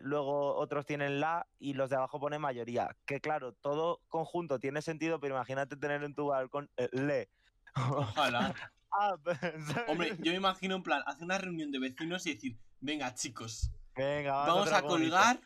luego 0.02 0.54
otros 0.56 0.86
tienen 0.86 1.20
la 1.20 1.46
y 1.58 1.74
los 1.74 1.90
de 1.90 1.96
abajo 1.96 2.20
pone 2.20 2.38
mayoría. 2.38 2.96
Que 3.04 3.20
claro, 3.20 3.52
todo 3.52 4.00
conjunto 4.08 4.58
tiene 4.60 4.80
sentido, 4.82 5.20
pero 5.20 5.34
imagínate 5.34 5.76
tener 5.76 6.02
en 6.04 6.14
tu 6.14 6.26
balcón 6.26 6.70
le. 6.92 7.28
Ojalá. 7.74 8.54
Up, 8.92 9.20
¿sabes? 9.40 9.88
Hombre, 9.88 10.16
yo 10.20 10.32
me 10.32 10.36
imagino 10.38 10.76
en 10.76 10.82
plan, 10.82 11.02
hacer 11.06 11.24
una 11.24 11.38
reunión 11.38 11.70
de 11.70 11.78
vecinos 11.78 12.26
y 12.26 12.34
decir, 12.34 12.58
venga 12.80 13.14
chicos, 13.14 13.70
Venga, 13.94 14.32
vamos, 14.46 14.72
a 14.72 14.82
colgar 14.82 15.40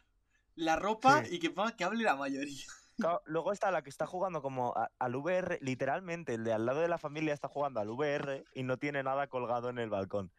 la 0.54 0.76
ropa 0.76 1.24
Sí. 1.24 1.36
y 1.36 1.38
que 1.40 1.52
que 1.76 1.84
hable 1.84 2.04
la 2.04 2.16
mayoría. 2.16 2.64
Claro, 2.96 3.22
Luego 3.26 3.50
está 3.52 3.72
la 3.72 3.82
que 3.82 3.90
está 3.90 4.06
jugando 4.06 4.40
como 4.40 4.72
a- 4.76 4.88
al 5.00 5.16
VR, 5.16 5.58
literalmente, 5.60 6.34
el 6.34 6.44
de 6.44 6.52
al 6.52 6.64
lado 6.64 6.80
de 6.80 6.86
la 6.86 6.96
familia 6.96 7.34
está 7.34 7.48
jugando 7.48 7.80
al 7.80 7.90
VR 7.90 8.44
y 8.54 8.62
no 8.62 8.76
tiene 8.76 9.02
nada 9.02 9.26
colgado 9.26 9.68
en 9.68 9.80
el 9.80 9.90
balcón. 9.90 10.30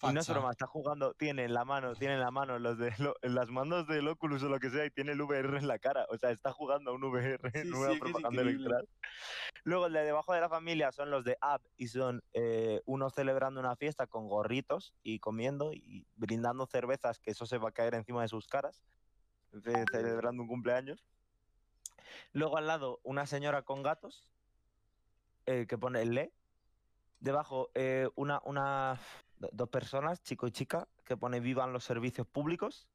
Y 0.00 0.12
no 0.12 0.20
es 0.20 0.26
Facha. 0.26 0.32
broma, 0.34 0.50
está 0.52 0.66
jugando, 0.66 1.12
tiene 1.14 1.44
en 1.44 1.54
la 1.54 1.64
mano, 1.64 1.94
tiene 1.96 2.14
en 2.14 2.20
la 2.20 2.30
mano 2.30 2.58
los 2.60 2.78
de 2.78 2.92
lo- 2.98 3.16
las 3.22 3.50
manos 3.50 3.88
del 3.88 4.06
Oculus 4.06 4.42
o 4.44 4.48
lo 4.48 4.60
que 4.60 4.70
sea 4.70 4.86
y 4.86 4.90
tiene 4.90 5.12
el 5.12 5.20
VR 5.20 5.58
en 5.58 5.66
la 5.66 5.78
cara. 5.80 6.06
O 6.08 6.16
sea, 6.16 6.30
está 6.30 6.52
jugando 6.52 6.92
a 6.92 6.94
un 6.94 7.02
VR, 7.02 7.40
Sí, 7.64 7.68
nueva 7.68 7.94
sí, 7.94 7.98
propaganda 8.00 8.42
electoral. 8.42 8.88
Luego 9.64 9.86
el 9.86 9.92
de 9.94 10.04
debajo 10.04 10.32
de 10.32 10.40
la 10.40 10.48
familia 10.48 10.92
son 10.92 11.10
los 11.10 11.24
de 11.24 11.36
App 11.40 11.62
y 11.76 11.88
son 11.88 12.22
eh, 12.32 12.80
unos 12.86 13.12
celebrando 13.14 13.58
una 13.58 13.74
fiesta 13.74 14.06
con 14.06 14.28
gorritos 14.28 14.94
y 15.02 15.18
comiendo 15.18 15.72
y 15.72 16.06
brindando 16.14 16.66
cervezas, 16.66 17.18
que 17.18 17.32
eso 17.32 17.44
se 17.46 17.58
va 17.58 17.70
a 17.70 17.72
caer 17.72 17.94
encima 17.94 18.22
de 18.22 18.28
sus 18.28 18.46
caras, 18.46 18.84
ce- 19.64 19.84
celebrando 19.90 20.42
un 20.42 20.48
cumpleaños. 20.48 21.04
Luego 22.32 22.56
al 22.56 22.68
lado 22.68 23.00
una 23.02 23.26
señora 23.26 23.62
con 23.62 23.82
gatos 23.82 24.28
eh, 25.46 25.66
que 25.66 25.76
pone 25.76 26.02
el 26.02 26.14
le. 26.14 26.32
Debajo 27.20 27.70
eh, 27.74 28.08
una, 28.14 28.40
una, 28.44 29.00
dos 29.52 29.68
personas, 29.68 30.22
chico 30.22 30.46
y 30.46 30.52
chica, 30.52 30.88
que 31.04 31.16
pone 31.16 31.40
vivan 31.40 31.72
los 31.72 31.84
servicios 31.84 32.26
públicos. 32.26 32.88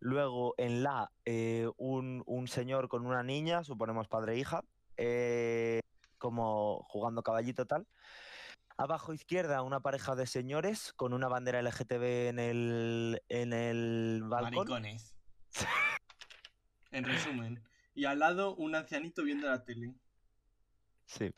Luego 0.00 0.54
en 0.58 0.82
la 0.82 1.10
eh, 1.24 1.68
un, 1.76 2.22
un 2.26 2.48
señor 2.48 2.88
con 2.88 3.06
una 3.06 3.22
niña, 3.22 3.64
suponemos 3.64 4.08
padre 4.08 4.34
e 4.34 4.38
hija, 4.38 4.62
eh, 4.96 5.80
como 6.18 6.82
jugando 6.88 7.22
caballito 7.22 7.66
tal. 7.66 7.86
Abajo 8.76 9.12
izquierda 9.14 9.62
una 9.62 9.80
pareja 9.80 10.16
de 10.16 10.26
señores 10.26 10.92
con 10.94 11.12
una 11.12 11.28
bandera 11.28 11.62
LGTB 11.62 12.28
en 12.28 12.38
el, 12.38 13.22
en 13.28 13.52
el 13.52 14.22
balcón. 14.24 14.68
Maricones. 14.68 15.14
en 16.90 17.04
resumen. 17.04 17.62
Y 17.94 18.06
al 18.06 18.18
lado 18.18 18.56
un 18.56 18.74
ancianito 18.74 19.22
viendo 19.22 19.46
la 19.46 19.64
tele. 19.64 19.94
Sí. 21.06 21.32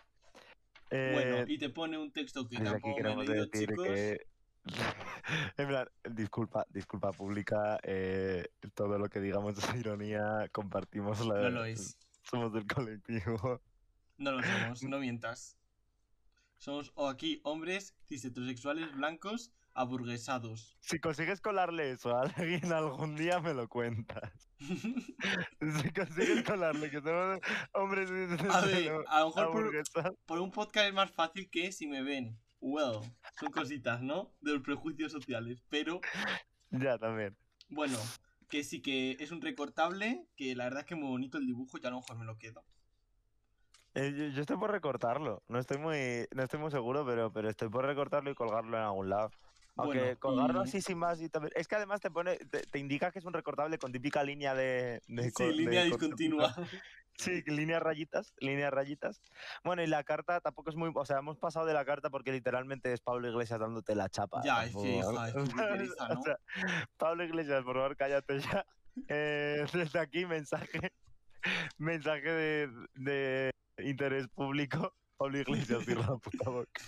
Bueno, 0.91 1.39
Eh, 1.39 1.45
y 1.49 1.59
te 1.59 1.69
pone 1.69 1.99
un 1.99 2.13
texto 2.13 2.49
que 2.49 2.59
tampoco 2.59 2.97
me 3.03 3.27
leído, 3.27 3.47
chicos. 3.47 3.87
que. 3.87 4.27
en 5.57 5.69
plan, 5.69 5.89
disculpa, 6.11 6.67
disculpa 6.71 7.13
pública. 7.13 7.79
eh, 7.83 8.49
todo 8.75 8.99
lo 8.99 9.09
que 9.09 9.21
digamos 9.21 9.59
es 9.59 9.75
ironía. 9.75 10.49
Compartimos 10.53 11.25
la. 11.27 11.41
No 11.43 11.51
lo 11.51 11.65
es. 11.65 11.99
Somos 12.23 12.53
del 12.53 12.67
colectivo. 12.67 13.61
No 14.19 14.33
lo 14.33 14.43
somos, 14.43 14.83
no 14.83 14.99
mientas. 14.99 15.57
Somos 16.59 16.93
o 16.95 17.09
aquí 17.09 17.41
hombres 17.45 17.95
cis 18.09 18.25
heterosexuales 18.25 18.93
blancos 18.95 19.53
aburguesados. 19.75 20.77
Si 20.81 20.99
consigues 20.99 21.43
colarle 21.43 21.91
eso 21.91 22.17
a 22.17 22.23
alguien 22.23 22.73
algún 22.73 23.15
día, 23.15 23.41
me 23.41 23.55
lo 23.55 23.69
cuentas. 23.69 24.49
Si 25.61 25.93
consigues 25.93 26.45
colarle 26.45 26.91
que 26.91 27.01
somos 27.03 27.41
hombres. 27.75 28.11
A 28.51 28.61
ver, 28.63 28.93
a 29.07 29.21
lo 29.21 29.27
mejor 29.27 29.85
por 30.25 30.39
un 30.39 30.51
podcast 30.51 30.89
es 30.89 30.95
más 30.95 31.11
fácil 31.11 31.51
que 31.51 31.73
si 31.73 31.87
me 31.87 32.03
ven. 32.03 32.39
Well, 32.61 33.01
son 33.39 33.51
cositas, 33.51 34.03
¿no? 34.03 34.33
De 34.41 34.53
los 34.55 34.63
prejuicios 34.63 35.13
sociales. 35.13 35.63
Pero 35.69 36.01
Ya, 36.71 36.99
también. 36.99 37.37
bueno, 37.69 37.99
que 38.49 38.65
sí 38.65 38.81
que 38.81 39.17
es 39.21 39.31
un 39.31 39.41
recortable, 39.41 40.27
que 40.37 40.55
la 40.55 40.65
verdad 40.65 40.81
es 40.81 40.87
que 40.87 40.95
muy 40.95 41.09
bonito 41.09 41.39
el 41.39 41.47
dibujo, 41.47 41.79
ya 41.79 41.89
a 41.89 41.91
lo 41.93 41.99
mejor 41.99 42.19
me 42.19 42.25
lo 42.25 42.39
quedo. 42.39 42.65
Eh, 43.95 44.13
yo, 44.17 44.27
yo 44.27 44.41
estoy 44.43 44.57
por 44.59 44.71
recortarlo. 44.71 45.43
No 45.49 45.59
estoy 45.59 45.79
muy, 45.79 46.27
no 46.35 46.43
estoy 46.43 46.61
muy 46.61 46.71
seguro, 46.71 47.05
pero, 47.07 47.33
pero 47.33 47.49
estoy 47.49 47.69
por 47.69 47.85
recortarlo 47.85 48.31
y 48.31 48.35
colgarlo 48.35 48.77
en 48.77 48.83
algún 48.83 49.09
lado. 49.09 49.31
Aunque 49.79 49.99
Bueno, 49.99 50.21
colgarlo 50.21 50.61
así 50.61 50.81
sin 50.83 50.99
más 50.99 51.21
y 51.21 51.29
también. 51.29 51.53
Es 51.57 51.67
que 51.67 51.77
además 51.77 52.01
te 52.01 52.11
pone, 52.11 52.37
te, 52.37 52.61
te 52.63 52.79
indica 52.79 53.11
que 53.11 53.19
es 53.19 53.25
un 53.25 53.33
recortable 53.33 53.79
con 53.79 53.93
típica 53.93 54.23
línea 54.23 54.55
de. 54.55 55.01
de 55.07 55.31
Sí, 55.31 55.45
de 55.45 55.53
línea 55.53 55.85
discontinua. 55.85 56.55
Sí, 57.19 57.43
líneas 57.47 57.83
rayitas, 57.83 58.35
líneas 58.39 58.73
rayitas. 58.73 59.23
Bueno, 59.65 59.83
y 59.83 59.87
la 59.87 60.05
carta 60.05 60.41
tampoco 60.41 60.71
es 60.71 60.77
muy. 60.77 60.91
O 60.95 61.05
sea, 61.07 61.19
hemos 61.19 61.39
pasado 61.39 61.67
de 61.67 61.73
la 61.75 61.85
carta 61.85 62.11
porque 62.11 62.33
literalmente 62.33 62.93
es 62.93 63.01
Pablo 63.01 63.29
Iglesias 63.29 63.59
dándote 63.61 63.95
la 63.95 64.09
chapa. 64.09 64.43
Ya, 64.45 64.65
es 64.67 64.75
que, 64.75 64.99
hija, 64.99 65.29
es 65.29 65.35
pereza, 65.55 66.07
O 66.11 66.15
¿no? 66.15 66.23
sea, 66.23 66.39
Pablo 66.97 67.25
Iglesias, 67.25 67.65
por 67.65 67.75
favor, 67.77 67.97
cállate 67.97 68.41
ya. 68.41 68.65
Eh, 69.09 69.67
desde 69.75 69.99
aquí, 69.99 70.25
mensaje. 70.25 70.81
Mensaje 71.79 72.31
de, 72.31 72.71
de 72.95 73.51
interés 73.85 74.27
público. 74.29 74.95
Pablo 75.19 75.39
Iglesias, 75.39 75.85
cierra 75.85 76.01
la 76.11 76.17
puta 76.17 76.51
boca. 76.51 76.81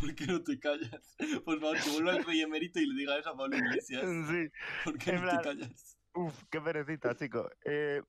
¿Por 0.00 0.14
qué 0.14 0.26
no 0.26 0.42
te 0.42 0.58
callas? 0.58 1.16
Por 1.44 1.60
favor, 1.60 1.76
que 1.82 1.90
vuelva 1.90 2.16
el 2.16 2.24
rey 2.24 2.40
emérito 2.40 2.78
y 2.80 2.86
le 2.86 2.94
diga 2.98 3.18
eso 3.18 3.30
a 3.30 3.36
Pablo 3.36 3.56
Iglesias. 3.58 4.02
Sí, 4.28 4.48
¿Por 4.84 4.96
qué 4.98 5.10
en 5.10 5.16
no 5.24 5.30
te 5.30 5.38
plan- 5.38 5.42
callas? 5.58 5.98
Uf, 6.14 6.44
qué 6.48 6.60
perecita, 6.60 7.16
chico. 7.16 7.50
Eh, 7.64 8.00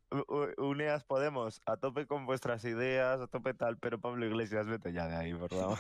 Uneas 0.58 1.04
Podemos, 1.04 1.62
a 1.66 1.78
tope 1.78 2.06
con 2.06 2.26
vuestras 2.28 2.64
ideas, 2.64 3.20
a 3.20 3.28
tope 3.28 3.56
tal, 3.56 3.78
pero 3.78 4.00
Pablo 4.00 4.26
Iglesias, 4.28 4.68
vete 4.68 4.94
ya 4.94 5.08
de 5.08 5.16
ahí, 5.16 5.34
por 5.34 5.50
favor. 5.50 5.80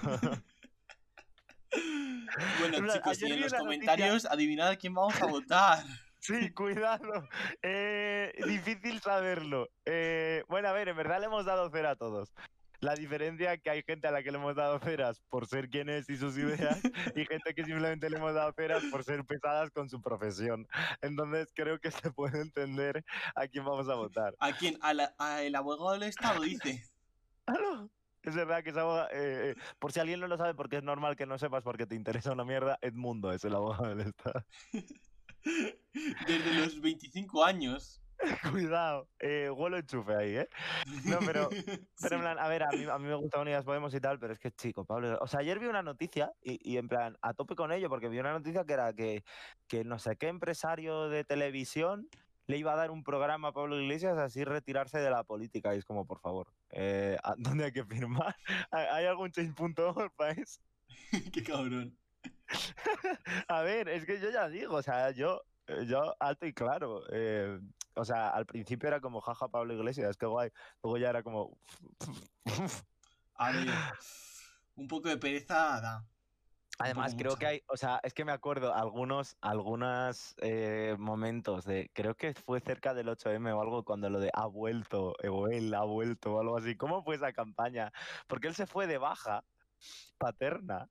Bueno, 2.60 2.94
chicos, 2.94 3.22
y 3.22 3.32
en 3.32 3.42
los 3.42 3.54
comentarios, 3.54 4.26
adivinad 4.26 4.70
a 4.70 4.76
quién 4.76 4.94
vamos 4.94 5.22
a 5.22 5.26
votar. 5.26 5.84
Sí, 6.26 6.50
cuidado. 6.54 7.28
Eh, 7.62 8.34
difícil 8.48 9.00
saberlo. 9.00 9.70
Eh, 9.86 10.44
bueno, 10.48 10.70
a 10.70 10.72
ver, 10.72 10.88
en 10.90 10.98
verdad 10.98 11.20
le 11.20 11.28
hemos 11.28 11.46
dado 11.46 11.70
cero 11.72 11.90
a 11.90 11.96
todos. 11.96 12.34
La 12.86 12.94
diferencia 12.94 13.52
es 13.54 13.62
que 13.64 13.72
hay 13.72 13.82
gente 13.82 14.08
a 14.08 14.12
la 14.12 14.22
que 14.22 14.32
le 14.32 14.38
hemos 14.38 14.56
dado 14.56 14.78
ceras 14.80 15.20
por 15.30 15.48
ser 15.48 15.70
quien 15.72 15.90
es 15.90 16.08
y 16.08 16.18
sus 16.18 16.38
ideas 16.38 16.80
y 17.16 17.26
gente 17.26 17.56
que 17.56 17.66
simplemente 17.66 18.08
le 18.12 18.18
hemos 18.18 18.36
dado 18.36 18.54
ceras 18.54 18.84
por 18.92 19.04
ser 19.04 19.26
pesadas 19.26 19.72
con 19.72 19.90
su 19.90 20.00
profesión. 20.04 20.68
Entonces 21.02 21.52
creo 21.56 21.80
que 21.80 21.90
se 21.90 22.12
puede 22.12 22.42
entender 22.42 23.04
a 23.34 23.48
quién 23.48 23.66
vamos 23.66 23.90
a 23.90 23.96
votar. 23.96 24.36
¿A 24.40 24.52
quién? 24.56 24.78
A 24.82 24.94
la- 24.94 25.16
a 25.18 25.42
el 25.42 25.56
abogado 25.56 25.94
del 25.94 26.04
Estado, 26.04 26.44
dice. 26.44 26.84
Claro. 27.46 27.90
Es 28.22 28.36
verdad 28.36 28.64
que 28.64 28.70
es 28.70 28.78
abogado, 28.78 29.08
eh, 29.12 29.50
eh, 29.52 29.56
por 29.80 29.92
si 29.92 30.00
alguien 30.00 30.20
no 30.20 30.28
lo 30.28 30.38
sabe, 30.38 30.54
porque 30.54 30.78
es 30.78 30.84
normal 30.84 31.16
que 31.16 31.26
no 31.26 31.40
sepas 31.40 31.64
porque 31.64 31.88
te 31.88 31.96
interesa 31.96 32.34
una 32.34 32.46
mierda, 32.46 32.78
Edmundo 32.82 33.32
es 33.32 33.44
el 33.46 33.56
abogado 33.56 33.88
del 33.96 34.02
Estado. 34.02 34.46
Desde 35.44 36.54
los 36.54 36.80
25 36.82 37.44
años. 37.44 38.00
Cuidado, 38.51 39.09
eh, 39.20 39.49
huelo 39.49 39.78
enchufe 39.78 40.16
ahí, 40.16 40.36
¿eh? 40.38 40.49
No, 41.05 41.20
pero- 41.26 41.49
Pero 41.49 41.80
Sí. 41.95 42.13
en 42.16 42.22
plan, 42.22 42.39
a 42.39 42.47
ver, 42.47 42.63
a 42.63 42.70
mí, 42.72 42.84
a 42.86 42.97
mí 42.97 43.07
me 43.07 43.16
gusta 43.16 43.39
Unidas 43.39 43.66
Podemos 43.66 43.93
y 43.93 43.99
tal, 43.99 44.20
pero 44.20 44.34
es 44.34 44.39
que, 44.39 44.51
chico, 44.51 44.86
Pablo. 44.86 45.18
O 45.22 45.28
sea, 45.28 45.39
ayer 45.41 45.59
vi 45.59 45.68
una 45.68 45.84
noticia 45.84 46.32
y, 46.41 46.59
y 46.70 46.78
en 46.78 46.88
plan, 46.88 47.18
a 47.22 47.34
tope 47.34 47.55
con 47.55 47.72
ello, 47.72 47.89
porque 47.89 48.09
vi 48.09 48.20
una 48.20 48.32
noticia 48.34 48.63
que 48.66 48.74
era 48.74 48.93
que, 48.93 49.24
que 49.68 49.84
no 49.84 49.99
sé 49.99 50.18
qué 50.18 50.28
empresario 50.28 51.09
de 51.09 51.24
televisión 51.24 52.07
le 52.47 52.57
iba 52.57 52.74
a 52.74 52.76
dar 52.76 52.91
un 52.91 53.03
programa 53.03 53.47
a 53.47 53.51
Pablo 53.53 53.80
Iglesias 53.80 54.18
así 54.20 54.43
retirarse 54.43 54.99
de 54.99 55.09
la 55.09 55.24
política. 55.24 55.74
Y 55.74 55.80
es 55.80 55.86
como, 55.86 56.05
por 56.05 56.20
favor, 56.20 56.53
eh, 56.70 57.18
¿a 57.24 57.34
¿dónde 57.38 57.66
hay 57.66 57.72
que 57.72 57.84
firmar? 57.86 58.36
¿Hay 58.72 59.05
algún 59.05 59.32
change.org 59.32 60.13
para 60.16 60.32
eso? 60.34 60.61
Qué 61.34 61.43
cabrón. 61.43 61.97
A 63.47 63.61
ver, 63.61 63.89
es 63.89 64.05
que 64.05 64.20
yo 64.20 64.30
ya 64.30 64.47
digo, 64.47 64.76
o 64.76 64.84
sea, 64.84 65.09
yo, 65.11 65.41
eh, 65.68 65.86
yo 65.88 66.16
alto 66.20 66.45
y 66.45 66.53
claro. 66.53 67.01
eh, 67.11 67.59
o 67.96 68.06
sea, 68.06 68.30
al 68.30 68.46
principio 68.46 68.88
era 68.88 69.00
como 69.02 69.22
jaja 69.22 69.48
Pablo 69.48 69.74
Iglesias, 69.74 70.18
qué 70.18 70.26
guay. 70.26 70.50
Luego 70.84 70.98
ya 70.98 71.10
era 71.10 71.24
como. 71.24 71.58
A 73.36 73.52
ver. 73.52 73.68
Un 74.76 74.88
poco 74.88 75.08
de 75.08 75.18
pereza 75.18 75.80
da. 75.80 76.06
Además, 76.78 77.16
creo 77.18 77.38
que 77.38 77.46
hay, 77.46 77.62
o 77.68 77.78
sea, 77.78 78.02
es 78.04 78.14
que 78.14 78.26
me 78.26 78.34
acuerdo 78.34 78.74
algunos, 78.74 79.38
algunos 79.39 80.36
eh, 80.41 80.96
momentos 81.00 81.64
de, 81.64 81.89
creo 81.93 82.16
que 82.16 82.34
fue 82.34 82.60
cerca 82.60 82.93
del 82.93 83.08
8M 83.08 83.56
o 83.56 83.62
algo, 83.62 83.86
cuando 83.86 84.10
lo 84.10 84.20
de 84.20 84.30
ha 84.34 84.46
vuelto, 84.46 85.16
o 85.30 85.48
él 85.48 85.74
ha 85.74 85.84
vuelto 85.84 86.36
o 86.36 86.41
algo 86.41 86.58
así. 86.58 86.76
¿Cómo 86.76 87.02
fue 87.02 87.16
esa 87.16 87.32
campaña? 87.32 87.93
Porque 88.28 88.48
él 88.48 88.56
se 88.56 88.68
fue 88.68 88.88
de 88.88 88.98
baja 88.98 89.46
paterna 90.18 90.89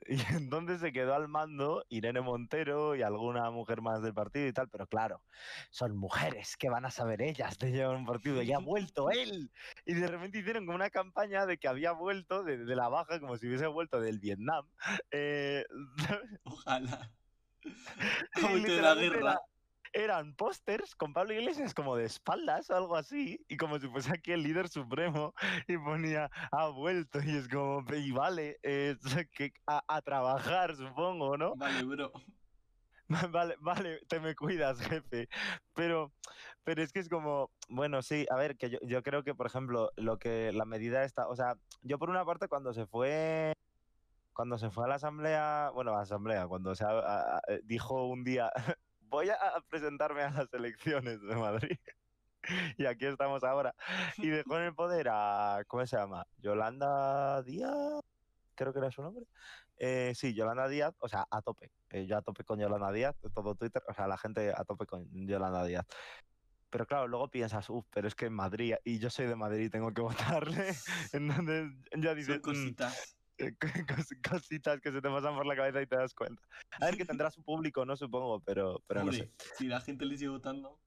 y 0.06 0.20
entonces 0.34 0.80
se 0.80 0.92
quedó 0.92 1.14
al 1.14 1.28
mando 1.28 1.84
Irene 1.88 2.20
Montero 2.20 2.94
y 2.94 3.02
alguna 3.02 3.50
mujer 3.50 3.80
más 3.80 4.02
del 4.02 4.12
partido 4.14 4.46
y 4.46 4.52
tal, 4.52 4.68
pero 4.68 4.86
claro, 4.86 5.22
son 5.70 5.96
mujeres, 5.96 6.56
¿qué 6.56 6.68
van 6.68 6.84
a 6.84 6.90
saber 6.90 7.22
ellas 7.22 7.58
de 7.58 7.70
llevar 7.72 7.96
un 7.96 8.04
partido? 8.06 8.42
Y 8.42 8.52
ha 8.52 8.58
vuelto 8.58 9.10
él. 9.10 9.50
Y 9.86 9.94
de 9.94 10.06
repente 10.06 10.38
hicieron 10.38 10.66
como 10.66 10.76
una 10.76 10.90
campaña 10.90 11.46
de 11.46 11.58
que 11.58 11.68
había 11.68 11.92
vuelto 11.92 12.42
de, 12.42 12.58
de 12.58 12.76
la 12.76 12.88
baja, 12.88 13.20
como 13.20 13.36
si 13.36 13.46
hubiese 13.46 13.66
vuelto 13.66 14.00
del 14.00 14.18
Vietnam. 14.18 14.68
Eh, 15.10 15.64
Ojalá. 16.44 17.10
Ha 18.34 18.48
vuelto 18.48 18.72
de 18.72 18.82
la 18.82 18.94
guerra. 18.94 19.18
era- 19.18 19.40
eran 19.94 20.34
pósters 20.34 20.94
con 20.96 21.12
Pablo 21.12 21.32
Iglesias 21.34 21.72
como 21.72 21.96
de 21.96 22.04
espaldas 22.04 22.68
o 22.70 22.76
algo 22.76 22.96
así, 22.96 23.44
y 23.48 23.56
como 23.56 23.78
si 23.78 23.88
fuese 23.88 24.12
aquí 24.12 24.32
el 24.32 24.42
líder 24.42 24.68
supremo, 24.68 25.32
y 25.68 25.78
ponía, 25.78 26.30
ha 26.52 26.68
vuelto, 26.68 27.20
y 27.24 27.36
es 27.36 27.48
como, 27.48 27.84
y 27.94 28.10
vale, 28.10 28.58
eh, 28.62 28.96
que 29.32 29.52
a, 29.66 29.82
a 29.88 30.02
trabajar, 30.02 30.74
supongo, 30.76 31.36
¿no? 31.38 31.54
Vale, 31.56 31.84
bro. 31.84 32.12
Vale, 33.30 33.56
vale, 33.60 34.00
te 34.08 34.18
me 34.18 34.34
cuidas, 34.34 34.80
jefe. 34.80 35.28
Pero, 35.74 36.14
pero 36.64 36.82
es 36.82 36.90
que 36.90 37.00
es 37.00 37.10
como, 37.10 37.50
bueno, 37.68 38.00
sí, 38.00 38.26
a 38.30 38.36
ver, 38.36 38.56
que 38.56 38.70
yo, 38.70 38.78
yo 38.80 39.02
creo 39.02 39.22
que, 39.22 39.34
por 39.34 39.46
ejemplo, 39.46 39.90
lo 39.96 40.18
que 40.18 40.52
la 40.52 40.64
medida 40.64 41.04
está, 41.04 41.28
o 41.28 41.36
sea, 41.36 41.54
yo 41.82 41.98
por 41.98 42.08
una 42.08 42.24
parte 42.24 42.48
cuando 42.48 42.72
se 42.72 42.86
fue, 42.86 43.52
cuando 44.32 44.56
se 44.56 44.70
fue 44.70 44.86
a 44.86 44.88
la 44.88 44.94
asamblea, 44.94 45.70
bueno, 45.74 45.92
a 45.92 45.96
la 45.96 46.02
asamblea, 46.02 46.46
cuando 46.48 46.74
se 46.74 46.84
a- 46.86 47.42
dijo 47.64 48.06
un 48.06 48.24
día, 48.24 48.50
voy 49.14 49.30
a 49.30 49.38
presentarme 49.68 50.22
a 50.22 50.30
las 50.30 50.52
elecciones 50.52 51.20
de 51.22 51.36
Madrid. 51.36 51.78
Y 52.76 52.84
aquí 52.84 53.06
estamos 53.06 53.42
ahora. 53.42 53.74
Y 54.18 54.28
dejó 54.28 54.58
en 54.58 54.64
el 54.64 54.74
poder 54.74 55.08
a, 55.10 55.62
¿cómo 55.66 55.86
se 55.86 55.96
llama? 55.96 56.26
Yolanda 56.36 57.42
Díaz, 57.42 58.02
creo 58.54 58.70
que 58.70 58.80
era 58.80 58.90
su 58.90 59.00
nombre. 59.00 59.24
Eh, 59.78 60.12
sí, 60.14 60.34
Yolanda 60.34 60.68
Díaz, 60.68 60.94
o 60.98 61.08
sea, 61.08 61.26
a 61.30 61.40
tope. 61.40 61.70
Eh, 61.88 62.04
yo 62.04 62.18
a 62.18 62.20
tope 62.20 62.44
con 62.44 62.60
Yolanda 62.60 62.92
Díaz, 62.92 63.18
de 63.22 63.30
todo 63.30 63.54
Twitter, 63.54 63.82
o 63.88 63.94
sea, 63.94 64.06
la 64.08 64.18
gente 64.18 64.52
a 64.54 64.62
tope 64.64 64.84
con 64.84 65.08
Yolanda 65.26 65.64
Díaz. 65.64 65.86
Pero 66.68 66.86
claro, 66.86 67.08
luego 67.08 67.30
piensas, 67.30 67.70
uff, 67.70 67.86
pero 67.90 68.08
es 68.08 68.14
que 68.14 68.26
en 68.26 68.34
Madrid, 68.34 68.74
y 68.84 68.98
yo 68.98 69.08
soy 69.08 69.24
de 69.26 69.36
Madrid, 69.36 69.70
tengo 69.70 69.94
que 69.94 70.02
votarle. 70.42 70.74
Entonces 71.14 71.72
ya 71.96 72.14
dices, 72.14 72.34
Son 72.34 72.38
"Mm, 72.40 72.42
cositas. 72.42 73.16
Eh, 73.38 73.54
cos- 73.88 74.16
cositas 74.28 74.80
que 74.80 74.90
se 74.92 75.00
te 75.00 75.08
pasan 75.08 75.34
por 75.34 75.46
la 75.46 75.56
cabeza 75.56 75.82
y 75.82 75.86
te 75.86 75.96
das 75.96 76.14
cuenta. 76.14 76.42
A 76.80 76.86
ver, 76.86 76.96
que 76.96 77.04
tendrá 77.20 77.30
su 77.30 77.42
público, 77.42 77.84
no 77.84 77.96
supongo, 77.96 78.40
pero, 78.40 78.82
pero 78.86 79.04
no 79.04 79.12
sé. 79.12 79.22
Hombre, 79.22 79.34
si 79.56 79.66
la 79.66 79.80
gente 79.80 80.04
le 80.04 80.16
sigue 80.16 80.30
votando, 80.30 80.78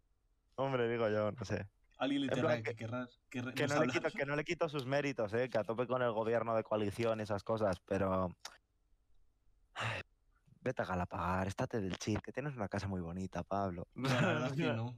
Hombre, 0.56 0.90
digo 0.90 1.08
yo, 1.10 1.32
no 1.32 1.46
sé. 1.46 1.68
alguien 2.00 2.22
le 2.22 2.28
En 2.28 2.34
tendrá 2.34 2.62
que, 2.64 2.76
querrá- 2.76 3.08
Que 3.30 3.68
no, 3.68 3.80
le 3.84 3.88
quito, 3.92 4.10
que 4.10 4.26
no 4.26 4.36
le 4.36 4.44
quito 4.44 4.68
sus 4.70 4.86
méritos, 4.88 5.34
¿eh? 5.34 5.50
que 5.50 5.58
a 5.60 5.64
tope 5.64 5.86
con 5.86 6.02
el 6.02 6.12
gobierno 6.12 6.56
de 6.56 6.64
coalición 6.64 7.20
y 7.20 7.24
esas 7.24 7.44
cosas, 7.44 7.80
pero... 7.86 8.36
Ay, 9.76 10.02
Vete 10.62 10.82
a 10.82 10.86
Galapagar, 10.86 11.48
estate 11.48 11.80
del 11.80 11.98
chill, 11.98 12.22
que 12.22 12.32
tienes 12.34 12.56
una 12.56 12.68
casa 12.68 12.88
muy 12.88 13.00
bonita, 13.02 13.44
Pablo. 13.44 13.88
No, 13.94 14.10
la 14.10 14.22
verdad 14.28 14.48
es 14.48 14.54
que 14.54 14.64
no. 14.74 14.98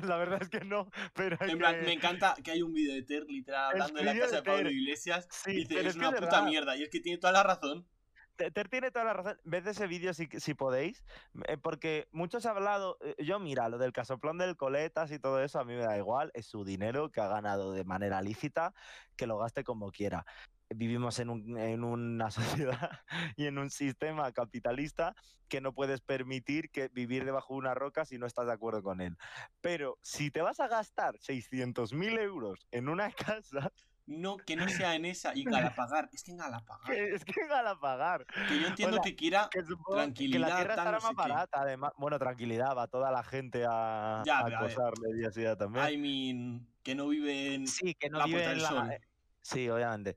La 0.04 0.16
verdad 0.16 0.42
es 0.42 0.48
que 0.48 0.60
no, 0.60 0.90
pero 1.14 1.36
En 1.40 1.58
plan, 1.58 1.76
que- 1.76 1.82
me 1.82 1.92
encanta 1.92 2.34
que 2.42 2.50
hay 2.50 2.62
un 2.62 2.72
vídeo 2.72 2.94
de 2.94 3.02
Ter 3.02 3.24
literal 3.28 3.72
hablando 3.72 3.98
de 3.98 4.04
la 4.04 4.14
casa 4.14 4.26
de 4.26 4.36
de 4.36 4.42
Pablo 4.42 4.62
Ter. 4.64 4.72
Iglesias 4.72 5.28
Sí, 5.30 5.50
y 5.52 5.54
dice, 5.64 5.86
es, 5.86 5.96
una 5.96 6.10
puta 6.10 6.20
verdad. 6.26 6.42
mierda. 6.44 6.76
Y 6.76 6.82
es 6.82 6.88
que 6.90 7.00
tiene 7.00 7.18
toda 7.18 7.32
la 7.32 7.42
razón. 7.42 7.88
Te- 8.36 8.50
Ter 8.50 8.68
tiene 8.68 8.90
toda 8.90 9.06
la 9.06 9.14
razón. 9.14 9.40
Ved 9.44 9.66
ese 9.66 9.86
vídeo 9.86 10.12
si, 10.12 10.28
si 10.40 10.52
podéis, 10.52 11.04
eh, 11.48 11.56
porque 11.56 12.06
muchos 12.12 12.44
han 12.44 12.56
hablado. 12.56 12.98
eh, 13.00 13.14
Yo, 13.24 13.38
mira, 13.38 13.68
lo 13.70 13.78
del 13.78 13.92
casoplón 13.92 14.36
del 14.36 14.56
Coletas 14.56 15.10
y 15.10 15.18
todo 15.18 15.42
eso, 15.42 15.58
a 15.58 15.64
mí 15.64 15.74
me 15.74 15.84
da 15.86 15.96
igual. 15.96 16.30
Es 16.34 16.44
su 16.46 16.62
dinero 16.64 17.10
que 17.10 17.22
ha 17.22 17.28
ganado 17.28 17.72
de 17.72 17.84
manera 17.84 18.20
lícita, 18.20 18.74
que 19.16 19.26
lo 19.26 19.38
gaste 19.38 19.64
como 19.64 19.90
quiera. 19.90 20.26
Vivimos 20.74 21.18
en, 21.20 21.30
un- 21.30 21.58
en 21.58 21.84
una 21.84 22.30
sociedad 22.90 22.90
y 23.36 23.46
en 23.46 23.58
un 23.58 23.70
sistema 23.70 24.30
capitalista 24.32 25.14
que 25.48 25.60
no 25.60 25.72
puedes 25.72 26.00
permitir 26.00 26.70
que 26.70 26.88
vivir 26.88 27.24
debajo 27.24 27.54
de 27.54 27.58
una 27.60 27.74
roca 27.74 28.04
si 28.04 28.18
no 28.18 28.26
estás 28.26 28.46
de 28.46 28.52
acuerdo 28.52 28.82
con 28.82 29.00
él. 29.00 29.16
Pero 29.60 29.98
si 30.02 30.30
te 30.30 30.42
vas 30.42 30.58
a 30.58 30.66
gastar 30.66 31.14
600.000 31.18 32.18
euros 32.18 32.66
en 32.72 32.88
una 32.88 33.10
casa, 33.12 33.72
No, 34.06 34.36
que 34.38 34.56
no 34.56 34.68
sea 34.68 34.96
en 34.96 35.04
esa 35.04 35.36
y 35.36 35.44
Galapagar. 35.44 36.08
Es 36.12 36.22
que 36.24 36.32
en 36.32 36.38
Galapagar. 36.38 36.92
es 36.92 37.24
que 37.24 37.32
pagar. 37.80 38.26
Que 38.48 38.60
yo 38.60 38.66
entiendo 38.66 38.96
sea, 38.96 39.02
que 39.04 39.14
quiera. 39.16 39.48
que 39.50 39.60
supongo 39.62 39.90
que 39.90 39.94
Tranquilidad, 40.04 40.48
la 40.48 40.56
tierra 40.56 40.74
estará 40.74 40.98
no 40.98 41.00
más 41.00 41.14
barata, 41.14 41.60
además. 41.60 41.92
Bueno, 41.96 42.18
tranquilidad, 42.18 42.76
va 42.76 42.88
toda 42.88 43.10
la 43.12 43.22
gente 43.22 43.64
a, 43.68 44.22
Ya, 44.26 44.40
a 44.40 44.46
acosarle 44.46 45.14
día 45.14 45.30
sí, 45.30 45.40
día 45.40 45.56
también. 45.56 45.88
I 45.88 45.96
mean, 45.96 46.66
que 46.82 46.94
no 46.96 47.06
vive 47.08 47.54
en 47.54 47.66
sí, 47.68 47.94
que 47.94 48.10
no 48.10 48.18
la 48.18 48.26
vive 48.26 48.38
Puerta 48.42 48.50
en 48.52 48.56
del 48.58 48.62
la... 48.64 48.68
Sol. 48.68 48.90
eh, 48.90 49.00
Sí, 49.42 49.68
obviamente. 49.68 50.16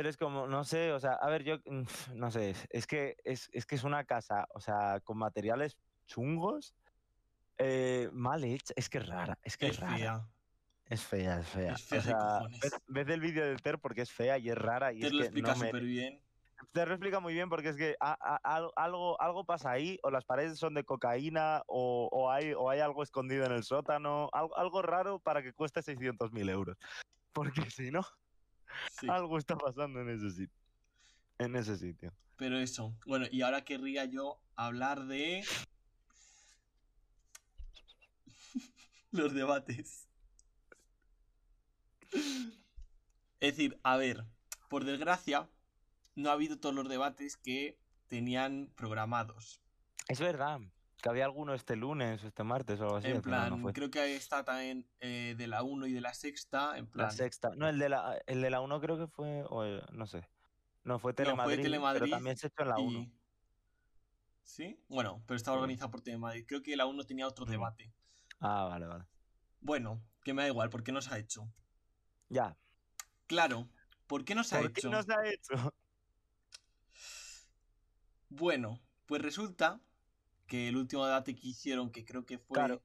Pero 0.00 0.08
es 0.08 0.16
como, 0.16 0.46
no 0.46 0.64
sé, 0.64 0.94
o 0.94 0.98
sea, 0.98 1.12
a 1.12 1.28
ver, 1.28 1.44
yo, 1.44 1.56
mm, 1.66 1.82
no 2.14 2.30
sé, 2.30 2.54
es- 2.70 2.86
que 2.86 3.16
es, 3.22 3.50
es 3.52 3.66
que 3.66 3.74
es 3.74 3.84
una 3.84 4.04
casa, 4.04 4.46
o 4.54 4.58
sea, 4.58 4.98
con 5.00 5.18
materiales 5.18 5.76
chungos, 6.06 6.74
eh, 7.58 8.08
mal 8.14 8.42
hecha, 8.44 8.72
es 8.76 8.88
que 8.88 8.96
es 8.96 9.06
rara, 9.06 9.38
es 9.42 9.58
que 9.58 9.66
es, 9.66 9.72
Es 9.74 9.80
rara. 9.80 9.96
fea. 9.98 10.26
Es 10.86 11.04
fea, 11.04 11.40
es 11.40 11.48
fea. 11.48 11.72
Es 11.74 11.82
fea 11.84 11.98
o 11.98 12.02
sea, 12.02 12.40
ves, 12.62 12.72
ves 12.86 13.08
el 13.08 13.20
vídeo 13.20 13.44
de 13.44 13.56
Ter 13.56 13.78
porque 13.78 14.00
es 14.00 14.10
fea 14.10 14.38
y 14.38 14.48
es 14.48 14.56
rara 14.56 14.90
y 14.94 15.00
Ter 15.00 15.08
es 15.08 15.12
lo 15.12 15.18
que 15.18 15.24
explica 15.26 15.52
no 15.52 15.58
me, 15.60 15.66
súper 15.66 15.82
bien. 15.84 16.22
te 16.72 16.86
lo 16.86 16.92
explica 16.94 17.20
muy 17.20 17.34
bien 17.34 17.50
porque 17.50 17.68
es 17.68 17.76
que 17.76 17.94
a- 18.00 18.16
a- 18.18 18.40
al- 18.56 18.72
algo, 18.76 19.20
algo 19.20 19.44
pasa 19.44 19.70
ahí, 19.70 19.98
o 20.02 20.10
las 20.10 20.24
paredes 20.24 20.58
son 20.58 20.72
de 20.72 20.84
cocaína, 20.84 21.62
o, 21.66 22.08
o 22.10 22.30
hay, 22.30 22.54
o 22.54 22.70
hay 22.70 22.80
algo 22.80 23.02
escondido 23.02 23.44
en 23.44 23.52
el 23.52 23.64
sótano, 23.64 24.30
algo, 24.32 24.56
algo 24.56 24.80
raro 24.80 25.18
para 25.18 25.42
que 25.42 25.52
cueste 25.52 25.82
600.000 25.82 26.48
euros. 26.48 26.78
Porque 27.34 27.68
si 27.70 27.90
no, 27.90 28.00
Sí. 28.98 29.08
algo 29.08 29.38
está 29.38 29.56
pasando 29.56 30.00
en 30.00 30.10
ese 30.10 30.30
sitio. 30.30 30.60
En 31.38 31.56
ese 31.56 31.76
sitio. 31.76 32.12
Pero 32.36 32.58
eso. 32.58 32.94
Bueno, 33.06 33.26
y 33.30 33.42
ahora 33.42 33.64
querría 33.64 34.04
yo 34.04 34.40
hablar 34.56 35.06
de. 35.06 35.44
los 39.10 39.32
debates. 39.34 40.08
Es 43.40 43.56
decir, 43.56 43.78
a 43.82 43.96
ver, 43.96 44.24
por 44.68 44.84
desgracia, 44.84 45.48
no 46.14 46.30
ha 46.30 46.32
habido 46.32 46.58
todos 46.58 46.74
los 46.74 46.88
debates 46.88 47.36
que 47.36 47.78
tenían 48.08 48.72
programados. 48.76 49.60
Es 50.08 50.20
verdad 50.20 50.60
que 51.00 51.08
había 51.08 51.24
alguno 51.24 51.54
este 51.54 51.76
lunes 51.76 52.22
o 52.24 52.28
este 52.28 52.44
martes 52.44 52.80
o 52.80 52.84
algo 52.84 52.96
así. 52.96 53.08
en 53.08 53.22
plan, 53.22 53.50
no 53.50 53.58
fue. 53.58 53.72
creo 53.72 53.90
que 53.90 54.16
está 54.16 54.44
también 54.44 54.86
eh, 55.00 55.34
de 55.36 55.46
la 55.46 55.62
1 55.62 55.86
y 55.86 55.92
de 55.92 56.00
la 56.00 56.14
sexta. 56.14 56.76
En 56.78 56.86
plan, 56.86 57.06
La 57.06 57.10
sexta. 57.12 57.50
No, 57.56 57.68
el 57.68 57.78
de 57.78 57.88
la, 57.88 58.20
el 58.26 58.40
de 58.42 58.50
la 58.50 58.60
1 58.60 58.80
creo 58.80 58.98
que 58.98 59.06
fue, 59.06 59.44
o 59.48 59.64
el- 59.64 59.82
no 59.92 60.06
sé. 60.06 60.28
No, 60.84 60.98
fue 60.98 61.12
No, 61.12 61.14
fue 61.14 61.14
Telemadrid, 61.14 61.62
Telemadrid 61.62 62.00
pero 62.00 62.10
también 62.16 62.36
se 62.36 62.46
echó 62.48 62.62
en 62.62 62.68
la 62.68 62.78
1. 62.78 62.98
y- 63.00 63.12
¿Sí? 64.42 64.82
Bueno, 64.88 65.22
pero 65.26 65.36
estaba 65.36 65.56
organizado 65.58 65.90
por 65.90 66.00
Telemadrid. 66.00 66.44
Creo 66.46 66.62
que 66.62 66.76
la 66.76 66.86
1 66.86 67.04
tenía 67.04 67.26
otro 67.26 67.44
debate. 67.46 67.92
Ah, 68.40 68.64
vale, 68.64 68.86
vale. 68.86 69.04
Bueno, 69.60 70.02
que 70.24 70.32
me 70.34 70.42
da 70.42 70.48
igual, 70.48 70.70
porque 70.70 70.90
no 70.92 71.00
se 71.02 71.14
ha 71.14 71.18
hecho. 71.18 71.46
Ya. 72.28 72.56
Claro, 73.26 73.68
¿Por 74.06 74.24
qué 74.24 74.34
no 74.34 74.42
se 74.42 74.56
ha 74.56 74.60
¿Por 74.60 74.72
qué 74.72 74.80
hecho? 74.80 74.90
no 74.90 75.00
se 75.04 75.12
ha 75.12 75.24
hecho? 75.28 75.72
Bueno, 78.28 78.80
pues 79.06 79.22
resulta 79.22 79.80
que 80.50 80.68
el 80.68 80.76
último 80.76 81.06
debate 81.06 81.36
que 81.36 81.46
hicieron, 81.46 81.92
que 81.92 82.04
creo 82.04 82.26
que 82.26 82.36
fue 82.36 82.56
Claro. 82.56 82.82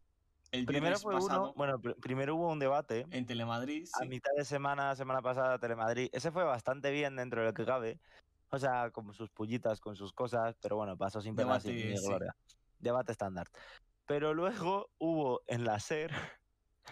el 0.52 0.66
Primero 0.68 1.00
fue 1.00 1.16
pasado 1.16 1.42
uno, 1.42 1.54
bueno, 1.56 1.80
pr- 1.80 2.00
primero 2.00 2.36
hubo 2.36 2.52
un 2.52 2.60
debate 2.60 3.08
en 3.10 3.26
Telemadrid, 3.26 3.88
a 3.92 4.04
sí. 4.04 4.08
mitad 4.08 4.30
de 4.38 4.46
semana, 4.46 4.96
semana 4.96 5.20
pasada, 5.24 5.58
Telemadrid. 5.58 6.10
Ese 6.14 6.32
fue 6.32 6.44
bastante 6.44 6.92
bien 6.92 7.16
dentro 7.16 7.42
de 7.42 7.48
lo 7.48 7.54
que 7.56 7.66
cabe. 7.66 8.00
O 8.52 8.60
sea, 8.60 8.92
con 8.92 9.12
sus 9.16 9.32
pullitas, 9.32 9.80
con 9.80 9.96
sus 9.96 10.14
cosas, 10.14 10.56
pero 10.62 10.76
bueno, 10.76 10.96
pasó 10.96 11.22
sin 11.22 11.36
pena 11.36 11.60
sin 11.60 11.76
Debate, 11.76 11.98
sí. 11.98 12.08
gloria. 12.08 12.36
Debate 12.78 13.12
estándar. 13.14 13.48
Pero 14.06 14.36
luego 14.36 14.92
hubo 15.00 15.42
en 15.48 15.64
la 15.64 15.78
SER 15.78 16.12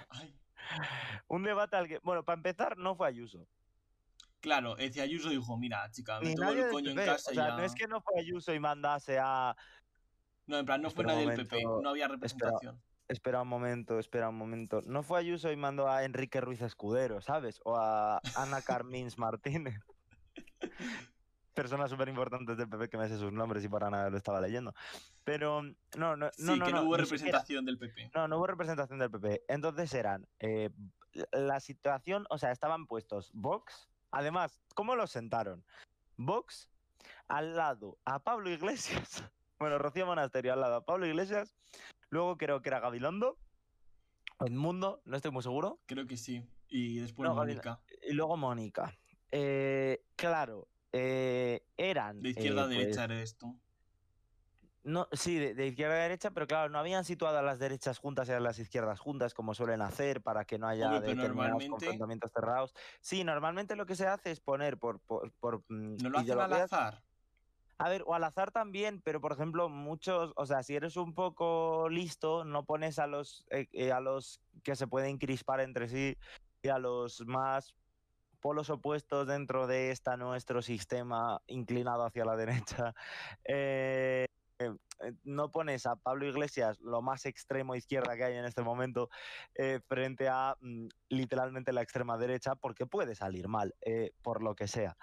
Ay, 0.10 0.36
un 1.28 1.44
debate 1.44 1.76
al 1.76 1.88
que, 1.88 2.00
bueno, 2.00 2.26
para 2.26 2.38
empezar, 2.38 2.80
no 2.80 2.96
fue 2.96 3.08
Ayuso. 3.08 3.48
Claro, 4.40 4.76
ese 4.78 5.02
Ayuso 5.02 5.30
dijo, 5.30 5.56
mira, 5.56 5.90
chica, 5.92 6.20
me 6.20 6.34
tomo 6.34 6.52
el 6.52 6.68
coño 6.70 6.90
en 6.90 6.98
casa 6.98 7.32
O 7.32 7.34
sea, 7.34 7.50
ya... 7.50 7.58
no 7.58 7.64
es 7.64 7.76
que 7.76 7.88
no 7.88 8.02
fue 8.02 8.20
Ayuso 8.20 8.54
y 8.54 8.60
mandase 8.60 9.20
a. 9.22 9.56
No, 10.48 10.58
en 10.58 10.66
plan, 10.66 10.82
no 10.82 10.90
fue 10.92 11.04
Espera 11.04 11.14
nadie 11.20 11.30
del 11.32 11.48
PP, 11.48 11.64
no 11.64 11.90
había 11.90 12.08
representación. 12.08 12.82
Espera 13.08 13.42
un 13.42 13.48
momento, 13.48 14.00
espera 14.00 14.30
un 14.30 14.38
momento. 14.38 14.82
No 14.86 15.04
fue 15.04 15.20
Ayuso 15.20 15.52
y 15.52 15.56
mandó 15.56 15.90
a 15.90 16.04
Enrique 16.04 16.42
Ruiz 16.42 16.62
Escudero, 16.62 17.22
¿sabes? 17.22 17.60
O 17.66 17.76
a 17.78 18.20
Ana 18.36 18.62
Carmins 18.66 19.18
Martínez. 19.18 19.80
Personas 21.54 21.92
súper 21.92 22.10
importantes 22.10 22.58
del 22.58 22.68
PP 22.68 22.90
que 22.90 22.98
me 22.98 23.08
sé 23.08 23.18
sus 23.20 23.32
nombres 23.32 23.64
y 23.64 23.70
para 23.70 23.90
nada 23.90 24.10
lo 24.10 24.18
estaba 24.18 24.42
leyendo. 24.42 24.74
Pero 25.24 25.62
no, 25.98 26.16
no, 26.16 26.30
Sí, 26.32 26.46
no, 26.46 26.56
no, 26.56 26.66
que 26.66 26.72
no, 26.72 26.82
no, 26.82 26.88
hubo 26.88 26.96
siquiera. 26.98 27.04
representación 27.04 27.66
del 27.66 27.78
PP. 27.78 28.12
No, 28.16 28.28
no 28.28 28.38
hubo 28.38 28.48
representación 28.48 28.98
del 29.00 29.12
PP. 29.12 29.44
Entonces 29.50 29.94
eran 29.94 30.28
eh, 30.40 30.72
la 31.32 31.60
situación, 31.60 32.26
o 32.32 32.38
sea, 32.40 32.52
estaban 32.52 32.88
puestos 32.88 33.30
Vox. 33.34 33.88
Además, 34.12 34.60
¿cómo 34.74 34.96
los 34.96 35.12
sentaron? 35.12 35.64
Vox 36.18 36.70
al 37.28 37.56
lado 37.56 38.00
a 38.06 38.20
Pablo 38.20 38.50
Iglesias. 38.50 39.24
Bueno, 39.60 39.78
Rocío 39.78 40.06
Monasterio 40.06 40.54
al 40.54 40.62
lado 40.62 40.84
Pablo 40.84 41.06
Iglesias. 41.06 41.56
Luego 42.10 42.38
creo 42.38 42.62
que 42.62 42.70
era 42.70 42.80
Gabilondo. 42.80 43.38
Edmundo, 44.40 45.02
no 45.06 45.16
estoy 45.16 45.32
muy 45.32 45.44
seguro. 45.44 45.80
Creo 45.86 46.06
que 46.06 46.18
sí. 46.18 46.46
Y 46.68 47.00
después 47.00 47.30
No, 47.30 47.36
Mónica. 47.36 47.80
Y 48.02 48.14
luego 48.14 48.36
Mónica. 48.36 48.94
Eh, 49.32 50.04
claro, 50.16 50.68
eh, 50.92 51.66
eran. 51.78 52.22
De 52.22 52.30
izquierda 52.30 52.62
eh, 52.62 52.66
a 52.66 52.68
derecha 52.68 53.06
pues, 53.06 53.12
era 53.12 53.22
esto. 53.22 53.56
No, 54.84 55.08
sí, 55.14 55.38
de, 55.40 55.54
de 55.54 55.68
izquierda 55.68 55.96
a 55.96 56.00
derecha, 56.00 56.32
pero 56.32 56.46
claro, 56.46 56.70
no 56.70 56.78
habían 56.78 57.06
situado 57.06 57.38
a 57.38 57.42
las 57.42 57.58
derechas 57.58 58.00
juntas 58.00 58.28
y 58.28 58.34
a 58.34 58.40
las 58.42 58.60
izquierdas 58.60 59.00
juntas 59.00 59.34
como 59.34 59.54
suelen 59.54 59.82
hacer 59.82 60.22
para 60.22 60.44
que 60.44 60.60
no 60.60 60.68
haya 60.68 60.88
Hombre, 60.88 61.00
determinados 61.02 61.36
normalmente- 61.38 61.70
confrontamientos 61.70 62.32
cerrados. 62.34 62.74
Sí, 63.00 63.24
normalmente 63.24 63.78
lo 63.78 63.86
que 63.86 63.96
se 63.96 64.08
hace 64.08 64.32
es 64.32 64.42
poner 64.42 64.78
por, 64.78 65.00
por, 65.00 65.32
por, 65.40 65.60
mm, 65.70 65.98
¿No 66.04 66.10
lo 66.10 66.20
hacen 66.20 66.38
al 66.40 66.54
azar? 66.54 67.02
A 67.78 67.90
ver, 67.90 68.04
o 68.06 68.14
al 68.14 68.24
azar 68.24 68.52
también, 68.52 69.02
pero 69.02 69.20
por 69.20 69.32
ejemplo, 69.32 69.68
muchos, 69.68 70.32
o 70.36 70.46
sea, 70.46 70.64
si 70.64 70.76
eres 70.76 70.96
un 70.96 71.14
poco 71.14 71.90
listo, 71.90 72.46
no 72.46 72.66
pones 72.66 73.00
a 73.00 73.08
los, 73.08 73.46
eh, 73.50 73.68
eh, 73.74 73.92
a 73.92 74.00
los 74.00 74.40
que 74.64 74.76
se 74.76 74.88
pueden 74.88 75.18
crispar 75.18 75.60
entre 75.60 75.88
sí 75.88 76.16
y 76.62 76.70
a 76.70 76.78
los 76.78 77.26
más 77.26 77.76
polos 78.40 78.70
opuestos 78.70 79.28
dentro 79.28 79.68
de 79.68 79.92
esta 79.92 80.18
nuestro 80.18 80.62
sistema 80.62 81.42
inclinado 81.48 82.06
hacia 82.06 82.26
la 82.26 82.36
derecha. 82.36 82.94
eh, 83.46 84.28
no 85.24 85.52
pones 85.52 85.86
a 85.88 85.96
Pablo 85.96 86.28
Iglesias, 86.28 86.80
lo 86.80 87.02
más 87.02 87.26
extremo 87.26 87.76
izquierda 87.76 88.16
que 88.16 88.24
hay 88.24 88.36
en 88.36 88.46
este 88.46 88.62
momento, 88.62 89.10
frente 89.88 90.30
a 90.30 90.56
mm, 90.62 90.88
literalmente 91.10 91.74
la 91.74 91.82
extrema 91.82 92.18
derecha, 92.18 92.56
porque 92.56 92.86
puede 92.86 93.16
salir 93.16 93.48
mal, 93.48 93.74
por 94.22 94.42
lo 94.44 94.56
que 94.56 94.68
sea. 94.68 94.96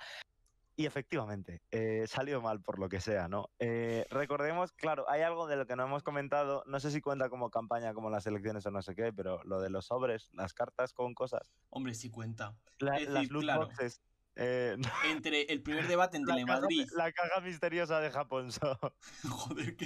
Y 0.81 0.87
efectivamente, 0.87 1.61
eh, 1.71 2.07
salió 2.07 2.41
mal 2.41 2.63
por 2.63 2.79
lo 2.79 2.89
que 2.89 3.01
sea, 3.03 3.29
¿no? 3.29 3.51
Eh, 3.59 4.07
recordemos, 4.09 4.73
claro, 4.73 5.05
hay 5.11 5.21
algo 5.21 5.47
de 5.47 5.57
lo 5.57 5.67
que 5.67 5.77
no 5.77 5.85
hemos 5.85 6.03
comentado, 6.03 6.63
no 6.67 6.81
sé 6.81 6.91
si 6.91 7.03
cuenta 7.03 7.29
como 7.29 7.51
campaña, 7.51 7.93
como 7.93 8.09
las 8.09 8.27
elecciones 8.27 8.65
o 8.65 8.71
no 8.71 8.81
sé 8.81 8.95
qué, 8.95 9.13
pero 9.13 9.45
lo 9.45 9.61
de 9.61 9.69
los 9.69 9.85
sobres, 9.85 10.31
las 10.33 10.55
cartas 10.55 10.95
con 10.95 11.13
cosas, 11.13 11.53
Hombre, 11.69 11.93
sí 11.95 12.09
cuenta. 12.09 12.57
la- 12.79 12.97
Es 12.97 13.11
las 13.11 13.29
loot 13.29 13.43
claro. 13.43 13.67
boxes, 13.67 14.01
eh, 14.37 14.79
Entre 15.23 15.43
el 15.53 15.63
primer 15.63 15.87
debate 15.87 16.17
en 16.17 16.23
la, 16.23 16.29
caja, 16.29 16.47
Telemadrid. 16.47 16.89
la 16.97 17.13
caja 17.13 17.41
misteriosa 17.43 18.01
de 18.01 18.11
Japón. 18.11 18.51
so. 18.51 18.79
Joder. 19.29 19.77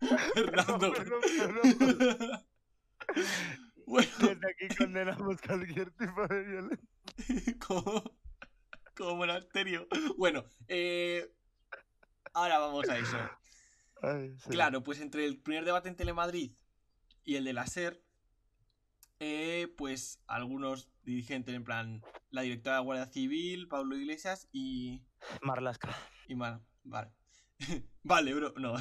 Fernando. 0.34 0.92
Bueno, 3.86 4.08
Desde 4.18 4.50
aquí 4.50 4.74
condenamos 4.76 5.40
cualquier 5.40 5.92
tipo 5.92 6.26
de 6.26 6.42
violencia. 6.42 7.58
como. 7.64 8.02
Como 8.96 9.16
monasterio. 9.16 9.86
Bueno, 10.16 10.44
eh. 10.68 11.32
Ahora 12.32 12.58
vamos 12.58 12.88
a 12.88 12.98
eso. 12.98 13.16
Ay, 14.02 14.34
sí. 14.38 14.50
Claro, 14.50 14.82
pues 14.82 15.00
entre 15.00 15.24
el 15.24 15.38
primer 15.40 15.64
debate 15.64 15.88
en 15.88 15.96
Telemadrid 15.96 16.52
y 17.24 17.36
el 17.36 17.44
de 17.44 17.52
la 17.54 17.66
SER, 17.66 18.02
eh, 19.20 19.72
pues 19.76 20.20
algunos 20.26 20.90
dirigentes, 21.02 21.54
en 21.54 21.64
plan, 21.64 22.02
la 22.30 22.42
directora 22.42 22.76
de 22.76 22.82
Guardia 22.82 23.06
Civil, 23.06 23.68
Pablo 23.68 23.96
Iglesias 23.96 24.48
y. 24.52 25.02
Marlaska, 25.42 25.96
y 26.28 26.34
Mar- 26.34 26.60
Vale. 26.84 27.10
vale, 28.02 28.34
bro, 28.34 28.52
no. 28.58 28.74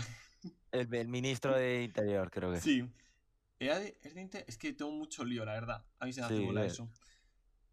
el, 0.71 0.93
el 0.93 1.07
ministro 1.07 1.55
de 1.55 1.83
Interior, 1.83 2.29
creo 2.29 2.51
que. 2.51 2.59
Sí. 2.59 2.89
Era 3.57 3.79
de- 3.79 3.97
es, 4.03 4.13
de 4.15 4.21
Inter- 4.21 4.45
es 4.47 4.57
que 4.57 4.73
tengo 4.73 4.91
mucho 4.91 5.23
lío, 5.23 5.45
la 5.45 5.53
verdad. 5.53 5.85
A 5.99 6.05
mí 6.05 6.11
se 6.13 6.19
me 6.19 6.25
hace 6.25 6.37
Sí, 6.37 6.43
bola 6.45 6.65
eso. 6.65 6.89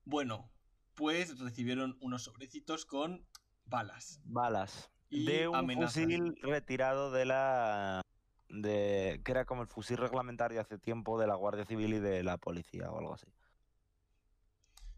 Bueno, 0.04 0.48
pues 0.94 1.38
recibieron 1.38 1.96
unos 2.00 2.24
sobrecitos 2.24 2.84
con 2.86 3.26
balas. 3.64 4.20
Balas. 4.24 4.90
Y 5.10 5.24
de 5.26 5.48
un 5.48 5.56
amenazas. 5.56 5.94
fusil 5.94 6.34
retirado 6.42 7.10
de 7.10 7.24
la. 7.26 8.00
de 8.48 9.20
que 9.24 9.32
era 9.32 9.44
como 9.44 9.62
el 9.62 9.68
fusil 9.68 9.96
reglamentario 9.98 10.60
hace 10.60 10.78
tiempo 10.78 11.18
de 11.20 11.26
la 11.26 11.34
Guardia 11.34 11.64
Civil 11.66 11.94
y 11.94 11.98
de 12.00 12.22
la 12.22 12.38
policía 12.38 12.90
o 12.90 12.98
algo 12.98 13.14
así. 13.14 13.26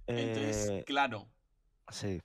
Entonces, 0.06 0.68
Eh, 0.70 0.84
claro. 0.86 1.28
sí. 1.90 2.20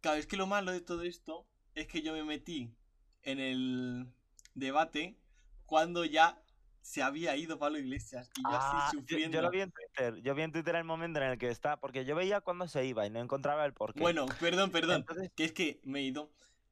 Claro, 0.00 0.18
es 0.18 0.26
que 0.26 0.36
lo 0.36 0.46
malo 0.46 0.72
de 0.72 0.80
todo 0.80 1.02
esto 1.02 1.46
es 1.74 1.86
que 1.86 2.02
yo 2.02 2.12
me 2.12 2.24
metí 2.24 2.74
en 3.22 3.38
el 3.38 4.12
debate 4.54 5.16
cuando 5.64 6.04
ya 6.04 6.42
se 6.82 7.02
había 7.02 7.34
ido 7.36 7.58
Pablo 7.58 7.78
Iglesias 7.78 8.30
y 8.36 8.42
yo 8.42 8.48
Ah, 8.52 8.86
así 8.88 8.98
sufriendo. 8.98 9.36
yo, 9.36 9.42
lo 9.42 9.50
vi 9.50 9.60
en 9.62 9.70
Twitter. 9.72 10.16
Yo 10.22 10.34
vi 10.34 10.42
en 10.42 10.52
Twitter 10.52 10.74
el 10.76 10.84
momento 10.84 11.20
en 11.20 11.26
el 11.30 11.38
que 11.38 11.48
está. 11.48 11.78
Porque 11.78 12.04
yo 12.04 12.14
veía 12.14 12.40
cuando 12.40 12.68
se 12.68 12.84
iba 12.84 13.06
y 13.06 13.10
no 13.10 13.20
encontraba 13.20 13.64
el 13.64 13.72
porqué. 13.72 14.00
Bueno, 14.00 14.26
perdón, 14.40 14.70
perdón. 14.70 14.96
Entonces, 14.96 15.30
Que 15.34 15.44
es 15.44 15.52
que 15.52 15.80
me 15.84 16.00
he 16.00 16.02
ido. 16.02 16.30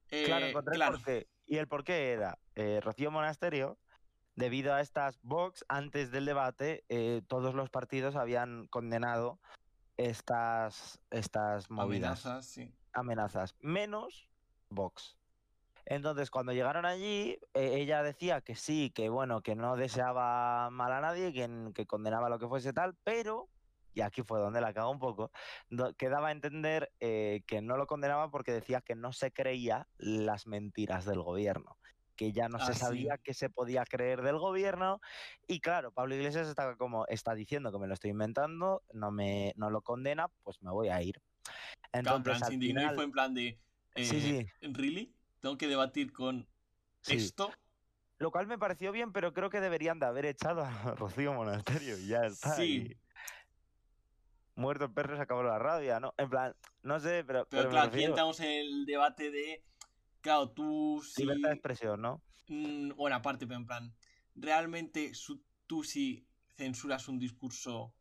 claro, 0.08 0.46
Eh, 0.46 0.50
encontré 0.50 0.74
claro. 0.74 0.96
el 0.96 1.02
porqué. 1.02 1.28
Y 1.46 1.56
el 1.56 1.66
porqué 1.68 2.12
era 2.12 2.38
eh, 2.56 2.80
Rocío 2.82 3.10
Monasterio. 3.10 3.78
Debido 4.36 4.72
a 4.74 4.80
estas 4.80 5.18
Vox, 5.22 5.64
antes 5.68 6.10
del 6.12 6.24
debate, 6.24 6.84
eh, 6.88 7.20
todos 7.26 7.54
los 7.54 7.68
partidos 7.68 8.16
habían 8.16 8.66
condenado 8.68 9.40
estas, 9.96 11.00
estas 11.10 11.70
movidas. 11.70 12.24
Amenazas, 12.26 12.46
sí. 12.46 12.74
amenazas, 12.92 13.54
menos 13.60 14.28
Vox. 14.70 15.18
Entonces, 15.86 16.30
cuando 16.30 16.52
llegaron 16.52 16.84
allí, 16.86 17.38
eh, 17.54 17.74
ella 17.74 18.02
decía 18.02 18.40
que 18.40 18.54
sí, 18.54 18.90
que 18.94 19.08
bueno, 19.08 19.42
que 19.42 19.54
no 19.56 19.76
deseaba 19.76 20.70
mal 20.70 20.92
a 20.92 21.00
nadie, 21.00 21.32
que, 21.32 21.86
condenaba 21.86 22.28
lo 22.28 22.38
que 22.38 22.46
fuese 22.48 22.72
tal, 22.72 22.94
pero, 23.04 23.48
y 23.94 24.02
aquí 24.02 24.22
fue 24.22 24.38
donde 24.40 24.60
la 24.60 24.72
cagó 24.72 24.90
un 24.90 24.98
poco, 24.98 25.30
do- 25.68 25.94
que 25.94 26.08
daba 26.08 26.28
a 26.28 26.32
entender 26.32 26.92
eh, 27.00 27.42
que 27.46 27.60
no 27.60 27.76
lo 27.76 27.86
condenaba 27.86 28.30
porque 28.30 28.52
decía 28.52 28.80
que 28.80 28.94
no 28.94 29.12
se 29.12 29.32
creía 29.32 29.88
las 29.96 30.46
mentiras 30.46 31.04
del 31.04 31.22
gobierno, 31.22 31.76
que 32.14 32.32
ya 32.32 32.48
no 32.48 32.58
Ah, 32.58 32.66
se 32.66 32.74
sí. 32.74 32.80
sabía 32.80 33.18
qué 33.18 33.34
se 33.34 33.50
podía 33.50 33.84
creer 33.84 34.22
del 34.22 34.38
gobierno. 34.38 35.00
Y 35.48 35.60
claro, 35.60 35.90
Pablo 35.92 36.14
Iglesias 36.14 36.46
está 36.48 36.76
como, 36.76 37.06
está 37.06 37.34
diciendo 37.34 37.72
que 37.72 37.78
me 37.78 37.86
lo 37.88 37.94
estoy 37.94 38.10
inventando, 38.10 38.82
no, 38.92 39.10
me, 39.10 39.54
no 39.56 39.70
lo 39.70 39.82
condena, 39.82 40.28
pues 40.44 40.62
me 40.62 40.70
voy 40.70 40.88
a 40.88 41.02
ir. 41.02 41.20
En 41.92 42.04
plan, 42.04 42.22
se 42.38 42.44
al 42.44 42.52
indignó 42.52 42.80
y 42.80 42.82
final- 42.82 42.94
fue 42.94 43.04
en 43.04 43.10
plan 43.12 43.34
de. 43.34 43.58
Sí, 43.96 44.16
eh, 44.18 44.46
sí. 44.60 44.68
¿Really? 44.72 45.16
¿Tengo 45.40 45.56
que 45.56 45.68
debatir 45.68 46.12
con 46.12 46.46
Sí. 47.02 47.16
esto? 47.16 47.50
Lo 48.18 48.30
cual 48.30 48.46
me 48.46 48.58
pareció 48.58 48.92
bien, 48.92 49.12
pero 49.12 49.32
creo 49.32 49.48
que 49.48 49.60
deberían 49.60 49.98
de 49.98 50.06
haber 50.06 50.26
echado 50.26 50.62
a 50.62 50.70
Rocío 50.96 51.32
Monasterio 51.32 51.98
y 51.98 52.06
ya 52.08 52.26
está. 52.26 52.54
Sí. 52.56 52.92
y 52.92 53.00
Muerto 54.60 54.84
el 54.84 54.92
perro 54.92 55.16
se 55.16 55.22
acabó 55.22 55.42
la 55.42 55.58
rabia, 55.58 56.00
¿no? 56.00 56.12
En 56.18 56.28
plan, 56.28 56.54
no 56.82 57.00
sé, 57.00 57.24
pero. 57.24 57.46
Pero, 57.48 57.70
claro, 57.70 57.88
aquí 57.88 58.04
entramos 58.04 58.38
en 58.40 58.48
el 58.50 58.84
debate 58.84 59.30
de. 59.30 59.64
Claro, 60.20 60.50
tú 60.50 61.02
sí. 61.02 61.22
Libertad 61.22 61.48
de 61.48 61.54
expresión, 61.54 62.02
¿no? 62.02 62.22
Mm, 62.48 62.90
bueno, 62.94 63.16
aparte, 63.16 63.46
pero 63.46 63.58
en 63.58 63.66
plan. 63.66 63.94
Realmente 64.34 65.14
su- 65.14 65.42
tú 65.66 65.82
si 65.82 66.26
censuras 66.56 67.08
un 67.08 67.18
discurso 67.18 67.94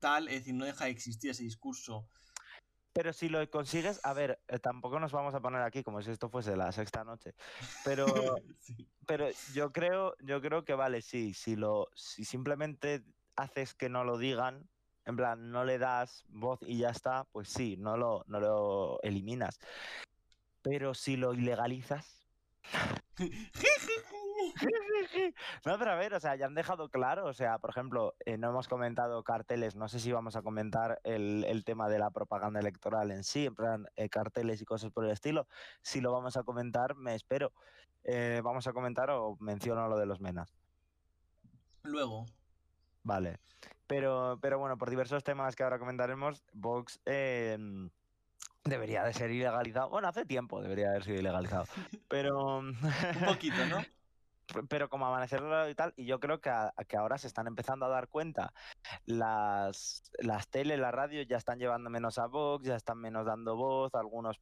tal, 0.00 0.26
es 0.28 0.34
decir, 0.40 0.54
no 0.54 0.64
deja 0.64 0.86
de 0.86 0.90
existir 0.90 1.30
ese 1.30 1.44
discurso. 1.44 2.08
Pero 2.96 3.12
si 3.12 3.28
lo 3.28 3.46
consigues, 3.50 4.00
a 4.04 4.14
ver, 4.14 4.40
eh, 4.48 4.58
tampoco 4.58 4.98
nos 4.98 5.12
vamos 5.12 5.34
a 5.34 5.40
poner 5.40 5.60
aquí 5.60 5.84
como 5.84 6.00
si 6.00 6.10
esto 6.10 6.30
fuese 6.30 6.56
la 6.56 6.72
sexta 6.72 7.04
noche. 7.04 7.34
Pero, 7.84 8.06
Sí. 8.60 8.88
pero 9.06 9.28
yo 9.52 9.70
creo, 9.70 10.16
yo 10.20 10.40
creo 10.40 10.64
que 10.64 10.72
vale, 10.72 11.02
sí, 11.02 11.34
si 11.34 11.56
lo, 11.56 11.88
si 11.94 12.24
simplemente 12.24 13.04
haces 13.36 13.74
que 13.74 13.90
no 13.90 14.02
lo 14.02 14.16
digan, 14.16 14.66
en 15.04 15.14
plan, 15.14 15.50
no 15.50 15.62
le 15.66 15.76
das 15.76 16.24
voz 16.28 16.58
y 16.62 16.78
ya 16.78 16.88
está, 16.88 17.24
pues 17.32 17.50
sí, 17.50 17.76
no 17.76 17.98
lo, 17.98 18.24
no 18.28 18.40
lo 18.40 18.98
eliminas. 19.02 19.58
Pero 20.62 20.94
si 20.94 21.18
lo 21.18 21.34
ilegalizas. 21.34 22.26
No, 25.64 25.78
pero 25.78 25.90
a 25.90 25.94
ver, 25.94 26.14
o 26.14 26.20
sea, 26.20 26.36
ya 26.36 26.46
han 26.46 26.54
dejado 26.54 26.88
claro, 26.88 27.26
o 27.26 27.32
sea, 27.32 27.58
por 27.58 27.70
ejemplo, 27.70 28.14
eh, 28.24 28.36
no 28.38 28.50
hemos 28.50 28.68
comentado 28.68 29.22
carteles, 29.22 29.76
no 29.76 29.88
sé 29.88 30.00
si 30.00 30.12
vamos 30.12 30.36
a 30.36 30.42
comentar 30.42 31.00
el, 31.04 31.44
el 31.44 31.64
tema 31.64 31.88
de 31.88 31.98
la 31.98 32.10
propaganda 32.10 32.60
electoral 32.60 33.10
en 33.10 33.24
sí, 33.24 33.46
en 33.46 33.54
plan, 33.54 33.86
eh, 33.96 34.08
carteles 34.08 34.60
y 34.62 34.64
cosas 34.64 34.90
por 34.90 35.04
el 35.04 35.10
estilo. 35.10 35.46
Si 35.82 36.00
lo 36.00 36.12
vamos 36.12 36.36
a 36.36 36.42
comentar, 36.42 36.94
me 36.96 37.14
espero. 37.14 37.52
Eh, 38.04 38.40
vamos 38.44 38.66
a 38.66 38.72
comentar 38.72 39.10
o 39.10 39.36
menciono 39.40 39.88
lo 39.88 39.98
de 39.98 40.06
los 40.06 40.20
menas. 40.20 40.54
Luego, 41.82 42.26
Vale. 43.06 43.38
Pero, 43.86 44.36
pero 44.42 44.58
bueno, 44.58 44.76
por 44.76 44.90
diversos 44.90 45.22
temas 45.22 45.54
que 45.54 45.62
ahora 45.62 45.78
comentaremos, 45.78 46.42
Vox 46.52 47.00
eh, 47.06 47.56
debería 48.64 49.04
de 49.04 49.12
ser 49.12 49.30
ilegalizado. 49.30 49.90
Bueno, 49.90 50.08
hace 50.08 50.24
tiempo 50.24 50.60
debería 50.60 50.88
haber 50.88 51.04
sido 51.04 51.20
ilegalizado. 51.20 51.66
Pero, 52.08 52.58
un 52.58 52.76
poquito, 53.24 53.64
¿no? 53.66 53.84
Pero 54.68 54.88
como 54.88 55.06
amanecerlo 55.06 55.68
y 55.68 55.74
tal, 55.74 55.92
y 55.96 56.06
yo 56.06 56.20
creo 56.20 56.40
que, 56.40 56.50
a- 56.50 56.72
que 56.88 56.96
ahora 56.96 57.18
se 57.18 57.26
están 57.26 57.46
empezando 57.46 57.86
a 57.86 57.88
dar 57.88 58.08
cuenta. 58.08 58.52
Las, 59.04 60.02
las 60.18 60.48
tele, 60.48 60.76
la 60.76 60.90
radio 60.90 61.22
ya 61.22 61.36
están 61.36 61.58
llevando 61.58 61.90
menos 61.90 62.18
a 62.18 62.26
Vox, 62.26 62.66
ya 62.66 62.76
están 62.76 62.98
menos 62.98 63.26
dando 63.26 63.56
voz, 63.56 63.94
algunos, 63.94 64.38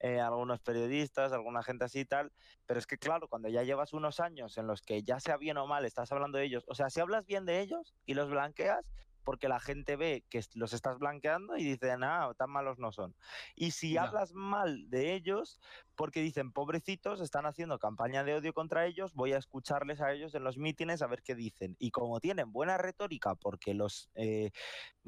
eh, 0.00 0.20
algunos 0.20 0.60
periodistas, 0.60 1.32
alguna 1.32 1.62
gente 1.62 1.84
así 1.84 2.00
y 2.00 2.04
tal. 2.04 2.32
Pero 2.66 2.78
es 2.78 2.86
que 2.86 2.98
claro, 2.98 3.28
cuando 3.28 3.48
ya 3.48 3.62
llevas 3.62 3.92
unos 3.92 4.20
años 4.20 4.58
en 4.58 4.66
los 4.66 4.82
que 4.82 5.02
ya 5.02 5.20
sea 5.20 5.36
bien 5.36 5.56
o 5.58 5.66
mal, 5.66 5.84
estás 5.84 6.10
hablando 6.12 6.38
de 6.38 6.44
ellos, 6.44 6.64
o 6.68 6.74
sea, 6.74 6.90
si 6.90 7.00
hablas 7.00 7.26
bien 7.26 7.44
de 7.46 7.60
ellos 7.60 7.94
y 8.06 8.14
los 8.14 8.30
blanqueas, 8.30 8.84
porque 9.28 9.46
la 9.46 9.60
gente 9.60 9.96
ve 9.96 10.24
que 10.30 10.42
los 10.54 10.72
estás 10.72 10.98
blanqueando 10.98 11.58
y 11.58 11.62
dicen, 11.62 12.02
ah, 12.02 12.32
tan 12.38 12.48
malos 12.48 12.78
no 12.78 12.92
son. 12.92 13.14
Y 13.54 13.72
si 13.72 13.98
hablas 13.98 14.32
mal 14.32 14.88
de 14.88 15.12
ellos, 15.12 15.60
porque 15.96 16.22
dicen, 16.22 16.50
pobrecitos, 16.50 17.20
están 17.20 17.44
haciendo 17.44 17.78
campaña 17.78 18.24
de 18.24 18.36
odio 18.36 18.54
contra 18.54 18.86
ellos, 18.86 19.12
voy 19.12 19.34
a 19.34 19.36
escucharles 19.36 20.00
a 20.00 20.12
ellos 20.12 20.34
en 20.34 20.44
los 20.44 20.56
mítines 20.56 21.02
a 21.02 21.08
ver 21.08 21.22
qué 21.22 21.34
dicen. 21.34 21.76
Y 21.78 21.90
como 21.90 22.20
tienen 22.20 22.52
buena 22.52 22.78
retórica, 22.78 23.34
porque 23.34 23.74
los 23.74 24.08
eh, 24.14 24.50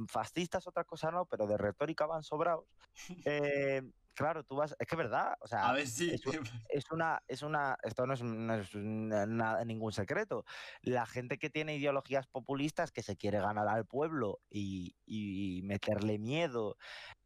fascistas 0.06 0.66
otra 0.66 0.84
cosa 0.84 1.10
no, 1.10 1.24
pero 1.24 1.46
de 1.46 1.56
retórica 1.56 2.04
van 2.04 2.22
sobrados, 2.22 2.66
eh, 3.24 3.80
claro, 4.14 4.44
tú 4.44 4.56
vas, 4.56 4.74
es 4.78 4.86
que 4.86 4.94
es 4.94 4.98
verdad, 4.98 5.34
o 5.40 5.46
sea, 5.46 5.68
A 5.68 5.72
ver 5.72 5.86
si. 5.86 6.10
es 6.10 6.26
un- 6.26 6.46
es 6.68 6.90
una, 6.90 7.22
es 7.26 7.42
una, 7.42 7.76
esto 7.82 8.06
no 8.06 8.14
es, 8.14 8.22
no 8.22 8.54
es 8.54 8.74
na- 8.74 9.26
nada- 9.26 9.64
ningún 9.64 9.92
secreto. 9.92 10.44
La 10.82 11.06
gente 11.06 11.38
que 11.38 11.50
tiene 11.50 11.76
ideologías 11.76 12.26
populistas 12.26 12.92
que 12.92 13.02
se 13.02 13.16
quiere 13.16 13.40
ganar 13.40 13.66
al 13.68 13.86
pueblo 13.86 14.40
y, 14.48 14.94
y 15.06 15.62
meterle 15.64 16.18
miedo 16.18 16.76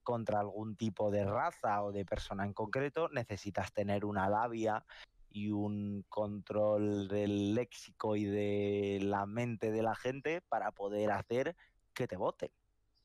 contra 0.03 0.41
algún 0.41 0.76
tipo 0.76 1.11
de 1.11 1.24
raza 1.24 1.82
o 1.82 1.93
de 1.93 2.05
persona 2.05 2.45
en 2.45 2.53
concreto, 2.53 3.09
necesitas 3.09 3.72
tener 3.72 4.05
una 4.05 4.28
labia 4.28 4.85
y 5.30 5.51
un 5.51 6.05
control 6.09 7.09
del 7.09 7.55
léxico 7.55 8.14
y 8.16 8.24
de 8.24 9.01
la 9.03 9.26
mente 9.26 9.72
de 9.72 9.82
la 9.82 9.95
gente 9.97 10.43
para 10.43 10.70
poder 10.72 11.11
hacer 11.11 11.57
que 11.93 12.07
te 12.07 12.16
voten 12.16 12.51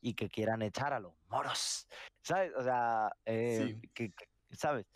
y 0.00 0.14
que 0.14 0.28
quieran 0.28 0.62
echar 0.62 0.92
a 0.92 1.00
los 1.00 1.14
moros. 1.28 1.86
¿Sabes? 2.22 2.52
O 2.56 2.62
sea, 2.62 3.10
eh, 3.24 3.76
Sí. 3.82 3.88
que- 3.94 4.10
que- 4.12 4.28
¿sabes? 4.56 4.86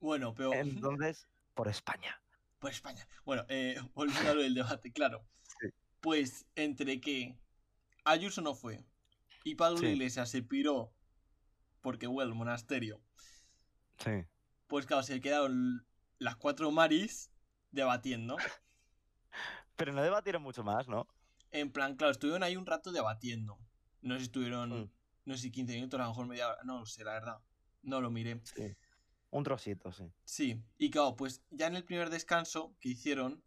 Bueno, 0.00 0.34
pero. 0.34 0.52
Entonces, 0.54 1.26
por 1.54 1.68
España. 1.68 2.20
Por 2.58 2.70
España. 2.70 3.06
Bueno, 3.24 3.44
eh, 3.48 3.76
volviendo 3.94 4.30
a 4.30 4.34
lo 4.34 4.42
del 4.42 4.54
debate, 4.54 4.92
claro. 4.92 5.26
Sí. 5.60 5.68
Pues 6.00 6.46
entre 6.54 7.00
que 7.00 7.38
Ayuso 8.04 8.40
no 8.40 8.54
fue 8.54 8.84
y 9.44 9.54
Pablo 9.54 9.78
Sí. 9.78 9.86
Iglesias 9.86 10.30
se 10.30 10.42
piró 10.42 10.92
porque 11.82 12.06
hubo 12.06 12.22
el 12.22 12.34
monasterio, 12.34 13.00
Sí. 13.98 14.24
pues 14.66 14.86
claro, 14.86 15.02
se 15.02 15.20
quedaron 15.20 15.86
las 16.18 16.36
cuatro 16.36 16.70
maris 16.70 17.30
debatiendo. 17.70 18.36
Pero 19.76 19.92
no 19.92 20.02
debatieron 20.02 20.42
mucho 20.42 20.62
más, 20.62 20.88
¿no? 20.88 21.06
En 21.52 21.72
plan, 21.72 21.96
claro, 21.96 22.12
estuvieron 22.12 22.42
ahí 22.42 22.56
un 22.56 22.66
rato 22.66 22.92
debatiendo. 22.92 23.58
No 24.02 24.14
sé 24.14 24.20
si 24.20 24.24
estuvieron, 24.26 24.70
Mm. 24.70 24.90
no 25.26 25.36
sé 25.36 25.42
si 25.42 25.50
15 25.50 25.74
minutos, 25.74 26.00
a 26.00 26.04
lo 26.04 26.08
mejor 26.10 26.26
media 26.26 26.48
hora, 26.48 26.62
no 26.64 26.78
lo 26.80 26.86
sé, 26.86 27.04
la 27.04 27.12
verdad. 27.12 27.38
No 27.82 28.00
lo 28.00 28.10
miré. 28.10 28.40
Sí. 28.44 28.76
Un 29.30 29.44
trocito, 29.44 29.92
sí. 29.92 30.10
Sí, 30.24 30.60
y 30.78 30.90
claro, 30.90 31.14
pues 31.16 31.42
ya 31.50 31.66
en 31.68 31.76
el 31.76 31.84
primer 31.84 32.10
descanso 32.10 32.74
que 32.80 32.88
hicieron, 32.88 33.42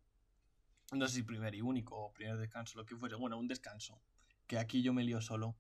no 0.94 1.08
sé 1.08 1.16
si 1.16 1.24
primer 1.24 1.54
y 1.56 1.62
único 1.62 1.98
o 1.98 2.14
primer 2.14 2.38
descanso, 2.38 2.78
lo 2.80 2.86
que 2.86 2.96
fuese, 2.96 3.16
bueno, 3.16 3.38
un 3.38 3.48
descanso, 3.48 4.00
que 4.48 4.58
aquí 4.58 4.82
yo 4.82 4.94
me 4.94 5.04
lío 5.04 5.20
solo. 5.22 5.58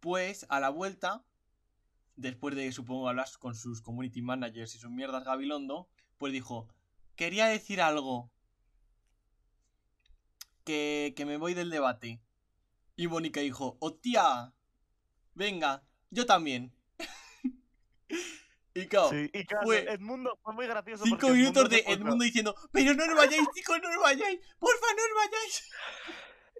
Pues 0.00 0.46
a 0.48 0.58
la 0.60 0.70
vuelta, 0.70 1.22
después 2.16 2.54
de 2.54 2.72
supongo 2.72 3.08
hablar 3.08 3.28
con 3.38 3.54
sus 3.54 3.82
community 3.82 4.22
managers 4.22 4.74
y 4.74 4.78
sus 4.78 4.90
mierdas 4.90 5.24
Gabilondo, 5.24 5.88
pues 6.16 6.32
dijo, 6.32 6.68
quería 7.14 7.46
decir 7.46 7.82
algo, 7.82 8.30
que, 10.64 11.12
que 11.16 11.24
me 11.26 11.36
voy 11.36 11.54
del 11.54 11.70
debate. 11.70 12.20
Y 12.96 13.08
Mónica 13.08 13.40
dijo, 13.40 13.76
hostia, 13.80 14.52
venga, 15.34 15.82
yo 16.10 16.26
también. 16.26 16.72
y 18.74 18.86
claro, 18.86 19.10
Sí, 19.10 19.30
y 19.32 19.44
claro, 19.46 19.66
fue- 19.66 19.90
Edmundo 19.92 20.38
fue 20.42 20.54
muy 20.54 20.66
gracioso. 20.66 21.04
Cinco 21.04 21.28
minutos 21.30 21.64
Edmundo 21.64 21.68
de 21.68 21.92
Edmundo 21.92 22.24
diciendo, 22.24 22.54
pero 22.72 22.94
no 22.94 23.04
os 23.04 23.14
vayáis, 23.16 23.48
chicos, 23.54 23.78
no 23.82 23.88
os 23.88 24.02
vayáis, 24.02 24.40
porfa, 24.58 24.86
no 24.96 25.02
os 25.02 25.14
vayáis. 25.30 25.70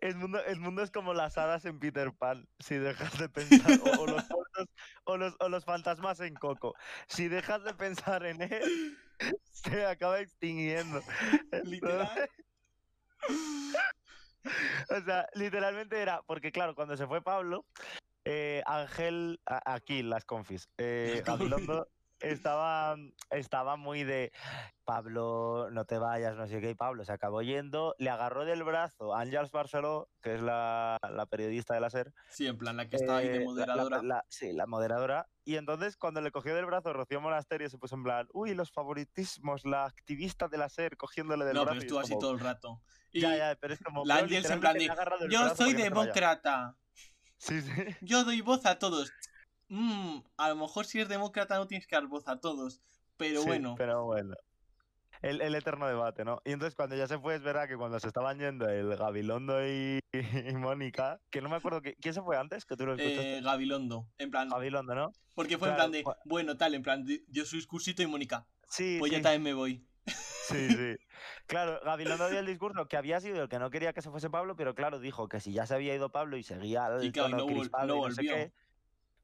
Edmundo, 0.03 0.39
Edmundo 0.47 0.83
es 0.83 0.91
como 0.91 1.12
las 1.12 1.37
hadas 1.37 1.66
en 1.66 1.78
Peter 1.78 2.11
Pan, 2.14 2.49
si 2.59 2.76
dejas 2.76 3.18
de 3.18 3.28
pensar, 3.28 3.78
o, 3.85 4.01
o 4.01 4.07
los, 4.07 4.24
o, 5.05 5.16
los, 5.18 5.35
o 5.41 5.49
los 5.51 5.64
fantasmas 5.66 6.20
en 6.20 6.35
Coco. 6.35 6.74
Si 7.07 7.28
dejas 7.28 7.62
de 7.64 7.74
pensar 7.74 8.24
en 8.24 8.41
él, 8.41 8.97
se 9.53 9.85
acaba 9.85 10.20
extinguiendo. 10.20 11.03
Literal. 11.64 12.31
O 14.91 15.01
sea, 15.05 15.26
literalmente 15.34 16.01
era, 16.01 16.22
porque 16.22 16.53
claro, 16.53 16.74
cuando 16.74 16.97
se 16.97 17.07
fue 17.07 17.22
Pablo, 17.22 17.64
eh, 18.24 18.62
Ángel, 18.66 19.41
a- 19.47 19.74
aquí 19.74 20.03
las 20.03 20.24
confis, 20.24 20.68
eh, 20.78 21.22
estaba, 22.20 22.96
estaba 23.30 23.76
muy 23.76 24.04
de 24.04 24.32
Pablo, 24.84 25.68
no 25.70 25.84
te 25.84 25.98
vayas, 25.98 26.36
no 26.36 26.46
sé 26.46 26.60
qué, 26.60 26.70
y 26.70 26.74
Pablo 26.74 27.04
se 27.04 27.12
acabó 27.12 27.42
yendo, 27.42 27.94
le 27.98 28.10
agarró 28.10 28.44
del 28.44 28.62
brazo 28.64 29.14
a 29.14 29.20
Ángels 29.20 29.50
Barceló, 29.50 30.10
que 30.20 30.34
es 30.34 30.42
la, 30.42 30.96
la 31.08 31.26
periodista 31.26 31.74
de 31.74 31.80
la 31.80 31.88
SER. 31.90 32.12
Sí, 32.28 32.46
en 32.46 32.58
plan, 32.58 32.76
la 32.76 32.88
que 32.88 32.96
estaba 32.96 33.18
ahí 33.18 33.26
eh, 33.26 33.30
de 33.30 33.38
la- 33.38 33.44
la- 33.44 33.50
moderadora. 33.50 34.02
la- 34.02 34.24
sí, 34.28 34.52
la 34.52 34.66
moderadora. 34.66 35.28
Y 35.44 35.56
entonces 35.56 35.96
cuando 35.96 36.20
le 36.20 36.30
cogió 36.30 36.54
del 36.54 36.66
brazo 36.66 36.92
Rocío 36.92 37.20
Monasterio 37.20 37.68
se 37.68 37.78
puso 37.78 37.94
en 37.96 38.02
plan, 38.02 38.26
uy, 38.32 38.54
los 38.54 38.70
favoritismos, 38.72 39.64
la 39.64 39.84
activista 39.84 40.48
de 40.48 40.58
la 40.58 40.68
SER 40.68 40.96
cogiéndole 40.96 41.44
del 41.44 41.54
no, 41.54 41.62
brazo. 41.64 41.74
pero 41.74 41.76
y 41.76 41.78
es 41.78 41.84
estuvo 41.84 42.00
así 42.00 42.10
como, 42.10 42.20
todo 42.20 42.32
el 42.32 42.40
rato. 42.40 42.82
Y 43.12 43.20
Ya, 43.20 43.36
ya, 43.36 43.56
pero 43.60 43.74
es 43.74 43.80
como... 43.80 44.04
la 44.04 44.16
Ángels 44.16 44.48
en 44.50 44.60
plan 44.60 44.74
de, 44.76 44.88
yo 45.28 45.48
soy 45.54 45.72
no 45.72 45.78
se 45.78 45.90
vaya". 45.90 45.90
demócrata, 45.90 46.76
Sí, 47.38 47.62
sí. 47.62 47.70
yo 48.02 48.24
doy 48.24 48.40
voz 48.42 48.66
a 48.66 48.78
todos. 48.78 49.12
Mm, 49.70 50.24
a 50.36 50.48
lo 50.48 50.56
mejor 50.56 50.84
si 50.84 50.98
eres 50.98 51.08
demócrata 51.08 51.56
no 51.56 51.66
tienes 51.68 51.86
que 51.86 51.94
dar 51.94 52.06
voz 52.08 52.26
a 52.26 52.40
todos, 52.40 52.82
pero 53.16 53.40
Sí, 53.42 53.48
bueno. 53.48 53.76
Pero 53.78 54.04
bueno. 54.04 54.34
El, 55.22 55.42
el 55.42 55.54
eterno 55.54 55.86
debate, 55.86 56.24
¿no? 56.24 56.40
Y 56.44 56.52
entonces 56.52 56.74
cuando 56.74 56.96
ya 56.96 57.06
se 57.06 57.18
fue, 57.18 57.34
es 57.36 57.42
verdad 57.42 57.68
que 57.68 57.76
cuando 57.76 58.00
se 58.00 58.08
estaban 58.08 58.38
yendo 58.38 58.68
el 58.68 58.96
Gabilondo 58.96 59.66
y, 59.66 60.00
y 60.12 60.54
Mónica, 60.54 61.20
que 61.30 61.40
no 61.42 61.48
me 61.48 61.56
acuerdo, 61.56 61.82
que, 61.82 61.94
¿quién 61.94 62.14
se 62.14 62.22
fue 62.22 62.36
antes? 62.38 62.64
Que 62.64 62.74
tú 62.76 62.86
lo 62.86 62.94
escuchaste. 62.94 63.38
Eh, 63.38 63.40
Gabilondo, 63.42 64.06
en 64.18 64.30
plan, 64.30 64.48
Gabilondo, 64.50 64.94
¿no? 64.94 65.12
porque 65.34 65.58
fue 65.58 65.68
en 65.68 65.74
plan 65.76 65.92
de, 65.92 66.04
bueno, 66.24 66.56
tal, 66.56 66.74
en 66.74 66.82
plan, 66.82 67.04
di- 67.04 67.22
dio 67.28 67.44
su 67.44 67.56
discursito 67.56 68.02
y 68.02 68.06
Mónica, 68.06 68.46
Sí, 68.70 68.96
pues 68.98 69.10
sí, 69.10 69.16
yo 69.18 69.22
también 69.22 69.42
me 69.42 69.52
voy. 69.54 69.86
sí, 70.06 70.56
sí. 70.70 70.96
Claro, 71.46 71.80
Gabilondo 71.84 72.28
dio 72.30 72.38
el 72.40 72.46
discurso 72.46 72.86
que 72.88 72.96
había 72.96 73.20
sido 73.20 73.42
el 73.42 73.48
que 73.48 73.58
no 73.58 73.70
quería 73.70 73.92
que 73.92 74.02
se 74.02 74.10
fuese 74.10 74.30
Pablo, 74.30 74.56
pero 74.56 74.74
claro, 74.74 75.00
dijo 75.00 75.28
que 75.28 75.40
si 75.40 75.52
ya 75.52 75.66
se 75.66 75.74
había 75.74 75.94
ido 75.94 76.10
Pablo 76.10 76.36
y 76.36 76.42
seguía 76.42 76.86
el 76.86 77.08
Y 77.08 77.12
claro, 77.12 77.28
tono 77.28 77.38
no 77.38 77.46
crispado 77.46 77.88
no 77.88 77.96
y 77.98 78.00
no 78.00 78.10
sé 78.10 78.24
qué, 78.24 78.52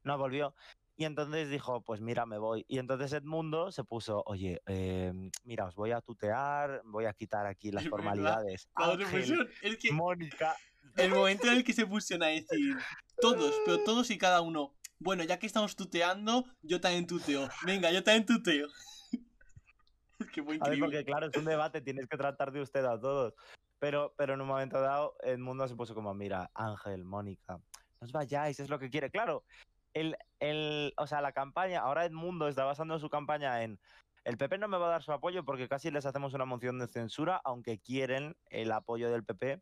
no 0.07 0.17
volvió. 0.17 0.55
Y 0.99 1.05
entonces 1.05 1.49
dijo, 1.49 1.81
pues 1.81 2.01
mira, 2.01 2.25
me 2.25 2.39
voy. 2.39 2.65
Y 2.67 2.79
entonces 2.79 3.13
Edmundo 3.13 3.71
se 3.71 3.83
puso, 3.83 4.23
oye, 4.25 4.61
eh, 4.65 5.13
mira, 5.43 5.65
os 5.65 5.75
voy 5.75 5.91
a 5.91 6.01
tutear, 6.01 6.81
voy 6.85 7.05
a 7.05 7.13
quitar 7.13 7.45
aquí 7.45 7.71
las 7.71 7.87
formalidades. 7.87 8.67
Ángel, 8.73 9.47
es 9.61 9.77
que 9.77 9.91
Mónica, 9.91 10.55
el 10.95 11.11
momento 11.11 11.45
en 11.47 11.57
el 11.57 11.63
que 11.63 11.73
se 11.73 11.85
pusieron 11.85 12.23
a 12.23 12.31
decir 12.31 12.77
todos, 13.21 13.53
pero 13.63 13.83
todos 13.83 14.09
y 14.09 14.17
cada 14.17 14.41
uno. 14.41 14.73
Bueno, 14.97 15.23
ya 15.23 15.37
que 15.37 15.45
estamos 15.45 15.75
tuteando, 15.75 16.45
yo 16.63 16.81
también 16.81 17.05
tuteo. 17.05 17.47
Venga, 17.63 17.91
yo 17.91 18.03
también 18.03 18.25
tuteo. 18.25 18.67
Es 20.19 20.31
que 20.31 20.41
fue 20.41 20.55
increíble. 20.55 20.83
porque 20.83 21.05
claro, 21.05 21.27
es 21.27 21.37
un 21.37 21.45
debate, 21.45 21.79
tienes 21.79 22.07
que 22.07 22.17
tratar 22.17 22.51
de 22.51 22.61
usted 22.61 22.83
a 22.85 22.99
todos. 22.99 23.35
Pero, 23.77 24.15
pero 24.17 24.33
en 24.33 24.41
un 24.41 24.47
momento 24.47 24.81
dado, 24.81 25.15
el 25.21 25.37
mundo 25.37 25.67
se 25.67 25.75
puso 25.75 25.93
como, 25.93 26.11
mira, 26.15 26.49
Ángel, 26.55 27.03
Mónica, 27.03 27.53
no 27.57 27.61
os 28.01 28.11
vayáis, 28.11 28.59
es 28.59 28.67
lo 28.67 28.79
que 28.79 28.89
quiere. 28.89 29.11
Claro, 29.11 29.43
el, 29.99 30.17
el, 30.39 30.93
o 30.97 31.07
sea, 31.07 31.21
la 31.21 31.31
campaña, 31.31 31.81
ahora 31.81 32.05
Edmundo 32.05 32.47
está 32.47 32.63
basando 32.63 32.99
su 32.99 33.09
campaña 33.09 33.63
en 33.63 33.79
el 34.23 34.37
PP 34.37 34.57
no 34.57 34.67
me 34.67 34.77
va 34.77 34.87
a 34.87 34.91
dar 34.91 35.03
su 35.03 35.13
apoyo 35.13 35.45
porque 35.45 35.69
casi 35.69 35.89
les 35.89 36.05
hacemos 36.05 36.33
una 36.33 36.43
moción 36.43 36.79
de 36.79 36.87
censura, 36.87 37.39
aunque 37.45 37.79
quieren 37.79 38.35
el 38.49 38.73
apoyo 38.73 39.09
del 39.09 39.23
PP, 39.23 39.61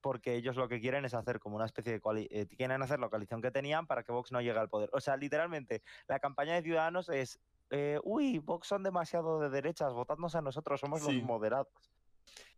porque 0.00 0.34
ellos 0.36 0.54
lo 0.54 0.68
que 0.68 0.80
quieren 0.80 1.04
es 1.04 1.14
hacer 1.14 1.40
como 1.40 1.56
una 1.56 1.64
especie 1.64 1.92
de 1.94 2.00
coali- 2.00 2.28
eh, 2.30 2.46
quieren 2.46 2.80
hacer 2.80 3.00
la 3.00 3.08
coalición 3.08 3.42
que 3.42 3.50
tenían 3.50 3.88
para 3.88 4.04
que 4.04 4.12
Vox 4.12 4.30
no 4.30 4.40
llegue 4.40 4.58
al 4.60 4.68
poder. 4.68 4.88
O 4.92 5.00
sea, 5.00 5.16
literalmente, 5.16 5.82
la 6.06 6.20
campaña 6.20 6.54
de 6.54 6.62
Ciudadanos 6.62 7.08
es, 7.08 7.40
eh, 7.70 7.98
uy, 8.04 8.38
Vox 8.38 8.68
son 8.68 8.84
demasiado 8.84 9.40
de 9.40 9.50
derechas, 9.50 9.92
votadnos 9.92 10.36
a 10.36 10.42
nosotros, 10.42 10.78
somos 10.78 11.02
Sí. 11.02 11.16
los 11.16 11.24
moderados. 11.24 11.66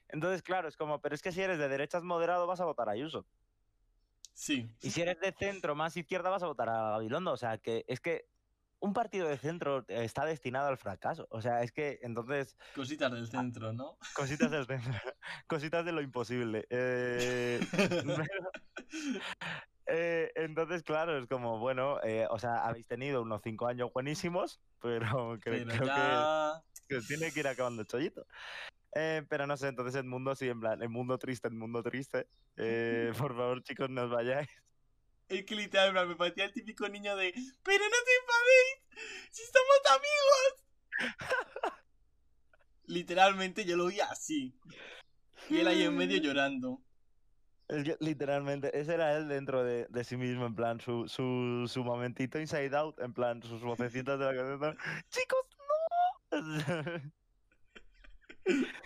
Entonces, 0.08 0.42
claro, 0.42 0.68
es 0.68 0.76
como, 0.76 1.00
pero 1.00 1.14
es 1.14 1.22
que 1.22 1.32
si 1.32 1.40
eres 1.40 1.58
de 1.58 1.68
derechas 1.68 2.02
moderado 2.02 2.46
vas 2.46 2.60
a 2.60 2.66
votar 2.66 2.90
a 2.90 2.92
Ayuso. 2.92 3.24
Sí. 4.36 4.68
Y 4.82 4.90
si 4.90 5.00
eres 5.00 5.18
de 5.18 5.32
centro 5.32 5.74
más 5.74 5.96
izquierda 5.96 6.28
vas 6.28 6.42
a 6.42 6.46
votar 6.46 6.68
a 6.68 6.90
Gabilondo. 6.90 7.32
O 7.32 7.36
sea, 7.38 7.56
que 7.56 7.84
es 7.88 8.00
que 8.00 8.28
un 8.80 8.92
partido 8.92 9.26
de 9.26 9.38
centro 9.38 9.78
eh, 9.88 10.04
está 10.04 10.26
destinado 10.26 10.68
al 10.68 10.76
fracaso. 10.76 11.26
O 11.30 11.40
sea, 11.40 11.62
es 11.62 11.72
que 11.72 11.98
entonces, 12.02 12.54
Cositas 12.74 13.10
Ah. 13.10 13.14
del 13.14 13.26
centro, 13.26 13.72
¿no? 13.72 13.96
cositas 14.14 14.50
del 14.50 14.66
centro, 14.66 14.92
cositas 15.48 15.84
de 15.86 15.92
lo 15.92 16.02
imposible. 16.02 16.66
Eh, 16.68 17.60
eh, 19.86 20.30
entonces, 20.34 20.82
claro, 20.82 21.16
es 21.18 21.26
como, 21.28 21.58
bueno, 21.58 21.98
eh, 22.02 22.26
o 22.30 22.38
sea, 22.38 22.66
habéis 22.66 22.86
tenido 22.86 23.22
unos 23.22 23.40
cinco 23.42 23.66
años 23.66 23.90
buenísimos, 23.92 24.60
pero, 24.80 25.36
cre- 25.38 25.64
Pero 25.64 25.68
creo 25.68 25.80
que 25.80 25.86
ya. 25.86 26.62
que 26.88 26.96
os 26.96 27.06
tiene 27.06 27.32
que 27.32 27.40
ir 27.40 27.48
acabando 27.48 27.82
el 27.82 27.88
chollito. 27.88 28.26
Eh, 28.98 29.26
pero 29.28 29.46
no 29.46 29.58
sé, 29.58 29.68
entonces 29.68 29.94
el 29.96 30.04
mundo 30.04 30.34
sí, 30.34 30.48
en 30.48 30.58
plan, 30.58 30.82
el 30.82 30.88
mundo 30.88 31.18
triste, 31.18 31.48
el 31.48 31.54
mundo 31.54 31.82
triste. 31.82 32.26
Eh, 32.56 33.12
por 33.18 33.36
favor, 33.36 33.62
chicos, 33.62 33.90
no 33.90 34.04
os 34.04 34.10
vayáis. 34.10 34.48
Es 35.28 35.44
que 35.44 35.54
literal, 35.54 36.08
me 36.08 36.16
parecía 36.16 36.46
el 36.46 36.52
típico 36.52 36.88
niño 36.88 37.14
de. 37.14 37.34
¡Pero 37.62 37.84
no 37.84 37.96
te 38.06 38.12
enfadéis! 38.22 39.30
¡Si 39.30 39.42
somos 39.44 39.80
amigos! 39.90 41.72
Literalmente 42.86 43.66
yo 43.66 43.76
lo 43.76 43.86
vi 43.86 44.00
así. 44.00 44.58
Y 45.50 45.58
él 45.58 45.68
ahí 45.68 45.82
en 45.82 45.94
medio 45.94 46.16
llorando. 46.16 46.80
Es 47.68 47.84
que, 47.84 47.96
literalmente, 48.00 48.78
ese 48.78 48.94
era 48.94 49.14
él 49.14 49.28
dentro 49.28 49.62
de, 49.62 49.86
de 49.90 50.04
sí 50.04 50.16
mismo, 50.16 50.46
en 50.46 50.54
plan, 50.54 50.80
su, 50.80 51.06
su, 51.06 51.66
su 51.68 51.84
momentito 51.84 52.38
inside 52.38 52.74
out, 52.74 52.98
en 53.00 53.12
plan, 53.12 53.42
sus 53.42 53.60
vocecitas 53.60 54.18
de 54.18 54.24
la 54.24 54.34
cabeza. 54.34 54.74
¡Chicos, 55.10 55.46
no! 56.30 57.12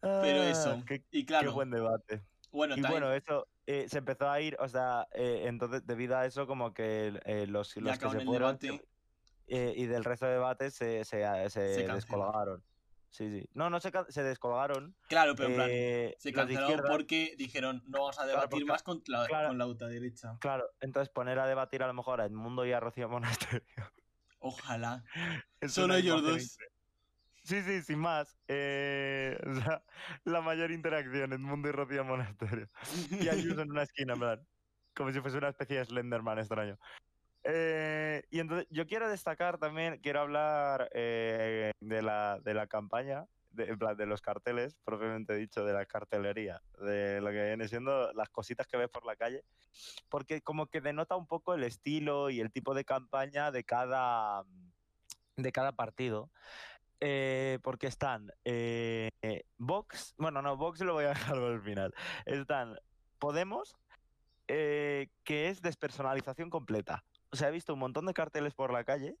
Pero 0.00 0.42
Ah, 0.42 0.50
eso. 0.50 0.82
Qué, 0.86 1.02
Y 1.10 1.20
qué 1.20 1.26
claro, 1.26 1.52
buen 1.52 1.70
debate. 1.70 2.22
bueno, 2.52 2.74
Y 2.76 2.82
también 2.82 3.02
bueno, 3.02 3.14
eso 3.14 3.46
eh, 3.66 3.86
se 3.88 3.98
empezó 3.98 4.28
a 4.30 4.40
ir, 4.40 4.56
o 4.60 4.68
sea, 4.68 5.06
eh, 5.12 5.44
entonces 5.46 5.86
debido 5.86 6.16
a 6.16 6.26
eso 6.26 6.46
como 6.46 6.74
que 6.74 7.18
eh, 7.24 7.46
los, 7.46 7.74
los 7.76 7.98
que 7.98 8.10
se 8.10 8.20
fueron 8.20 8.58
debate. 8.58 8.84
y 9.46 9.86
del 9.86 10.04
resto 10.04 10.26
de 10.26 10.32
debates 10.32 10.74
se, 10.74 11.04
se, 11.04 11.48
se 11.50 11.60
descolgaron. 11.88 12.62
Sí, 13.08 13.30
sí. 13.30 13.48
No, 13.54 13.70
no 13.70 13.78
se, 13.80 13.92
se 14.08 14.22
descolgaron. 14.24 14.94
Claro, 15.08 15.34
pero 15.36 15.48
en 15.50 15.54
plan, 15.54 15.70
se 16.18 16.32
cancelaron 16.32 16.84
porque 16.88 17.34
dijeron 17.38 17.80
no 17.86 18.00
vamos 18.00 18.18
a 18.18 18.24
Claro, 18.24 18.30
debatir 18.40 18.50
porque- 18.50 18.64
más 18.64 18.82
con 18.82 19.02
la, 19.06 19.26
claro. 19.26 19.48
con 19.48 19.58
la 19.58 19.66
ultraderecha. 19.66 20.36
Claro, 20.40 20.64
entonces 20.80 21.08
poner 21.10 21.38
a 21.38 21.46
debatir 21.46 21.82
a 21.84 21.86
lo 21.86 21.94
mejor 21.94 22.20
a 22.20 22.26
Edmundo 22.26 22.66
y 22.66 22.72
a 22.72 22.80
Rocío 22.80 23.08
Monasterio. 23.08 23.62
Ojalá. 24.40 25.02
es 25.60 25.72
Solo 25.72 25.94
ellos 25.94 26.22
dos. 26.22 26.42
increíble. 26.42 26.73
Sí, 27.44 27.62
sí, 27.62 27.82
sin 27.82 27.98
más. 27.98 28.36
Eh, 28.48 29.38
la 30.24 30.40
mayor 30.40 30.70
interacción, 30.70 31.32
Edmundo 31.32 31.68
y 31.68 31.72
Rocío 31.72 32.02
Monasterio. 32.02 32.68
Y 33.10 33.28
Ayuso 33.28 33.60
en 33.60 33.70
una 33.70 33.82
esquina, 33.82 34.14
en 34.14 34.18
plan. 34.18 34.46
Como 34.96 35.12
si 35.12 35.20
fuese 35.20 35.36
una 35.36 35.50
especie 35.50 35.78
de 35.78 35.84
Slenderman 35.84 36.38
extraño. 36.38 36.78
Eh, 37.42 38.22
y 38.30 38.40
entonces 38.40 38.66
yo 38.70 38.86
quiero 38.86 39.10
destacar 39.10 39.58
también, 39.58 39.98
quiero 39.98 40.20
hablar 40.20 40.88
eh, 40.94 41.72
de, 41.80 42.00
la, 42.00 42.40
de 42.40 42.54
la 42.54 42.66
campaña, 42.66 43.26
de, 43.50 43.64
en 43.64 43.78
plan, 43.78 43.94
de 43.94 44.06
los 44.06 44.22
carteles, 44.22 44.74
propiamente 44.82 45.34
dicho, 45.34 45.66
de 45.66 45.74
la 45.74 45.84
cartelería, 45.84 46.62
de 46.80 47.20
lo 47.20 47.30
que 47.30 47.44
viene 47.44 47.68
siendo 47.68 48.10
las 48.14 48.30
cositas 48.30 48.66
que 48.66 48.78
ves 48.78 48.88
por 48.88 49.04
la 49.04 49.16
calle, 49.16 49.44
porque 50.08 50.40
como 50.40 50.68
que 50.68 50.80
denota 50.80 51.16
un 51.16 51.26
poco 51.26 51.52
el 51.52 51.64
estilo 51.64 52.30
y 52.30 52.40
el 52.40 52.50
tipo 52.50 52.72
de 52.72 52.86
campaña 52.86 53.50
de 53.50 53.64
cada, 53.64 54.44
de 55.36 55.52
cada 55.52 55.72
partido. 55.72 56.30
Eh, 57.06 57.58
porque 57.62 57.86
están 57.86 58.32
eh, 58.46 59.10
Vox, 59.58 60.14
bueno, 60.16 60.40
no, 60.40 60.56
Vox 60.56 60.80
lo 60.80 60.94
voy 60.94 61.04
a 61.04 61.08
dejar 61.14 61.36
al 61.36 61.60
final. 61.60 61.92
Están 62.24 62.78
Podemos, 63.18 63.76
eh, 64.48 65.10
que 65.22 65.48
es 65.50 65.60
despersonalización 65.60 66.48
completa. 66.48 67.04
O 67.30 67.36
sea, 67.36 67.48
he 67.48 67.52
visto 67.52 67.74
un 67.74 67.80
montón 67.80 68.06
de 68.06 68.14
carteles 68.14 68.54
por 68.54 68.72
la 68.72 68.84
calle 68.84 69.16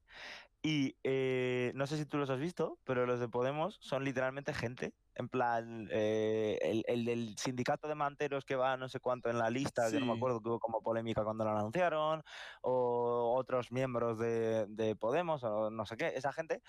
y 0.62 0.96
eh, 1.04 1.72
no 1.74 1.86
sé 1.86 1.98
si 1.98 2.06
tú 2.06 2.16
los 2.16 2.30
has 2.30 2.38
visto, 2.40 2.78
pero 2.84 3.04
los 3.04 3.20
de 3.20 3.28
Podemos 3.28 3.76
son 3.82 4.02
literalmente 4.02 4.54
gente. 4.54 4.94
En 5.16 5.28
plan, 5.28 5.88
eh, 5.90 6.58
el, 6.62 6.84
el 6.86 7.04
del 7.04 7.36
sindicato 7.36 7.86
de 7.86 7.94
manteros 7.94 8.44
que 8.46 8.56
va 8.56 8.76
no 8.78 8.88
sé 8.88 8.98
cuánto 8.98 9.28
en 9.30 9.38
la 9.38 9.50
lista, 9.50 9.90
que 9.90 10.00
no 10.00 10.06
me 10.06 10.12
Sí. 10.12 10.18
acuerdo 10.18 10.40
que 10.40 10.48
hubo 10.48 10.58
como 10.58 10.80
polémica 10.82 11.22
cuando 11.22 11.44
lo 11.44 11.50
anunciaron, 11.50 12.22
o 12.62 13.34
otros 13.36 13.70
miembros 13.70 14.18
de, 14.18 14.66
de 14.68 14.96
Podemos, 14.96 15.44
o 15.44 15.70
no 15.70 15.84
sé 15.84 15.96
qué, 15.96 16.08
esa 16.16 16.32
gente. 16.32 16.62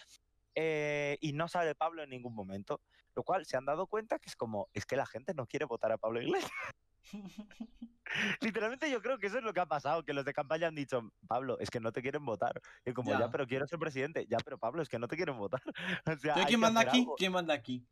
Eh, 0.55 1.17
y 1.21 1.33
no 1.33 1.47
sale 1.47 1.75
Pablo 1.75 2.03
en 2.03 2.09
ningún 2.09 2.33
momento. 2.33 2.81
Lo 3.15 3.23
cual 3.23 3.45
se 3.45 3.55
han 3.57 3.65
dado 3.65 3.87
cuenta 3.87 4.19
que 4.19 4.29
es 4.29 4.35
como, 4.35 4.67
es 4.73 4.85
que 4.85 4.95
la 4.97 5.05
gente 5.05 5.33
no 5.33 5.45
quiere 5.47 5.65
votar 5.65 5.91
a 5.91 5.97
Pablo 5.97 6.21
Iglesias. 6.21 6.51
Literalmente 8.41 8.89
yo 8.89 9.01
creo 9.01 9.17
que 9.19 9.27
eso 9.27 9.37
es 9.39 9.43
lo 9.43 9.53
que 9.53 9.59
ha 9.59 9.65
pasado, 9.65 10.03
que 10.03 10.13
los 10.13 10.25
de 10.25 10.33
campaña 10.33 10.67
han 10.67 10.75
dicho, 10.75 11.11
Pablo, 11.27 11.57
es 11.59 11.69
que 11.69 11.79
no 11.79 11.91
te 11.91 12.01
quieren 12.01 12.25
votar. 12.25 12.61
Y 12.85 12.93
como, 12.93 13.11
ya, 13.11 13.19
Ya. 13.19 13.31
pero 13.31 13.47
quiero 13.47 13.67
ser 13.67 13.79
presidente. 13.79 14.25
Ya, 14.29 14.37
pero 14.43 14.57
Pablo, 14.57 14.81
es 14.81 14.89
que 14.89 14.99
no 14.99 15.07
te 15.07 15.15
quieren 15.15 15.37
votar. 15.37 15.61
O 16.05 16.17
sea, 16.17 16.33
¿Pero 16.33 16.35
hay 16.35 16.45
quién 16.45 16.59
manda 16.59 16.81
aquí? 16.81 17.07
¿Quién 17.17 17.31
manda 17.31 17.53
aquí? 17.53 17.85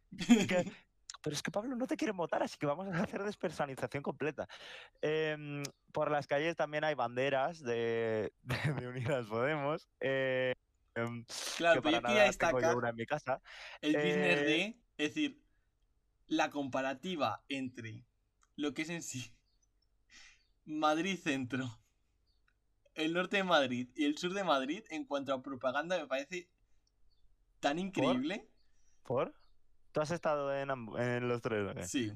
Pero 1.22 1.34
es 1.36 1.42
que 1.42 1.52
Pablo 1.52 1.76
no 1.76 1.88
te 1.88 1.96
quieren 1.96 2.18
votar, 2.18 2.44
así 2.44 2.58
que 2.58 2.66
vamos 2.66 2.88
a 2.88 3.02
hacer 3.02 3.24
despersonalización 3.24 4.04
completa. 4.04 4.48
Em, 5.02 5.64
por 5.94 6.12
las 6.12 6.28
calles 6.28 6.56
también 6.58 6.84
hay 6.84 6.96
banderas 6.96 7.62
de, 7.64 8.34
de, 8.42 8.74
de 8.74 8.88
Unidas 8.88 9.28
Podemos. 9.28 9.88
eh, 10.02 10.53
Claro, 11.58 11.82
que 11.82 11.90
pero 11.90 12.02
yo 12.02 12.08
quería 12.08 12.24
destacar 12.24 12.76
una 12.76 12.90
en 12.90 12.96
mi 12.96 13.06
casa. 13.06 13.42
el 13.82 13.96
business 13.96 14.40
Eh, 14.40 14.46
de, 14.46 14.78
es 14.98 15.16
decir, 15.16 15.42
la 16.28 16.50
comparativa 16.50 17.42
entre 17.50 18.04
lo 18.56 18.74
que 18.74 18.84
es 18.84 18.90
en 18.90 19.02
sí 19.02 19.32
Madrid 20.66 21.18
Centro, 21.18 21.70
el 22.96 23.14
norte 23.14 23.38
de 23.38 23.44
Madrid 23.44 23.90
y 23.96 24.06
el 24.06 24.18
sur 24.18 24.34
de 24.34 24.44
Madrid 24.44 24.84
en 24.90 25.06
cuanto 25.06 25.34
a 25.34 25.42
propaganda 25.42 25.98
me 25.98 26.08
parece 26.08 26.48
tan 27.60 27.80
increíble. 27.80 28.48
¿Por? 29.04 29.34
¿Tú 29.92 30.02
has 30.02 30.12
estado 30.12 30.56
en, 30.56 31.28
los 31.28 31.42
tres? 31.42 31.70
o 31.70 31.74
qué? 31.74 31.84
Sí. 31.88 32.12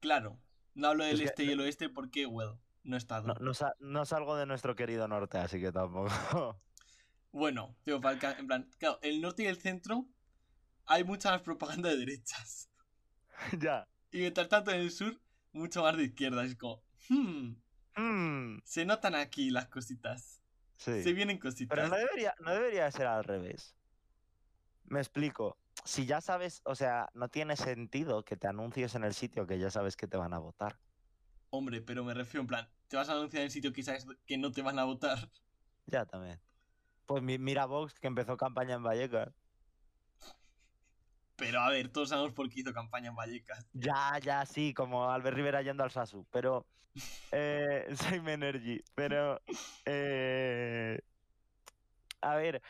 Claro, 0.00 0.38
no 0.74 0.88
hablo 0.88 1.04
del 1.04 1.14
Es 1.14 1.20
que 1.20 1.26
este 1.26 1.44
y 1.44 1.50
el 1.50 1.60
oeste 1.60 1.88
porque, 1.88 2.26
well, 2.26 2.52
no 2.84 2.96
he 2.96 2.98
estado. 2.98 3.26
No, 3.28 3.34
no, 3.34 3.54
sa- 3.54 3.74
no 3.80 4.04
salgo 4.04 4.36
de 4.36 4.46
nuestro 4.46 4.74
querido 4.74 5.08
norte, 5.08 5.38
así 5.38 5.60
que 5.60 5.72
tampoco. 5.72 6.08
Bueno, 7.32 7.76
tío, 7.82 8.00
para 8.00 8.14
el 8.14 8.20
ca- 8.20 8.38
en 8.38 8.46
plan, 8.46 8.70
claro, 8.78 8.98
el 9.02 9.20
norte 9.20 9.42
y 9.44 9.46
el 9.46 9.60
centro 9.60 10.06
hay 10.86 11.04
mucha 11.04 11.30
más 11.30 11.42
propaganda 11.42 11.90
de 11.90 11.98
derechas. 11.98 12.70
ya. 13.60 13.86
Y 14.10 14.18
mientras 14.20 14.48
tanto 14.48 14.70
en 14.70 14.80
el 14.80 14.90
sur, 14.90 15.20
mucho 15.52 15.82
más 15.82 15.96
de 15.96 16.04
izquierda. 16.04 16.44
Es 16.44 16.56
como, 16.56 16.82
hmm, 17.08 17.52
Mm, 17.96 18.60
se 18.64 18.84
notan 18.84 19.14
aquí 19.16 19.50
las 19.50 19.68
cositas. 19.68 20.40
sí. 20.76 21.02
Se 21.02 21.12
vienen 21.12 21.38
cositas. 21.38 21.76
Pero 21.76 21.88
no 21.88 21.96
debería, 21.96 22.34
no 22.40 22.52
debería 22.52 22.90
ser 22.90 23.06
al 23.06 23.24
revés. 23.24 23.76
Me 24.84 25.00
explico. 25.00 25.56
Si 25.84 26.06
ya 26.06 26.20
sabes, 26.20 26.60
o 26.64 26.74
sea, 26.74 27.08
no 27.14 27.28
tiene 27.28 27.56
sentido 27.56 28.24
que 28.24 28.36
te 28.36 28.48
anuncies 28.48 28.94
en 28.94 29.04
el 29.04 29.14
sitio 29.14 29.46
que 29.46 29.58
ya 29.58 29.70
sabes 29.70 29.96
que 29.96 30.08
te 30.08 30.16
van 30.16 30.34
a 30.34 30.38
votar. 30.38 30.80
Hombre, 31.50 31.82
pero 31.82 32.04
me 32.04 32.14
refiero 32.14 32.40
en 32.42 32.46
plan, 32.46 32.68
te 32.88 32.96
vas 32.96 33.08
a 33.08 33.12
anunciar 33.12 33.40
en 33.42 33.46
el 33.46 33.50
sitio 33.50 33.72
que 33.72 33.82
sabes 33.82 34.06
que 34.26 34.38
no 34.38 34.50
te 34.52 34.62
van 34.62 34.78
a 34.78 34.84
votar. 34.84 35.30
Ya 35.86 36.04
también. 36.06 36.40
Pues 37.08 37.22
mi- 37.22 37.38
mira 37.38 37.64
Vox, 37.64 37.98
que 37.98 38.06
empezó 38.06 38.36
campaña 38.36 38.74
en 38.74 38.82
Vallecas. 38.82 39.30
Pero 41.36 41.60
a 41.60 41.70
ver, 41.70 41.88
todos 41.88 42.10
sabemos 42.10 42.34
por 42.34 42.50
qué 42.50 42.60
hizo 42.60 42.72
campaña 42.74 43.08
en 43.08 43.14
Vallecas. 43.16 43.66
Ya, 43.72 44.18
ya, 44.18 44.44
sí, 44.44 44.74
como 44.74 45.10
Albert 45.10 45.34
Rivera 45.34 45.62
yendo 45.62 45.82
al 45.82 45.90
Sasu. 45.90 46.26
Pero. 46.30 46.66
Eh, 47.32 47.86
Same 48.22 48.32
Energy. 48.34 48.82
Pero. 48.94 49.40
eh, 49.86 51.00
a 52.20 52.34
ver. 52.36 52.60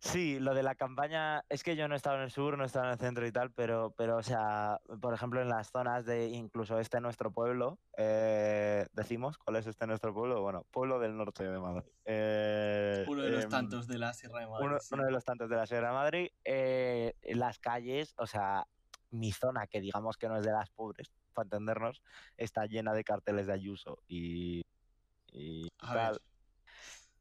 Sí, 0.00 0.38
lo 0.38 0.54
de 0.54 0.62
la 0.62 0.76
campaña. 0.76 1.44
Es 1.48 1.64
que 1.64 1.74
yo 1.74 1.88
no 1.88 1.94
he 1.94 1.96
estado 1.96 2.16
en 2.16 2.22
el 2.22 2.30
sur, 2.30 2.56
no 2.56 2.62
he 2.62 2.66
estado 2.66 2.86
en 2.86 2.92
el 2.92 2.98
centro 2.98 3.26
y 3.26 3.32
tal, 3.32 3.50
pero, 3.50 3.92
pero 3.96 4.16
o 4.16 4.22
sea, 4.22 4.80
por 5.00 5.12
ejemplo, 5.12 5.42
en 5.42 5.48
las 5.48 5.70
zonas 5.72 6.04
de 6.04 6.28
incluso 6.28 6.78
este 6.78 7.00
nuestro 7.00 7.32
pueblo, 7.32 7.78
eh, 7.96 8.86
decimos, 8.92 9.38
¿cuál 9.38 9.56
es 9.56 9.66
este 9.66 9.86
nuestro 9.88 10.14
pueblo? 10.14 10.40
Bueno, 10.40 10.64
pueblo 10.70 11.00
del 11.00 11.16
norte 11.16 11.42
de 11.44 11.58
Madrid. 11.58 11.90
Eh, 12.04 13.04
Uno 13.08 13.22
de 13.22 13.30
los 13.30 13.44
em, 13.44 13.50
tantos 13.50 13.88
de 13.88 13.98
la 13.98 14.12
Sierra 14.12 14.38
de 14.40 14.46
Madrid. 14.46 14.66
uno, 14.66 14.78
sí. 14.78 14.94
uno 14.94 15.04
de 15.04 15.10
los 15.10 15.24
tantos 15.24 15.50
de 15.50 15.56
la 15.56 15.66
Sierra 15.66 15.88
de 15.88 15.94
Madrid. 15.94 16.28
eh, 16.44 17.14
las 17.34 17.58
calles, 17.58 18.14
o 18.18 18.26
sea, 18.26 18.66
mi 19.10 19.32
zona, 19.32 19.66
que 19.66 19.80
digamos 19.80 20.16
que 20.16 20.28
no 20.28 20.36
es 20.36 20.44
de 20.44 20.52
las 20.52 20.70
pobres, 20.70 21.10
para 21.34 21.46
entendernos, 21.46 22.02
está 22.36 22.66
llena 22.66 22.92
de 22.92 23.02
carteles 23.02 23.48
de 23.48 23.52
Ayuso 23.52 23.98
y, 24.06 24.64
y 25.32 25.68
tal. 25.80 26.12
ver. 26.12 26.22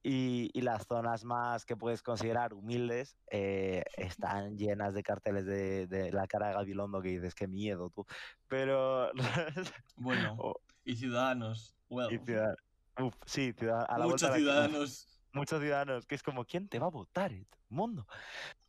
Y, 0.04 0.50
y 0.54 0.62
las 0.62 0.86
zonas 0.88 1.24
más 1.26 1.66
que 1.66 1.76
puedes 1.76 2.02
considerar 2.02 2.54
humildes 2.54 3.18
eh, 3.30 3.84
están 3.98 4.58
llenas 4.58 4.94
de 4.94 5.04
carteles 5.04 5.46
de, 5.46 5.88
de 5.88 6.12
la 6.12 6.28
cara 6.28 6.48
de 6.50 6.54
Gabilondo 6.54 7.02
que 7.02 7.10
dices, 7.10 7.36
qué 7.36 7.48
miedo 7.48 7.90
tú. 7.90 8.06
Pero... 8.48 9.12
Bueno, 9.96 10.38
y 10.86 10.96
ciudadanos. 10.96 11.76
Well, 11.90 12.14
y 12.14 12.20
ciudad- 12.20 12.56
uf, 13.00 13.16
sí, 13.26 13.52
ciudad- 13.54 13.86
a 13.90 13.98
la 13.98 14.06
muchos 14.06 14.22
vuelta 14.30 14.38
ciudadanos. 14.38 15.17
Muchos 15.38 15.62
ciudadanos, 15.62 16.06
que 16.06 16.16
es 16.16 16.24
como, 16.24 16.46
¿quién 16.46 16.68
te 16.68 16.80
va 16.80 16.88
a 16.88 16.90
votar 16.92 17.32
mundo? 17.70 18.08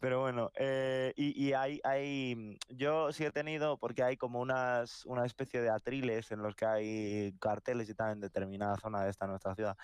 Pero 0.00 0.20
bueno, 0.20 0.50
eh, 0.54 1.12
y, 1.16 1.46
y 1.46 1.52
hay, 1.52 1.80
hay, 1.84 2.34
mm, 2.36 2.76
yo 2.76 3.12
sí 3.12 3.24
he 3.24 3.30
tenido, 3.30 3.78
porque 3.78 4.02
hay 4.02 4.16
como 4.16 4.40
unas, 4.40 5.04
una 5.06 5.24
especie 5.26 5.60
de 5.60 5.70
atriles 5.70 6.30
en 6.30 6.42
los 6.42 6.54
que 6.54 6.66
hay 6.66 7.32
carteles 7.40 7.88
y 7.88 7.94
tal 7.94 8.12
en 8.12 8.20
determinada 8.20 8.76
zona 8.76 9.02
de 9.02 9.10
esta 9.10 9.26
nuestra 9.26 9.54
ciudad. 9.54 9.76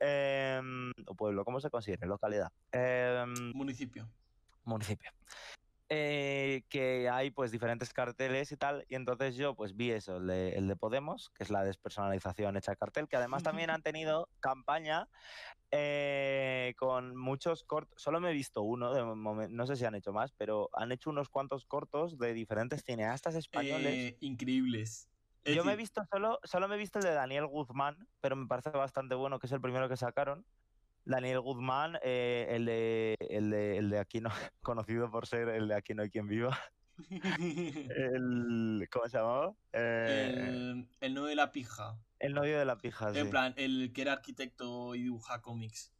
Em, 0.00 0.92
o 1.06 1.14
pueblo, 1.14 1.44
¿cómo 1.44 1.60
se 1.60 1.70
considera? 1.70 2.06
Localidad. 2.06 2.50
Em, 2.72 3.52
Municipio. 3.54 4.08
municipio. 4.64 5.10
Eh, 5.96 6.64
que 6.68 7.08
hay 7.08 7.30
pues 7.30 7.52
diferentes 7.52 7.92
carteles 7.92 8.50
y 8.50 8.56
tal, 8.56 8.84
y 8.88 8.96
entonces 8.96 9.36
yo 9.36 9.54
pues 9.54 9.76
vi 9.76 9.92
eso, 9.92 10.16
el 10.16 10.26
de, 10.26 10.48
el 10.56 10.66
de 10.66 10.74
Podemos, 10.74 11.30
que 11.30 11.44
es 11.44 11.50
la 11.50 11.62
despersonalización 11.62 12.56
hecha 12.56 12.74
cartel, 12.74 13.06
que 13.06 13.14
además 13.16 13.44
también 13.44 13.70
han 13.70 13.80
tenido 13.82 14.28
campaña 14.40 15.08
eh, 15.70 16.74
con 16.78 17.16
muchos 17.16 17.62
cortos, 17.62 17.94
solo 18.02 18.18
me 18.18 18.30
he 18.30 18.32
visto 18.32 18.62
uno, 18.62 18.92
de 18.92 19.02
momen- 19.04 19.50
no 19.50 19.66
sé 19.68 19.76
si 19.76 19.84
han 19.84 19.94
hecho 19.94 20.12
más, 20.12 20.32
pero 20.32 20.68
han 20.72 20.90
hecho 20.90 21.10
unos 21.10 21.28
cuantos 21.28 21.64
cortos 21.64 22.18
de 22.18 22.34
diferentes 22.34 22.82
cineastas 22.82 23.36
españoles. 23.36 23.94
Eh, 23.94 24.16
increíbles. 24.18 25.08
Es 25.44 25.54
Yo 25.54 25.62
me 25.64 25.74
he 25.74 25.76
visto 25.76 26.02
solo, 26.10 26.40
solo 26.42 26.66
me 26.66 26.74
he 26.74 26.78
visto 26.78 26.98
el 26.98 27.04
de 27.04 27.12
Daniel 27.12 27.46
Guzmán, 27.46 28.08
pero 28.20 28.34
me 28.34 28.48
parece 28.48 28.70
bastante 28.70 29.14
bueno, 29.14 29.38
que 29.38 29.46
es 29.46 29.52
el 29.52 29.60
primero 29.60 29.88
que 29.88 29.96
sacaron. 29.96 30.44
Daniel 31.04 31.40
Guzmán, 31.40 31.98
eh, 32.02 32.46
el, 32.50 32.64
de, 32.64 33.16
el, 33.20 33.50
de, 33.50 33.76
el 33.78 33.90
de 33.90 33.98
aquí 33.98 34.20
no, 34.20 34.30
conocido 34.62 35.10
por 35.10 35.26
ser 35.26 35.48
el 35.50 35.68
de 35.68 35.74
aquí 35.74 35.94
no 35.94 36.02
hay 36.02 36.10
quien 36.10 36.26
viva. 36.26 36.58
El, 37.90 38.88
¿Cómo 38.92 39.08
se 39.08 39.18
llamaba? 39.18 39.52
Eh, 39.72 40.32
el, 40.36 40.88
el 41.00 41.14
no 41.14 41.24
de 41.24 41.34
la 41.34 41.50
pija. 41.50 41.98
el 42.20 42.34
novio 42.34 42.56
de 42.58 42.64
la 42.64 42.78
pija, 42.78 43.12
sí. 43.12 43.18
En 43.18 43.30
plan, 43.30 43.52
el 43.56 43.92
que 43.92 44.02
era 44.02 44.12
arquitecto 44.12 44.94
y 44.94 45.02
dibuja 45.02 45.42
cómics. 45.42 45.92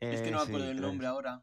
es 0.00 0.20
que 0.20 0.28
Eh, 0.28 0.30
no 0.30 0.38
me 0.38 0.42
acuerdo 0.44 0.70
creo. 0.70 0.80
nombre 0.82 1.06
ahora. 1.06 1.42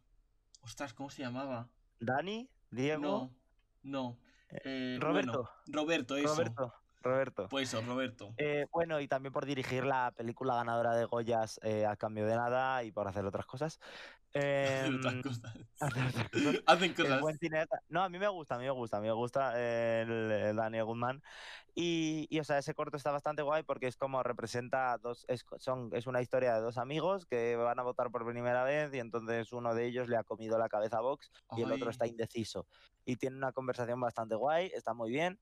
Ostras, 0.61 0.93
¿cómo 0.93 1.09
se 1.09 1.21
llamaba? 1.23 1.69
Dani, 1.99 2.49
Diego, 2.69 3.01
No, 3.01 3.35
no. 3.81 4.19
Eh, 4.63 4.97
Roberto. 5.01 5.31
bueno, 5.31 5.49
Roberto, 5.67 6.15
eso. 6.17 6.27
Roberto. 6.35 6.73
Roberto. 7.05 7.47
Pues 7.49 7.69
eso, 7.69 7.81
Roberto. 7.81 8.33
Eh, 8.37 8.65
bueno, 8.71 8.99
y 8.99 9.07
también 9.07 9.31
por 9.31 9.45
dirigir 9.45 9.85
la 9.85 10.11
película 10.15 10.55
ganadora 10.55 10.95
de 10.95 11.05
Goyas 11.05 11.59
eh, 11.63 11.85
a 11.85 11.95
cambio 11.95 12.25
de 12.25 12.35
nada 12.35 12.83
y 12.83 12.91
por 12.91 13.07
hacer 13.07 13.25
otras 13.25 13.45
cosas. 13.45 13.79
Hacen 14.63 14.95
otras 14.95 15.15
Em, 15.15 15.21
cosas. 15.21 15.53
Hacen 16.65 16.93
cosas. 16.95 17.21
No, 17.89 18.03
a 18.03 18.09
mí 18.09 18.19
me 18.19 18.27
gusta, 18.27 18.55
a 18.55 18.57
mí 18.57 18.65
me 18.65 18.71
gusta, 18.71 18.97
a 18.97 19.01
mí 19.01 19.07
me 19.07 19.13
gusta 19.13 19.53
el, 19.61 20.31
el 20.31 20.55
Daniel 20.55 20.85
Guzmán. 20.85 21.21
Y, 21.73 22.27
y, 22.29 22.39
o 22.39 22.43
sea, 22.43 22.57
ese 22.57 22.73
corto 22.73 22.97
está 22.97 23.11
bastante 23.11 23.43
guay 23.43 23.63
porque 23.63 23.87
es 23.87 23.97
como 23.97 24.23
representa 24.23 24.97
dos, 24.97 25.25
es, 25.27 25.45
son, 25.57 25.89
es 25.93 26.07
una 26.07 26.21
historia 26.21 26.55
de 26.55 26.61
dos 26.61 26.77
amigos 26.77 27.25
que 27.25 27.55
van 27.57 27.79
a 27.79 27.83
votar 27.83 28.11
por 28.11 28.25
primera 28.25 28.63
vez 28.63 28.93
y 28.93 28.99
entonces 28.99 29.51
uno 29.51 29.75
de 29.75 29.85
ellos 29.85 30.07
le 30.07 30.17
ha 30.17 30.23
comido 30.23 30.57
la 30.57 30.69
cabeza 30.69 30.97
a 30.97 31.01
Vox 31.01 31.31
y 31.57 31.61
el 31.63 31.71
otro 31.71 31.87
Ay. 31.87 31.91
está 31.91 32.07
indeciso. 32.07 32.67
Y 33.05 33.17
tiene 33.17 33.37
una 33.37 33.51
conversación 33.51 33.99
bastante 33.99 34.35
guay, 34.35 34.71
está 34.73 34.93
muy 34.93 35.11
bien. 35.11 35.39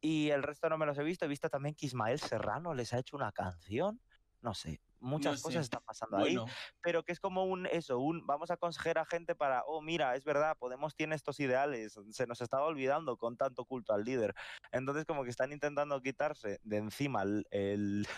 Y 0.00 0.30
el 0.30 0.42
resto 0.42 0.68
no 0.68 0.78
me 0.78 0.86
los 0.86 0.98
he 0.98 1.02
visto. 1.02 1.24
He 1.24 1.28
visto 1.28 1.48
también 1.48 1.74
que 1.74 1.86
Ismael 1.86 2.20
Serrano 2.20 2.74
les 2.74 2.92
ha 2.92 2.98
hecho 2.98 3.16
una 3.16 3.32
canción. 3.32 4.00
No 4.40 4.54
sé, 4.54 4.80
muchas 5.00 5.36
sé. 5.38 5.42
cosas 5.42 5.62
están 5.64 5.82
pasando 5.84 6.16
ahí 6.18 6.36
pero 6.82 7.02
que 7.02 7.12
es 7.12 7.20
como 7.20 7.44
un 7.44 7.66
eso, 7.66 7.98
un 7.98 8.26
vamos 8.26 8.50
a 8.50 8.54
aconsejar 8.54 8.98
a 8.98 9.04
gente 9.04 9.34
para, 9.34 9.62
oh, 9.66 9.80
mira, 9.82 10.14
es 10.16 10.24
verdad, 10.24 10.56
Podemos 10.58 10.94
tiene 10.94 11.14
estos 11.14 11.38
ideales, 11.40 11.98
se 12.10 12.26
nos 12.26 12.40
estaba 12.40 12.64
olvidando 12.64 13.16
con 13.16 13.36
tanto 13.36 13.64
culto 13.64 13.92
al 13.92 14.04
líder. 14.04 14.34
Entonces 14.72 15.04
como 15.04 15.24
que 15.24 15.30
están 15.30 15.52
intentando 15.52 16.00
quitarse 16.00 16.58
de 16.62 16.76
encima 16.76 17.22
el... 17.22 17.46
el- 17.50 18.06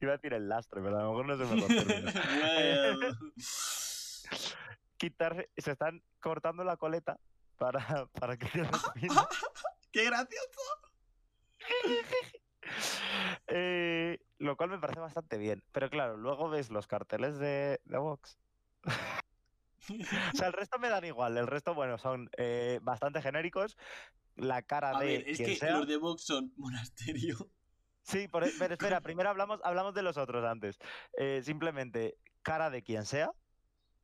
Iba 0.00 0.12
a 0.12 0.16
decir 0.16 0.34
el 0.34 0.48
lastre, 0.48 0.82
pero 0.82 0.98
a 0.98 1.02
lo 1.04 1.10
mejor 1.10 1.26
no 1.26 1.38
término. 1.66 2.10
well. 2.42 3.16
Quitarse, 4.98 5.50
se 5.56 5.70
están 5.72 6.02
cortando 6.20 6.62
la 6.64 6.76
coleta 6.76 7.18
para, 7.56 8.06
para 8.06 8.36
que 8.36 8.46
se. 8.48 8.62
¡Qué 9.92 10.04
gracioso! 10.04 10.60
Eh, 13.46 14.18
lo 14.44 14.56
cual 14.56 14.70
me 14.70 14.78
parece 14.78 15.00
bastante 15.00 15.38
bien. 15.38 15.62
Pero 15.72 15.90
claro, 15.90 16.16
luego 16.16 16.48
ves 16.48 16.70
los 16.70 16.86
carteles 16.86 17.38
de, 17.38 17.80
de 17.84 17.98
Vox. 17.98 18.38
O 19.86 20.36
sea, 20.36 20.46
el 20.46 20.54
resto 20.54 20.78
me 20.78 20.88
dan 20.88 21.04
igual. 21.04 21.36
El 21.36 21.46
resto, 21.46 21.74
bueno, 21.74 21.98
son 21.98 22.30
eh, 22.38 22.78
bastante 22.82 23.20
genéricos. 23.20 23.76
La 24.34 24.62
cara 24.62 24.96
A 24.96 25.00
de 25.00 25.06
ver, 25.06 25.28
es 25.28 25.36
quien 25.36 25.50
que 25.50 25.56
sea. 25.56 25.72
los 25.76 25.86
de 25.86 25.98
Vox 25.98 26.24
son 26.24 26.52
monasterio. 26.56 27.50
Sí, 28.02 28.28
por- 28.28 28.44
e, 28.44 28.50
pero 28.58 28.72
espera, 28.74 29.00
primero 29.02 29.28
hablamos, 29.28 29.60
hablamos 29.62 29.92
de 29.94 30.02
los 30.02 30.16
otros 30.16 30.44
antes. 30.44 30.78
Eh, 31.18 31.42
simplemente, 31.44 32.16
cara 32.42 32.70
de 32.70 32.82
quien 32.82 33.04
sea. 33.04 33.32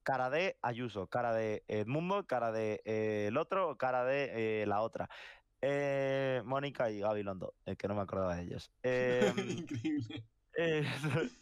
Cara 0.03 0.31
de 0.31 0.59
Ayuso, 0.63 1.09
cara 1.09 1.33
de 1.35 1.63
Edmundo, 1.69 2.27
cara 2.27 2.53
de 2.53 2.81
eh, 2.85 3.27
el 3.29 3.37
otro, 3.37 3.77
cara 3.77 4.05
de 4.05 4.63
eh, 4.63 4.67
la 4.67 4.81
otra. 4.81 5.09
Eh, 5.63 6.43
Mónica 6.45 6.91
y 6.91 7.01
Gabilondo, 7.01 7.55
eh, 7.67 7.77
que 7.77 7.89
no 7.89 7.95
me 7.95 8.03
acordaba 8.03 8.37
de 8.37 8.43
ellos. 8.43 8.71
Em, 8.83 9.51
Increíble. 9.51 10.25
Eh, 10.57 10.85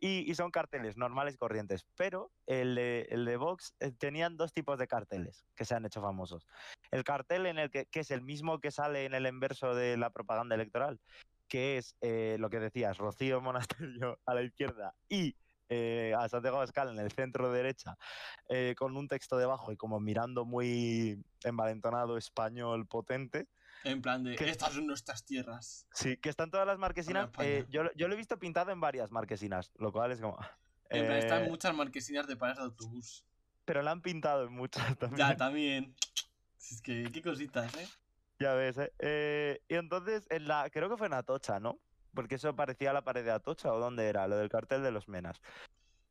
y, 0.00 0.30
y 0.30 0.34
son 0.34 0.50
carteles 0.50 0.96
normales 0.96 1.34
y 1.34 1.38
corrientes. 1.38 1.84
Pero 1.96 2.30
el 2.46 2.74
de, 2.74 3.08
el 3.10 3.24
de 3.24 3.36
Vox 3.36 3.74
eh, 3.80 3.92
tenían 3.92 4.36
dos 4.36 4.52
tipos 4.52 4.78
de 4.78 4.86
carteles 4.86 5.44
que 5.54 5.64
se 5.64 5.74
han 5.74 5.86
hecho 5.86 6.00
famosos. 6.00 6.46
El 6.90 7.04
cartel 7.04 7.46
en 7.46 7.58
el 7.58 7.70
que, 7.70 7.86
que 7.86 8.00
es 8.00 8.10
el 8.10 8.22
mismo 8.22 8.60
que 8.60 8.70
sale 8.70 9.04
en 9.04 9.14
el 9.14 9.26
inverso 9.26 9.74
de 9.74 9.96
la 9.96 10.10
propaganda 10.10 10.54
electoral, 10.54 11.00
que 11.48 11.78
es 11.78 11.96
lo 12.38 12.50
que 12.50 12.60
decías, 12.60 12.98
Rocío 12.98 13.40
Monasterio 13.40 14.18
a 14.26 14.34
la 14.34 14.42
izquierda 14.42 14.94
y 15.08 15.34
eh, 15.68 16.14
a 16.18 16.28
Santiago 16.28 16.56
Abascal 16.56 16.88
en 16.90 16.98
el 16.98 17.10
centro 17.12 17.52
derecha, 17.52 17.96
eh, 18.48 18.74
con 18.76 18.96
un 18.96 19.08
texto 19.08 19.36
debajo 19.36 19.72
y 19.72 19.76
como 19.76 20.00
mirando 20.00 20.44
muy 20.44 21.22
envalentonado 21.44 22.16
español 22.16 22.86
potente. 22.86 23.48
En 23.84 24.02
plan 24.02 24.24
de, 24.24 24.34
¿Qué? 24.36 24.50
estas 24.50 24.72
son 24.72 24.86
nuestras 24.86 25.24
tierras. 25.24 25.86
Sí, 25.92 26.16
que 26.16 26.28
están 26.30 26.50
todas 26.50 26.66
las 26.66 26.78
marquesinas. 26.78 27.30
Eh, 27.38 27.64
yo, 27.68 27.84
lo- 27.84 27.92
yo 27.94 28.08
lo 28.08 28.14
he 28.14 28.16
visto 28.16 28.38
pintado 28.38 28.72
en 28.72 28.80
varias 28.80 29.10
marquesinas, 29.12 29.70
lo 29.76 29.92
cual 29.92 30.12
es 30.12 30.20
como. 30.20 30.38
En 30.90 31.06
plan, 31.06 31.18
están 31.18 31.44
eh, 31.44 31.48
muchas 31.48 31.74
marquesinas 31.74 32.26
de 32.26 32.36
paradas 32.36 32.58
de 32.58 32.64
autobús. 32.64 33.24
pero 33.64 33.82
la 33.82 33.90
han 33.92 34.00
pintado 34.02 34.44
en 34.46 34.52
muchas 34.52 34.82
también. 34.98 35.28
Ya, 35.28 35.36
también. 35.36 35.94
Es 36.58 36.82
que, 36.82 37.08
qué 37.12 37.22
cositas, 37.22 37.72
¿eh? 37.76 37.86
Ya 38.40 38.54
ves, 38.54 38.78
¿eh? 38.78 38.92
Eh, 38.98 39.60
Y 39.68 39.74
entonces, 39.74 40.26
en 40.30 40.48
la, 40.48 40.68
creo 40.70 40.88
que 40.88 40.96
fue 40.96 41.06
en 41.08 41.12
Atocha, 41.14 41.60
¿no? 41.60 41.78
Porque 42.18 42.34
eso 42.34 42.56
parecía 42.56 42.92
la 42.92 43.02
pared 43.02 43.24
de 43.24 43.30
Atocha, 43.30 43.72
¿o 43.72 43.78
dónde 43.78 44.08
era? 44.08 44.26
Lo 44.26 44.36
del 44.36 44.48
cartel 44.48 44.82
de 44.82 44.90
los 44.90 45.06
Menas. 45.06 45.40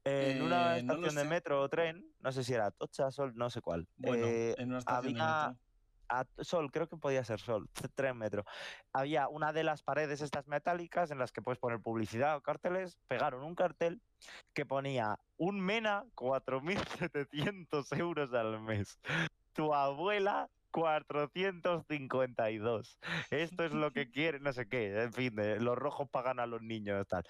En 0.06 0.42
una 0.42 0.78
Eh, 0.78 0.84
no 0.84 0.94
estación 0.94 1.16
de 1.16 1.26
metro 1.30 1.62
o 1.62 1.68
tren, 1.68 2.06
no 2.22 2.32
sé 2.32 2.46
si 2.46 2.54
era 2.54 2.68
Atocha, 2.68 3.12
Sol, 3.12 3.34
no 3.36 3.50
sé 3.50 3.60
cuál. 3.60 3.90
Bueno, 3.98 4.26
eh, 4.26 4.56
en 4.58 4.70
una 4.70 4.78
estación 4.78 5.16
de 5.16 5.22
había- 5.22 5.48
metro. 5.50 5.60
a- 6.08 6.26
Sol, 6.46 6.72
creo 6.72 6.88
que 6.88 6.96
podía 6.96 7.26
ser 7.26 7.42
Sol, 7.42 7.68
t- 7.74 7.74
tren 7.94 8.16
metro. 8.18 8.46
Había 8.94 9.28
una 9.28 9.52
de 9.52 9.66
las 9.66 9.84
paredes 9.84 10.22
estas 10.22 10.48
metálicas 10.48 11.12
en 11.12 11.20
las 11.20 11.34
que 11.34 11.42
puedes 11.42 11.60
poner 11.60 11.82
publicidad 11.82 12.38
o 12.38 12.42
carteles, 12.42 12.98
pegaron 13.10 13.44
un 13.44 13.54
cartel 13.54 14.02
que 14.54 14.66
ponía 14.66 15.20
un 15.36 15.60
mena 15.60 16.06
4.700 16.16 17.92
euros 18.02 18.34
al 18.34 18.62
mes. 18.62 18.98
Tu 19.52 19.74
abuela 19.74 20.50
452. 20.78 23.00
Esto 23.32 23.64
es 23.64 23.74
lo 23.74 23.92
que 23.92 24.12
quiere, 24.12 24.40
no 24.40 24.54
sé 24.54 24.68
qué, 24.68 25.02
en 25.02 25.12
fin, 25.12 25.36
de, 25.36 25.60
los 25.60 25.76
rojos 25.76 26.08
pagan 26.08 26.40
a 26.40 26.46
los 26.46 26.62
niños, 26.62 27.08
tal. 27.08 27.24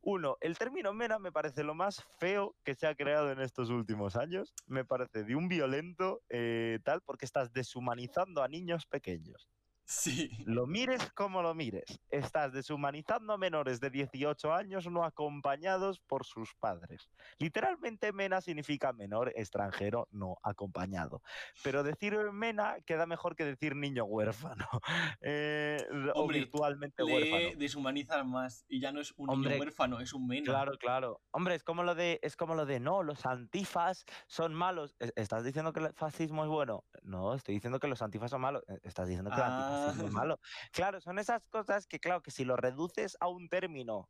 Uno, 0.00 0.38
el 0.40 0.56
término 0.56 0.94
mena 0.94 1.18
me 1.18 1.30
parece 1.30 1.62
lo 1.62 1.74
más 1.74 2.02
feo 2.18 2.56
que 2.64 2.74
se 2.74 2.86
ha 2.86 2.94
creado 2.94 3.30
en 3.30 3.42
estos 3.42 3.68
últimos 3.68 4.16
años. 4.16 4.54
Me 4.66 4.86
parece 4.86 5.24
de 5.24 5.36
un 5.36 5.46
violento 5.46 6.22
eh, 6.30 6.78
tal, 6.84 7.02
porque 7.02 7.26
estás 7.26 7.52
deshumanizando 7.52 8.42
a 8.42 8.48
niños 8.48 8.86
pequeños. 8.86 9.50
Sí. 9.88 10.30
Lo 10.46 10.66
mires 10.66 11.12
como 11.12 11.42
lo 11.42 11.54
mires, 11.54 12.00
estás 12.10 12.52
deshumanizando 12.52 13.32
a 13.32 13.38
menores 13.38 13.78
de 13.80 13.88
18 13.90 14.52
años 14.52 14.90
no 14.90 15.04
acompañados 15.04 16.00
por 16.00 16.24
sus 16.26 16.54
padres. 16.56 17.08
Literalmente 17.38 18.12
mena 18.12 18.40
significa 18.40 18.92
menor 18.92 19.32
extranjero 19.36 20.08
no 20.10 20.38
acompañado. 20.42 21.22
Pero 21.62 21.84
decir 21.84 22.16
mena 22.32 22.78
queda 22.84 23.06
mejor 23.06 23.36
que 23.36 23.44
decir 23.44 23.76
niño 23.76 24.04
huérfano. 24.04 24.66
eh, 25.20 25.78
o 26.14 26.26
virtualmente 26.26 27.04
Le 27.04 27.14
huérfano. 27.14 27.58
deshumanizan 27.58 28.28
más 28.28 28.64
y 28.68 28.80
ya 28.80 28.90
no 28.90 29.00
es 29.00 29.14
un 29.16 29.30
Hombre, 29.30 29.50
niño 29.52 29.60
huérfano, 29.62 30.00
es 30.00 30.12
un 30.12 30.26
mena. 30.26 30.46
Claro, 30.46 30.72
claro. 30.78 31.20
Hombre, 31.30 31.54
es 31.54 31.62
como 31.62 31.84
lo 31.84 31.94
de, 31.94 32.18
es 32.22 32.34
como 32.36 32.56
lo 32.56 32.66
de 32.66 32.80
no, 32.80 33.04
los 33.04 33.24
antifas 33.24 34.04
son 34.26 34.52
malos. 34.52 34.96
¿Es- 34.98 35.12
¿Estás 35.14 35.44
diciendo 35.44 35.72
que 35.72 35.78
el 35.78 35.92
fascismo 35.94 36.42
es 36.42 36.48
bueno? 36.50 36.82
No, 37.02 37.34
estoy 37.34 37.54
diciendo 37.54 37.78
que 37.78 37.86
los 37.86 38.02
antifas 38.02 38.32
son 38.32 38.40
malos. 38.40 38.64
Eh, 38.66 38.80
Estás 38.82 39.06
diciendo 39.06 39.30
que 39.30 39.36
el 39.36 39.42
antifascismo 39.42 39.75
Ah. 39.76 39.94
malo. 40.10 40.40
Claro, 40.72 41.00
son 41.00 41.18
esas 41.18 41.48
cosas 41.48 41.86
que, 41.86 41.98
claro, 41.98 42.22
que 42.22 42.30
si 42.30 42.44
lo 42.44 42.56
reduces 42.56 43.16
a 43.20 43.28
un 43.28 43.48
término 43.48 44.08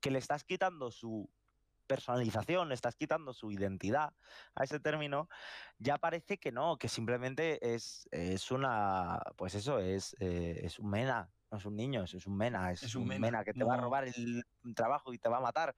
que 0.00 0.10
le 0.10 0.18
estás 0.18 0.44
quitando 0.44 0.90
su 0.90 1.30
personalización, 1.86 2.68
le 2.68 2.74
estás 2.74 2.96
quitando 2.96 3.32
su 3.32 3.50
identidad 3.50 4.12
a 4.54 4.64
ese 4.64 4.80
término, 4.80 5.28
ya 5.78 5.98
parece 5.98 6.38
que 6.38 6.50
no, 6.50 6.78
que 6.78 6.88
simplemente 6.88 7.74
es, 7.74 8.08
es 8.10 8.50
una, 8.50 9.20
pues 9.36 9.54
eso, 9.54 9.78
es, 9.78 10.16
eh, 10.20 10.60
es 10.62 10.78
un 10.78 10.90
mena, 10.90 11.30
no 11.50 11.58
es 11.58 11.64
un 11.66 11.76
niño, 11.76 12.04
es, 12.04 12.26
un 12.26 12.36
mena, 12.36 12.72
es, 12.72 12.94
un, 12.94 13.06
mena, 13.06 13.44
que 13.44 13.52
te 13.52 13.64
va 13.64 13.74
a 13.74 13.80
robar 13.80 14.04
el 14.08 14.44
trabajo 14.74 15.12
y 15.12 15.18
te 15.18 15.28
va 15.28 15.38
a 15.38 15.42
matar 15.42 15.76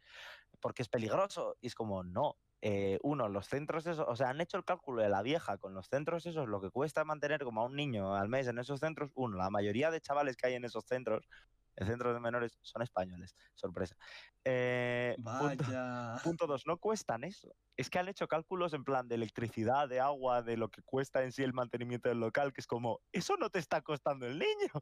porque 0.61 0.83
es 0.83 0.89
peligroso. 0.89 1.57
Y 1.61 1.69
es 1.69 1.75
como, 1.75 2.03
no, 2.03 2.37
eh, 2.63 2.99
uno, 3.03 3.29
los 3.29 3.47
centros 3.47 3.87
esos, 3.87 4.07
o 4.09 4.17
sea, 4.17 4.31
han 4.31 4.41
hecho 4.41 4.57
el 4.57 4.65
cálculo 4.65 5.03
de 5.03 5.09
la 5.09 5.23
vieja 5.23 5.59
con 5.59 5.75
los 5.75 5.89
centros 5.89 6.25
esos, 6.27 6.49
lo 6.49 6.61
que 6.61 6.71
cuesta 6.71 7.05
mantener 7.05 7.45
como 7.45 7.61
a 7.61 7.67
un 7.67 7.77
niño 7.77 8.15
al 8.15 8.29
mes 8.29 8.47
en 8.49 8.59
esos 8.59 8.81
centros, 8.81 9.11
uno, 9.15 9.37
la 9.37 9.51
mayoría 9.51 9.91
de 9.91 10.01
chavales 10.01 10.37
que 10.37 10.47
hay 10.49 10.55
en 10.55 10.65
esos 10.65 10.85
centros, 10.85 11.29
en 11.77 11.87
centros 11.87 12.15
de 12.15 12.21
menores, 12.21 12.59
son 12.63 12.81
españoles, 12.81 13.37
sorpresa. 13.55 13.95
Eh, 14.45 15.15
Vaya. 15.19 16.15
Punto, 16.25 16.47
dos, 16.47 16.67
no 16.67 16.79
cuestan 16.79 17.25
eso. 17.25 17.55
Es 17.77 17.91
que 17.91 17.99
han 17.99 18.09
hecho 18.09 18.27
cálculos 18.27 18.73
en 18.73 18.85
plan 18.85 19.07
de 19.07 19.17
electricidad, 19.17 19.87
de 19.87 20.01
agua, 20.01 20.43
de 20.43 20.57
lo 20.57 20.71
que 20.71 20.83
cuesta 20.83 21.23
en 21.23 21.33
sí 21.33 21.43
el 21.43 21.53
mantenimiento 21.53 22.09
del 22.09 22.21
local, 22.21 22.55
que 22.55 22.63
es 22.63 22.67
como, 22.67 23.01
eso 23.13 23.37
no 23.37 23.51
te 23.51 23.59
está 23.59 23.83
costando 23.83 24.27
el 24.27 24.39
niño, 24.39 24.73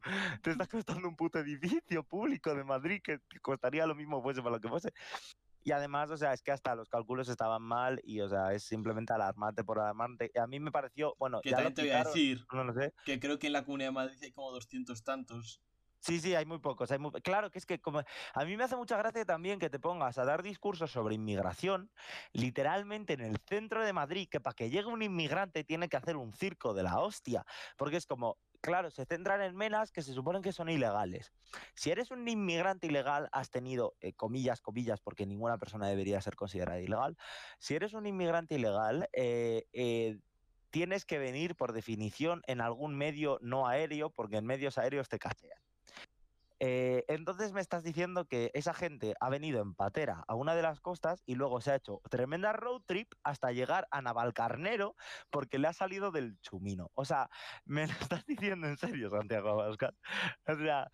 te 0.41 0.51
está 0.51 0.65
costando 1.01 1.09
un 1.09 1.17
puto 1.17 1.39
edificio 1.39 2.03
público 2.05 2.55
de 2.55 2.63
Madrid 2.63 3.01
que 3.03 3.19
costaría 3.41 3.85
lo 3.85 3.95
mismo 3.95 4.23
fuese 4.23 4.41
para 4.41 4.55
lo 4.55 4.61
que 4.61 4.69
fuese. 4.69 4.93
Y 5.65 5.71
además, 5.71 6.11
o 6.11 6.17
sea, 6.17 6.31
es 6.31 6.43
que 6.43 6.51
hasta 6.51 6.75
los 6.75 6.87
cálculos 6.89 7.27
estaban 7.27 7.63
mal 7.63 7.99
y, 8.03 8.21
o 8.21 8.29
sea, 8.29 8.53
es 8.53 8.63
simplemente 8.63 9.13
alarmante 9.13 9.63
por 9.63 9.79
alarmante. 9.79 10.31
A 10.39 10.45
mí 10.45 10.59
me 10.59 10.71
pareció, 10.71 11.15
bueno, 11.17 11.41
que 11.41 11.49
también 11.49 11.73
te 11.73 11.81
voy 11.81 11.91
a 11.91 12.03
decir 12.03 12.45
no 12.53 12.63
lo 12.63 12.73
sé. 12.73 12.93
que 13.03 13.19
creo 13.19 13.39
que 13.39 13.47
en 13.47 13.53
la 13.53 13.65
Comunidad 13.65 13.87
de 13.87 13.93
Madrid 13.93 14.17
hay 14.21 14.31
como 14.31 14.51
200 14.51 15.03
tantos. 15.03 15.63
Sí, 16.01 16.19
sí, 16.19 16.35
hay 16.35 16.45
muy 16.45 16.59
pocos. 16.59 16.91
Hay 16.91 16.99
muy... 16.99 17.11
Claro 17.23 17.49
que 17.49 17.57
es 17.57 17.65
que 17.65 17.81
como... 17.81 18.03
a 18.35 18.45
mí 18.45 18.55
me 18.55 18.63
hace 18.63 18.75
mucha 18.75 18.95
gracia 18.95 19.25
también 19.25 19.57
que 19.57 19.71
te 19.71 19.79
pongas 19.79 20.19
a 20.19 20.23
dar 20.25 20.43
discursos 20.43 20.91
sobre 20.91 21.15
inmigración, 21.15 21.89
literalmente 22.31 23.13
en 23.13 23.21
el 23.21 23.37
centro 23.47 23.83
de 23.83 23.91
Madrid, 23.91 24.27
que 24.29 24.39
para 24.39 24.53
que 24.53 24.69
llegue 24.69 24.85
un 24.85 25.01
inmigrante 25.01 25.63
tiene 25.63 25.89
que 25.89 25.97
hacer 25.97 26.15
un 26.15 26.31
circo 26.31 26.75
de 26.75 26.83
la 26.83 26.99
hostia, 26.99 27.43
porque 27.75 27.97
es 27.97 28.05
como, 28.05 28.37
claro, 28.65 28.89
se 28.89 29.05
centran 29.05 29.41
en 29.41 29.55
menas 29.55 29.91
que 29.91 30.01
se 30.01 30.13
suponen 30.13 30.41
que 30.41 30.51
son 30.51 30.69
ilegales. 30.69 31.31
Si 31.75 31.91
eres 31.91 32.09
un 32.09 32.27
inmigrante 32.27 32.87
ilegal, 32.87 33.29
has 33.31 33.51
tenido, 33.51 33.95
eh, 34.01 34.13
comillas, 34.13 34.59
comillas, 34.59 34.99
porque 35.01 35.27
ninguna 35.27 35.59
persona 35.59 35.87
debería 35.87 36.19
ser 36.19 36.35
considerada 36.35 36.81
ilegal, 36.81 37.15
si 37.59 37.75
eres 37.75 37.93
un 37.93 38.07
inmigrante 38.07 38.55
ilegal, 38.55 39.07
eh, 39.13 39.67
eh, 39.71 40.17
tienes 40.71 41.05
que 41.05 41.19
venir 41.19 41.55
por 41.55 41.73
definición 41.73 42.41
en 42.47 42.59
algún 42.59 42.97
medio 42.97 43.37
no 43.41 43.67
aéreo, 43.67 44.09
porque 44.09 44.37
en 44.37 44.45
medios 44.47 44.79
aéreos 44.79 45.09
te 45.09 45.19
cachean. 45.19 45.59
Eh, 46.59 47.03
entonces 47.09 47.51
me 47.51 47.59
estás 47.59 47.83
diciendo 47.83 48.25
que 48.25 48.49
esa 48.53 48.73
gente 48.73 49.13
ha 49.19 49.29
venido 49.29 49.61
en 49.61 49.73
patera 49.73 50.23
a 50.27 50.35
una 50.35 50.55
de 50.55 50.61
las 50.61 50.79
costas 50.79 51.21
y 51.25 51.35
luego 51.35 51.59
se 51.59 51.71
ha 51.71 51.75
hecho 51.75 52.01
tremenda 52.09 52.53
road 52.53 52.81
trip 52.85 53.11
hasta 53.23 53.51
llegar 53.51 53.87
a 53.91 54.01
Navalcarnero 54.01 54.95
porque 55.29 55.59
le 55.59 55.67
ha 55.67 55.73
salido 55.73 56.11
del 56.11 56.39
chumino. 56.39 56.91
O 56.95 57.03
sea, 57.03 57.29
me 57.65 57.87
lo 57.87 57.93
estás 57.93 58.25
diciendo 58.25 58.67
en 58.67 58.77
serio, 58.77 59.09
Santiago 59.09 59.49
Abascal. 59.49 59.95
O 60.47 60.55
sea, 60.55 60.89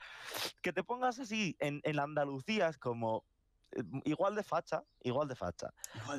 que 0.62 0.74
te 0.74 0.84
pongas 0.84 1.20
así 1.20 1.56
en, 1.60 1.82
en 1.84 2.00
Andalucía 2.00 2.68
es 2.68 2.78
como 2.80 3.24
eh, 3.72 3.84
igual 4.06 4.36
de 4.36 4.44
facha, 4.44 4.84
igual 5.04 5.28
de 5.28 5.36
facha. 5.36 5.74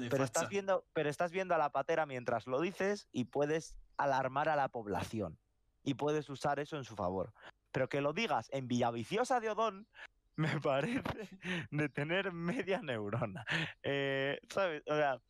pero 0.08 0.22
estás 0.22 0.48
viendo, 0.48 0.84
pero 0.92 1.10
estás 1.10 1.32
viendo 1.32 1.54
a 1.54 1.58
la 1.58 1.70
patera 1.70 2.06
mientras 2.06 2.46
lo 2.46 2.60
dices 2.60 3.08
y 3.10 3.24
puedes 3.24 3.74
alarmar 3.96 4.48
a 4.48 4.56
la 4.56 4.68
población 4.68 5.36
y 5.82 5.94
puedes 5.94 6.30
usar 6.30 6.60
eso 6.60 6.76
en 6.76 6.84
su 6.84 6.94
favor 6.94 7.32
pero 7.72 7.88
que 7.88 8.00
lo 8.00 8.12
digas 8.12 8.48
en 8.52 8.68
Villaviciosa 8.68 9.40
de 9.40 9.50
Odón 9.50 9.86
me 10.36 10.60
parece 10.60 11.28
de 11.70 11.88
tener 11.88 12.32
media 12.32 12.80
neurona. 12.80 13.44
Eh, 13.82 14.38
¿Sabes? 14.48 14.82
O 14.86 14.94
sea, 14.94 15.20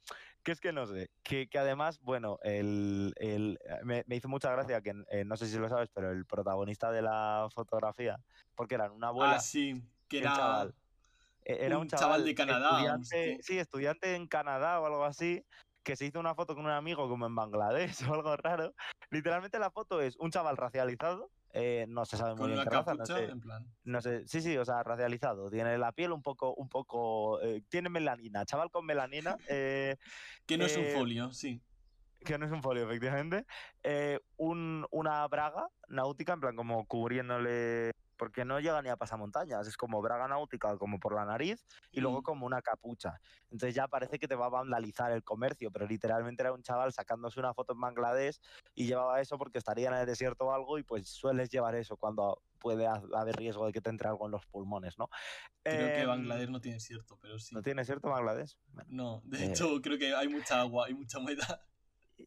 que 0.43 0.53
es 0.53 0.61
que 0.61 0.72
no 0.72 0.86
sé, 0.86 1.11
que, 1.22 1.49
además, 1.55 2.01
bueno, 2.01 2.38
el, 2.43 3.12
el 3.16 3.59
me, 3.84 4.05
hizo 4.11 4.28
mucha 4.28 4.51
gracia 4.51 4.80
que, 4.80 4.95
eh, 5.11 5.24
no 5.24 5.36
sé 5.36 5.47
si 5.47 5.57
lo 5.59 5.68
sabes, 5.68 5.88
pero 5.93 6.11
el 6.11 6.26
protagonista 6.26 6.90
de 6.90 7.03
la 7.03 7.49
fotografía, 7.53 8.18
porque 8.55 8.74
eran 8.74 8.93
una 8.93 9.09
abuela. 9.09 9.36
Ah, 9.36 9.40
sí, 9.40 9.82
que 10.09 10.18
era, 10.18 10.34
chaval, 10.34 10.74
e, 11.45 11.66
era 11.66 11.78
un, 11.78 11.88
chaval, 11.88 12.24
de 12.24 12.34
Canadá. 12.34 12.99
sí, 13.03 13.59
estudiante 13.59 14.14
en 14.14 14.26
Canadá 14.26 14.80
o 14.80 14.86
algo 14.86 15.05
así, 15.05 15.45
que 15.84 15.97
se 15.97 16.07
hizo 16.07 16.20
una 16.20 16.34
foto 16.34 16.55
con 16.55 16.64
un 16.64 16.70
amigo 16.70 17.09
como 17.09 17.26
en 17.26 17.34
Bangladesh 17.34 17.97
o 18.11 18.14
algo 18.14 18.36
raro. 18.36 18.74
Literalmente 19.11 19.59
la 19.59 19.70
foto 19.70 20.01
es 20.01 20.16
un 20.16 20.30
chaval 20.30 20.57
racializado 20.57 21.30
eh, 21.53 21.84
no 21.88 22.05
se 22.05 22.16
sabe 22.16 22.34
muy 22.34 22.50
bien 22.50 22.62
qué 22.64 22.70
raza, 22.70 22.94
no 22.94 23.05
sé, 23.05 23.24
en 23.24 23.40
plan. 23.40 23.66
no 23.84 24.00
sé, 24.00 24.26
sí, 24.26 24.40
sí, 24.40 24.57
o 24.57 24.64
sea, 24.64 24.82
racializado. 24.82 25.50
Tiene 25.50 25.76
la 25.76 25.92
piel 25.92 26.12
un 26.12 26.22
poco, 26.22 26.55
un 26.55 26.68
poco, 26.68 27.40
eh, 27.42 27.62
tiene 27.68 27.88
melanina, 27.88 28.44
chaval 28.46 28.70
con 28.70 28.86
melanina. 28.86 29.36
Eh, 29.48 29.96
que 30.46 30.57
no 30.57 30.64
es 30.64 30.76
un 30.76 30.86
folio, 30.86 31.32
sí. 31.32 31.61
Que 32.24 32.38
no 32.38 32.46
es 32.46 32.53
un 32.53 32.62
folio, 32.62 32.84
efectivamente. 32.84 33.44
un, 34.36 34.86
una 34.90 35.26
braga 35.28 35.68
náutica, 35.88 36.32
en 36.32 36.40
plan, 36.40 36.57
como 36.57 36.86
cubriéndole 36.86 37.92
porque 38.22 38.44
no 38.44 38.60
llega 38.60 38.80
ni 38.82 38.88
a 38.88 38.96
pasamontañas, 38.96 39.66
es 39.66 39.76
como 39.76 40.00
braga 40.00 40.28
náutica, 40.28 40.78
como 40.78 41.00
por 41.00 41.12
la 41.12 41.24
nariz, 41.24 41.66
y 41.90 42.00
luego 42.00 42.20
mm. 42.20 42.22
como 42.22 42.46
una 42.46 42.62
capucha. 42.62 43.20
Entonces 43.50 43.74
ya 43.74 43.88
parece 43.88 44.20
que 44.20 44.28
te 44.28 44.36
va 44.36 44.46
a 44.46 44.48
vandalizar 44.48 45.10
el 45.10 45.24
comercio, 45.24 45.72
pero 45.72 45.88
literalmente 45.88 46.40
era 46.40 46.52
un 46.52 46.62
chaval 46.62 46.92
sacándose 46.92 47.40
una 47.40 47.52
foto 47.52 47.72
en 47.72 47.80
Bangladesh 47.80 48.38
y 48.76 48.86
llevaba 48.86 49.20
eso 49.20 49.36
porque 49.38 49.58
estaría 49.58 49.88
en 49.88 49.94
el 49.94 50.06
desierto 50.06 50.44
o 50.44 50.52
algo, 50.52 50.78
y 50.78 50.84
pues 50.84 51.08
sueles 51.08 51.50
llevar 51.50 51.74
eso 51.74 51.96
cuando 51.96 52.40
puede 52.60 52.86
haber 52.86 53.34
riesgo 53.34 53.66
de 53.66 53.72
que 53.72 53.80
te 53.80 53.90
entre 53.90 54.06
algo 54.06 54.26
en 54.26 54.30
los 54.30 54.46
pulmones, 54.46 54.96
¿no? 54.98 55.10
Creo 55.64 55.92
que 55.92 56.02
em, 56.02 56.06
Bangladesh 56.06 56.48
no 56.48 56.60
tiene 56.60 56.76
desierto, 56.76 57.18
pero 57.20 57.40
sí. 57.40 57.56
¿No 57.56 57.60
tiene 57.60 57.82
desierto 57.82 58.08
Bangladesh? 58.08 58.56
no, 58.86 59.20
de 59.24 59.46
hecho 59.46 59.78
eh, 59.78 59.80
creo 59.82 59.98
que 59.98 60.14
hay 60.14 60.28
mucha 60.28 60.60
agua 60.60 60.88
y 60.88 60.94
mucha 60.94 61.18
humedad 61.18 61.60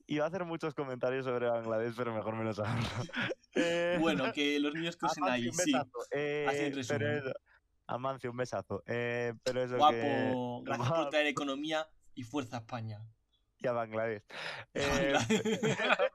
iba 0.07 0.25
a 0.25 0.27
hacer 0.27 0.45
muchos 0.45 0.73
comentarios 0.73 1.25
sobre 1.25 1.49
Bangladesh, 1.49 1.95
pero 1.95 2.13
mejor 2.13 2.35
me 2.35 2.43
los 2.43 2.59
hago. 2.59 2.79
Eh, 3.55 3.97
bueno, 3.99 4.31
que 4.33 4.59
los 4.59 4.73
niños 4.73 4.97
cosen 4.97 5.23
ahí, 5.25 5.51
sí. 5.51 5.71
Eh, 6.11 6.73
pero 6.87 7.33
Amancio, 7.87 8.31
un 8.31 8.37
besazo. 8.37 8.83
Eh, 8.87 9.33
pero 9.43 9.63
eso 9.63 9.77
Guapo, 9.77 9.93
que... 9.93 10.65
gracias 10.65 10.91
por 10.91 11.09
traer 11.09 11.27
economía 11.27 11.87
y 12.15 12.23
fuerza 12.23 12.57
a 12.57 12.59
España. 12.61 12.99
Y 13.59 13.67
a 13.67 13.71
Bangladesh. 13.71 14.23
Eh, 14.73 15.13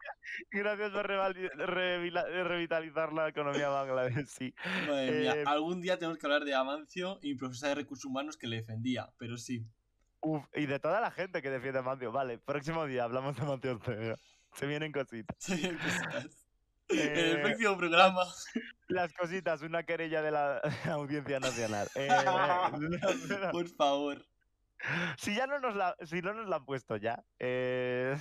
gracias 0.53 0.91
por 0.91 1.09
revitalizar 1.09 3.13
la 3.13 3.29
economía 3.29 3.63
de 3.63 3.69
Bangladesh, 3.69 4.27
sí. 4.27 4.55
Madre 4.87 5.21
mía, 5.21 5.35
algún 5.47 5.81
día 5.81 5.99
tenemos 5.99 6.19
que 6.19 6.27
hablar 6.27 6.45
de 6.45 6.55
Amancio 6.55 7.19
y 7.23 7.35
profesor 7.35 7.71
de 7.71 7.75
recursos 7.77 8.05
humanos 8.05 8.37
que 8.37 8.47
le 8.47 8.57
defendía, 8.57 9.11
pero 9.19 9.37
sí. 9.37 9.65
Uf, 10.23 10.45
y 10.55 10.67
de 10.67 10.79
toda 10.79 11.01
la 11.01 11.11
gente 11.11 11.41
que 11.41 11.51
defiende 11.51 11.79
a 11.79 11.83
Mancio. 11.83 12.13
Vale, 12.13 12.39
próximo 12.39 12.85
día 12.87 13.05
hablamos 13.05 13.37
de 13.37 13.43
Mancio 13.43 13.73
Ortega. 13.73 14.17
Se 14.53 14.67
vienen 14.67 14.93
cositas. 14.93 15.37
Se 15.39 15.57
vienen 15.57 15.79
cositas. 15.79 16.47
en 16.89 17.17
el 17.17 17.37
eh, 17.37 17.43
próximo 17.43 17.77
programa. 17.77 18.25
Las 18.89 19.13
cositas, 19.15 19.63
una 19.63 19.85
querella 19.85 20.23
de 20.23 20.31
la 20.31 20.61
Audiencia 20.93 21.41
Nacional. 21.41 21.89
Eh, 21.95 22.09
Por 23.53 23.69
favor. 23.69 24.25
Si 25.19 25.35
ya 25.35 25.47
no 25.47 25.61
nos 25.61 25.77
la, 25.77 25.95
si 26.07 26.23
no 26.23 26.33
nos 26.33 26.49
la 26.49 26.57
han 26.57 26.65
puesto 26.65 26.97
ya. 26.97 27.23
Eh, 27.39 28.17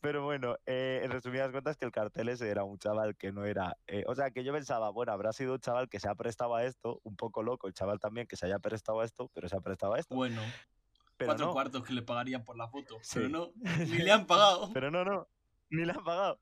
pero 0.00 0.24
bueno, 0.24 0.56
en 0.64 1.10
resumidas 1.10 1.50
cuentas 1.50 1.76
que 1.76 1.84
el 1.84 1.90
cartel 1.90 2.28
ese 2.28 2.48
era 2.48 2.62
un 2.62 2.78
chaval 2.78 3.16
que 3.16 3.32
no 3.32 3.44
era... 3.44 3.76
o 4.06 4.14
sea, 4.14 4.30
que 4.30 4.44
yo 4.44 4.52
pensaba, 4.52 4.90
bueno, 4.90 5.10
habrá 5.10 5.32
sido 5.32 5.54
un 5.54 5.60
chaval 5.60 5.88
que 5.88 5.98
se 5.98 6.08
ha 6.08 6.14
prestado 6.14 6.54
a 6.54 6.64
esto, 6.64 7.00
un 7.02 7.16
poco 7.16 7.42
loco, 7.42 7.66
el 7.66 7.74
chaval 7.74 7.98
también 7.98 8.28
que 8.28 8.36
se 8.36 8.46
haya 8.46 8.60
prestado 8.60 9.00
a 9.00 9.04
esto, 9.04 9.28
pero 9.34 9.48
se 9.48 9.56
ha 9.56 9.60
prestado 9.60 9.94
a 9.94 9.98
esto. 9.98 10.14
Bueno 10.14 10.40
cuatro 11.24 11.52
cuartos 11.52 11.84
que 11.84 11.92
le 11.92 12.02
pagarían 12.02 12.44
por 12.44 12.56
la 12.56 12.68
foto. 12.68 12.98
Pero 13.12 13.28
no, 13.28 13.52
ni 13.78 13.98
le 13.98 14.12
han 14.12 14.26
pagado. 14.26 14.70
pero 14.72 14.90
no, 14.90 15.04
no, 15.04 15.28
ni 15.70 15.84
le 15.84 15.92
han 15.92 16.04
pagado. 16.04 16.40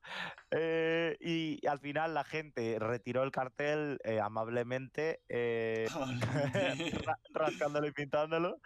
Eh, 0.51 1.17
y 1.19 1.65
al 1.67 1.79
final 1.79 2.13
la 2.13 2.23
gente 2.23 2.77
retiró 2.79 3.23
el 3.23 3.31
cartel 3.31 3.99
eh, 4.03 4.19
amablemente, 4.19 5.21
eh, 5.29 5.87
rascándolo 7.33 7.87
y 7.87 7.91
pintándolo, 7.91 8.59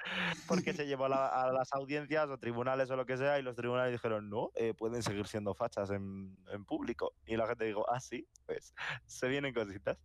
porque 0.47 0.73
se 0.73 0.85
llevó 0.85 1.05
a, 1.05 1.51
las 1.51 1.73
audiencias 1.73 2.29
o 2.29 2.37
tribunales 2.37 2.89
o 2.91 2.95
lo 2.95 3.05
que 3.05 3.17
sea, 3.17 3.39
y 3.39 3.41
los 3.41 3.55
tribunales 3.55 3.93
dijeron, 3.93 4.29
no, 4.29 4.51
pueden 4.77 5.03
seguir 5.03 5.27
siendo 5.27 5.53
fachas 5.53 5.91
en, 5.91 6.37
en, 6.51 6.65
público. 6.65 7.13
Y 7.25 7.37
la 7.37 7.47
gente 7.47 7.65
dijo, 7.65 7.85
ah, 7.91 7.99
sí, 7.99 8.27
pues 8.45 8.73
se 9.05 9.27
vienen 9.27 9.53
cositas. 9.53 9.97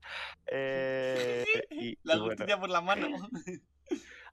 y, 1.70 1.98
la 2.02 2.18
justicia 2.18 2.60
por 2.60 2.70
la 2.70 2.80
mano. 2.80 3.08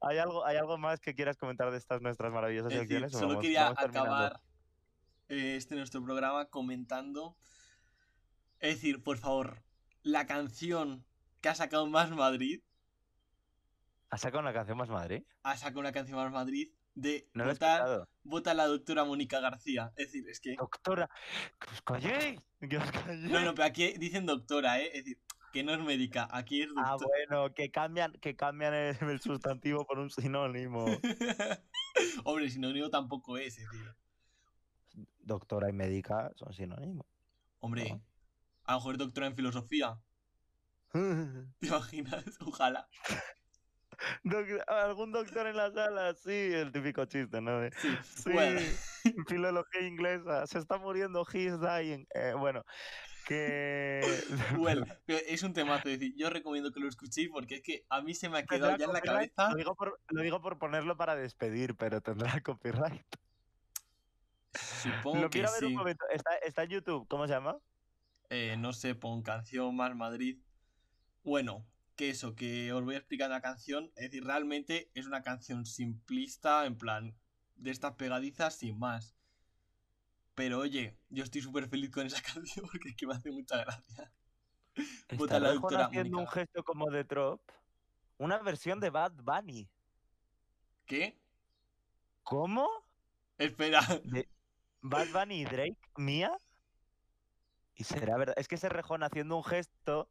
¿Hay 0.01 0.17
algo, 0.17 0.45
¿Hay 0.45 0.57
algo 0.57 0.77
más 0.77 0.99
que 0.99 1.13
quieras 1.13 1.37
comentar 1.37 1.69
de 1.71 1.77
estas 1.77 2.01
nuestras 2.01 2.33
maravillosas 2.33 2.73
secciones? 2.73 3.11
Solo 3.11 3.39
quería 3.39 3.67
acabar 3.69 4.41
eh, 5.29 5.55
este 5.55 5.75
nuestro 5.75 6.03
programa 6.03 6.45
comentando. 6.45 7.37
Es 8.59 8.75
decir, 8.75 9.03
por 9.03 9.17
favor, 9.17 9.63
la 10.01 10.25
canción 10.25 11.05
que 11.39 11.49
ha 11.49 11.55
sacado 11.55 11.85
Más 11.85 12.09
Madrid. 12.09 12.61
¿Ha 14.09 14.17
sacado 14.17 14.41
una 14.41 14.53
canción 14.53 14.77
Más 14.77 14.89
Madrid? 14.89 15.23
Ha 15.43 15.55
sacado 15.55 15.79
una 15.79 15.91
canción 15.91 16.17
Más 16.17 16.31
Madrid 16.31 16.71
de 16.95 17.29
no 17.33 17.45
votar, 17.45 18.07
vota 18.23 18.53
la 18.53 18.65
doctora 18.65 19.05
Mónica 19.05 19.39
García. 19.39 19.93
Es 19.95 20.07
decir, 20.07 20.27
es 20.27 20.39
que. 20.41 20.55
Doctora, 20.55 21.09
que 21.59 21.73
os 21.73 21.81
calléis. 21.83 22.41
Que 22.59 22.77
os 22.77 22.91
calléis. 22.91 23.31
No, 23.31 23.39
no, 23.41 23.53
pero 23.53 23.65
aquí 23.67 23.93
dicen 23.97 24.25
doctora, 24.25 24.79
¿eh? 24.79 24.87
Es 24.87 25.05
decir, 25.05 25.19
que 25.51 25.63
no 25.63 25.73
es 25.73 25.79
médica, 25.79 26.27
aquí 26.31 26.61
es 26.61 26.69
Ah, 26.77 26.95
bueno, 27.01 27.53
que 27.53 27.69
cambian, 27.71 28.13
que 28.13 28.35
cambian 28.35 28.73
el, 28.73 29.19
sustantivo 29.21 29.85
por 29.85 29.99
un 29.99 30.09
sinónimo. 30.09 30.85
Hombre, 32.23 32.49
sinónimo 32.49 32.89
tampoco 32.89 33.37
es, 33.37 33.57
es 33.57 33.69
decir. 33.69 33.93
Doctora 35.19 35.69
y 35.69 35.73
médica 35.73 36.31
son 36.35 36.53
sinónimos. 36.53 37.05
Hombre, 37.59 37.89
No. 37.89 38.01
a 38.65 38.71
lo 38.73 38.77
mejor 38.79 38.97
doctora 38.97 39.27
en 39.27 39.35
filosofía. 39.35 39.99
¿Te 40.91 41.67
imaginas? 41.67 42.25
Ojalá. 42.41 42.87
Doc- 44.23 44.63
¿Algún 44.67 45.11
doctor 45.11 45.45
en 45.47 45.55
la 45.57 45.71
sala? 45.71 46.15
Sí, 46.15 46.31
el 46.31 46.71
típico 46.71 47.05
chiste, 47.05 47.39
¿no? 47.39 47.59
De, 47.59 47.71
Sí. 47.73 47.89
Sí, 48.03 48.31
Bueno, 48.33 48.59
filología 49.27 49.81
inglesa, 49.87 50.47
se 50.47 50.57
está 50.57 50.77
muriendo, 50.77 51.25
he's 51.31 51.59
dying. 51.59 52.05
Eh, 52.15 52.33
bueno, 52.37 52.65
que... 53.21 54.01
well, 54.59 54.85
es 55.07 55.43
un 55.43 55.53
temazo. 55.53 55.89
Es 55.89 55.99
decir, 55.99 56.15
yo 56.15 56.29
recomiendo 56.29 56.71
que 56.71 56.79
lo 56.79 56.87
escuchéis 56.87 57.29
porque 57.29 57.55
es 57.55 57.61
que 57.61 57.85
a 57.89 58.01
mí 58.01 58.13
se 58.13 58.29
me 58.29 58.39
ha 58.39 58.45
¿Tendrá 58.45 58.75
quedado 58.75 58.77
ya 58.77 58.85
en 58.85 58.93
la 58.93 59.01
cabeza. 59.01 59.49
Lo 59.51 59.55
digo, 59.57 59.75
por, 59.75 59.99
lo 60.09 60.21
digo 60.21 60.41
por 60.41 60.57
ponerlo 60.57 60.97
para 60.97 61.15
despedir, 61.15 61.75
pero 61.75 62.01
tendrá 62.01 62.41
copyright. 62.41 63.05
Supongo 64.53 65.21
Lo 65.21 65.29
que 65.29 65.39
quiero 65.39 65.51
ver 65.51 65.59
sí. 65.59 65.65
un 65.65 65.75
momento. 65.75 66.05
Está, 66.11 66.35
está 66.37 66.63
en 66.63 66.69
YouTube, 66.69 67.07
¿cómo 67.07 67.27
se 67.27 67.33
llama? 67.33 67.57
Eh, 68.29 68.55
no 68.57 68.73
sé, 68.73 68.95
pon 68.95 69.21
canción 69.21 69.75
más 69.75 69.95
Madrid. 69.95 70.39
Bueno, 71.23 71.65
que 71.95 72.09
eso, 72.09 72.35
que 72.35 72.73
os 72.73 72.83
voy 72.83 72.95
a 72.95 72.99
explicar 72.99 73.29
la 73.29 73.41
canción. 73.41 73.91
Es 73.95 74.03
decir, 74.03 74.23
realmente 74.23 74.89
es 74.93 75.05
una 75.05 75.21
canción 75.21 75.65
simplista, 75.65 76.65
en 76.65 76.77
plan, 76.77 77.15
de 77.55 77.71
estas 77.71 77.93
pegadizas 77.95 78.57
sin 78.57 78.79
más. 78.79 79.15
Pero 80.35 80.59
oye, 80.59 80.97
yo 81.09 81.23
estoy 81.23 81.41
súper 81.41 81.67
feliz 81.67 81.91
con 81.91 82.07
esa 82.07 82.21
canción 82.33 82.65
porque 82.71 82.89
es 82.89 82.95
que 82.95 83.07
me 83.07 83.13
hace 83.13 83.31
mucha 83.31 83.57
gracia. 83.57 84.11
Vota 85.11 85.35
Está 85.35 85.39
la 85.39 85.53
doctora 85.53 85.85
haciendo 85.85 86.17
un 86.17 86.27
gesto 86.27 86.63
como 86.63 86.89
de 86.89 87.03
trop. 87.03 87.41
Una 88.17 88.37
versión 88.39 88.79
de 88.79 88.89
Bad 88.89 89.13
Bunny. 89.13 89.69
¿Qué? 90.85 91.19
¿Cómo? 92.23 92.67
Espera. 93.37 93.81
De 94.03 94.29
Bad 94.81 95.07
Bunny 95.11 95.41
y 95.41 95.45
Drake, 95.45 95.79
mía. 95.97 96.31
Y 97.75 97.83
será 97.83 98.17
verdad. 98.17 98.35
Es 98.37 98.47
que 98.47 98.55
ese 98.55 98.69
rejón 98.69 99.03
haciendo 99.03 99.35
un 99.35 99.43
gesto, 99.43 100.09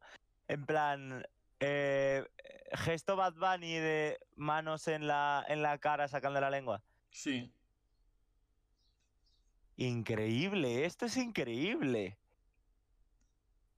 en 0.49 0.67
plan. 0.67 1.25
eh, 1.61 2.27
gesto 2.73 3.17
Bad 3.17 3.35
Bunny 3.35 3.75
de 3.75 4.19
manos 4.37 4.89
en 4.89 5.07
la, 5.07 5.45
en 5.49 5.63
la 5.63 5.79
cara 5.79 6.09
sacando 6.09 6.41
la 6.41 6.51
lengua. 6.51 6.83
Sí. 7.11 7.53
Increíble, 9.81 10.85
esto 10.85 11.07
es 11.07 11.17
increíble. 11.17 12.19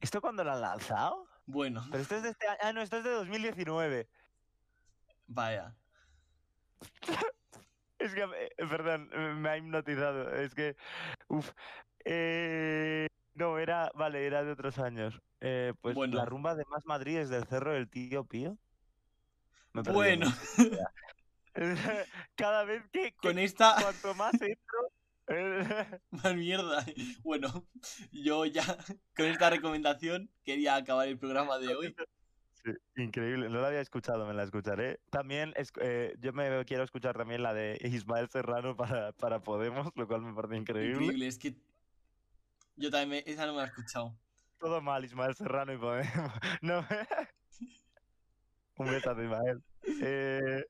¿Esto 0.00 0.20
cuándo 0.20 0.42
lo 0.42 0.50
han 0.52 0.60
lanzado? 0.60 1.28
Bueno, 1.46 1.86
Pero 1.90 2.02
esto 2.02 2.16
es 2.16 2.24
de 2.24 2.30
este 2.30 2.48
año. 2.48 2.58
Ah, 2.60 2.72
no, 2.72 2.82
esto 2.82 2.96
es 2.96 3.04
de 3.04 3.10
2019. 3.10 4.08
vaya. 5.26 5.76
Es 7.98 8.14
que, 8.14 8.22
eh, 8.22 8.50
perdón, 8.68 9.10
eh, 9.12 9.34
me 9.36 9.48
ha 9.48 9.56
hipnotizado. 9.58 10.34
Es 10.34 10.54
que, 10.56 10.74
uff. 11.28 11.52
no, 13.34 13.58
era, 13.58 13.92
vale, 13.94 14.26
era 14.26 14.42
de 14.42 14.50
otros 14.52 14.78
años. 14.78 15.20
Eh, 15.40 15.72
pues 15.80 15.94
Bueno. 15.94 16.16
la 16.16 16.24
rumba 16.24 16.56
de 16.56 16.64
Más 16.64 16.84
Madrid 16.84 17.18
es 17.18 17.28
del 17.30 17.46
Cerro 17.46 17.72
del 17.74 17.88
Tío 17.88 18.24
Pío. 18.24 18.58
Me 19.72 19.82
Bueno. 19.82 20.26
Cada 22.34 22.64
vez 22.64 22.82
que, 22.90 23.12
que 23.20 23.28
con 23.28 23.38
esta 23.38 23.76
cuanto 23.80 24.14
más 24.14 24.34
entro, 24.34 24.78
eh, 24.88 25.01
más 26.10 26.34
mierda. 26.34 26.84
Bueno, 27.22 27.66
yo 28.12 28.44
ya 28.46 28.64
con 29.16 29.26
esta 29.26 29.50
recomendación 29.50 30.30
quería 30.44 30.76
acabar 30.76 31.08
el 31.08 31.18
programa 31.18 31.58
de 31.58 31.74
hoy. 31.74 31.94
sí, 32.64 32.70
increíble, 32.96 33.48
no 33.48 33.60
la 33.60 33.68
había 33.68 33.80
escuchado, 33.80 34.26
me 34.26 34.34
la 34.34 34.42
escucharé. 34.44 35.00
También 35.10 35.52
es- 35.56 35.72
eh, 35.80 36.14
yo 36.20 36.32
me 36.32 36.64
quiero 36.64 36.84
escuchar 36.84 37.16
también 37.16 37.42
la 37.42 37.54
de 37.54 37.78
Ismael 37.82 38.28
Serrano 38.28 38.76
para, 38.76 39.12
para 39.12 39.40
Podemos, 39.42 39.90
lo 39.94 40.06
cual 40.06 40.22
me 40.22 40.34
parece 40.34 40.56
increíble. 40.56 40.92
Increíble, 41.04 41.26
es 41.26 41.38
que 41.38 41.54
yo 42.76 42.90
también 42.90 43.24
me- 43.26 43.32
esa 43.32 43.46
no 43.46 43.52
me 43.52 43.58
la 43.58 43.64
he 43.64 43.68
escuchado. 43.68 44.16
Todo 44.58 44.80
mal, 44.80 45.04
Ismael 45.04 45.34
Serrano 45.34 45.72
y 45.72 45.78
Podemos. 45.78 46.32
No. 46.62 46.86
Un 48.76 48.86
besazo, 48.86 49.22
Ismael. 49.22 49.62
Eh, 50.02 50.64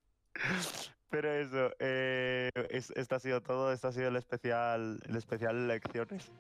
pero 1.13 1.31
eso, 1.31 1.71
eh, 1.79 2.51
es- 2.71 2.91
esto 2.97 3.15
ha 3.17 3.21
sido 3.21 3.43
todo. 3.43 3.71
Esto 3.71 3.89
ha 3.89 3.93
sido 3.93 4.09
el 4.09 4.17
especial, 4.17 4.99
el 5.07 5.17
especial 5.17 5.57
elecciones. 5.57 6.33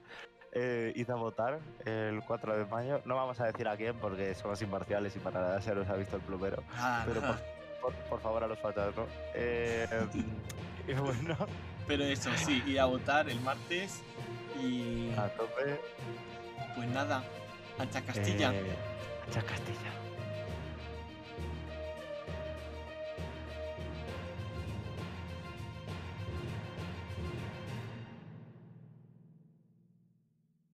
Eh, 0.54 0.92
id 0.96 1.08
a 1.10 1.14
votar 1.14 1.60
el 1.84 2.22
4 2.26 2.56
de 2.56 2.64
mayo. 2.66 3.02
No 3.04 3.14
vamos 3.16 3.38
a 3.40 3.44
decir 3.46 3.68
a 3.68 3.76
quién 3.76 3.94
porque 3.98 4.34
somos 4.34 4.60
imparciales 4.62 5.14
y 5.14 5.18
para 5.18 5.40
nada 5.40 5.60
se 5.60 5.74
nos 5.74 5.88
ha 5.88 5.94
visto 5.94 6.16
el 6.16 6.22
plumero. 6.22 6.62
Nada, 6.74 7.04
Pero 7.06 7.20
por, 7.20 7.30
nada. 7.30 7.42
por, 7.82 7.94
por 7.94 8.20
favor 8.20 8.44
a 8.44 8.46
los 8.48 8.58
fachas, 8.58 8.96
¿no? 8.96 9.06
Eh, 9.34 9.86
y 10.88 10.92
bueno, 10.94 11.36
Pero 11.86 12.04
eso, 12.04 12.30
sí, 12.36 12.62
ir 12.66 12.80
a 12.80 12.86
votar 12.86 13.28
el 13.28 13.40
martes 13.40 14.00
y 14.62 15.10
a 15.18 15.28
tope. 15.30 15.78
pues 16.76 16.88
nada, 16.88 17.22
Ancha 17.78 18.00
Castilla. 18.02 18.52
Eh, 18.54 18.74
Cha 19.30 19.42
Castilla. 19.42 19.92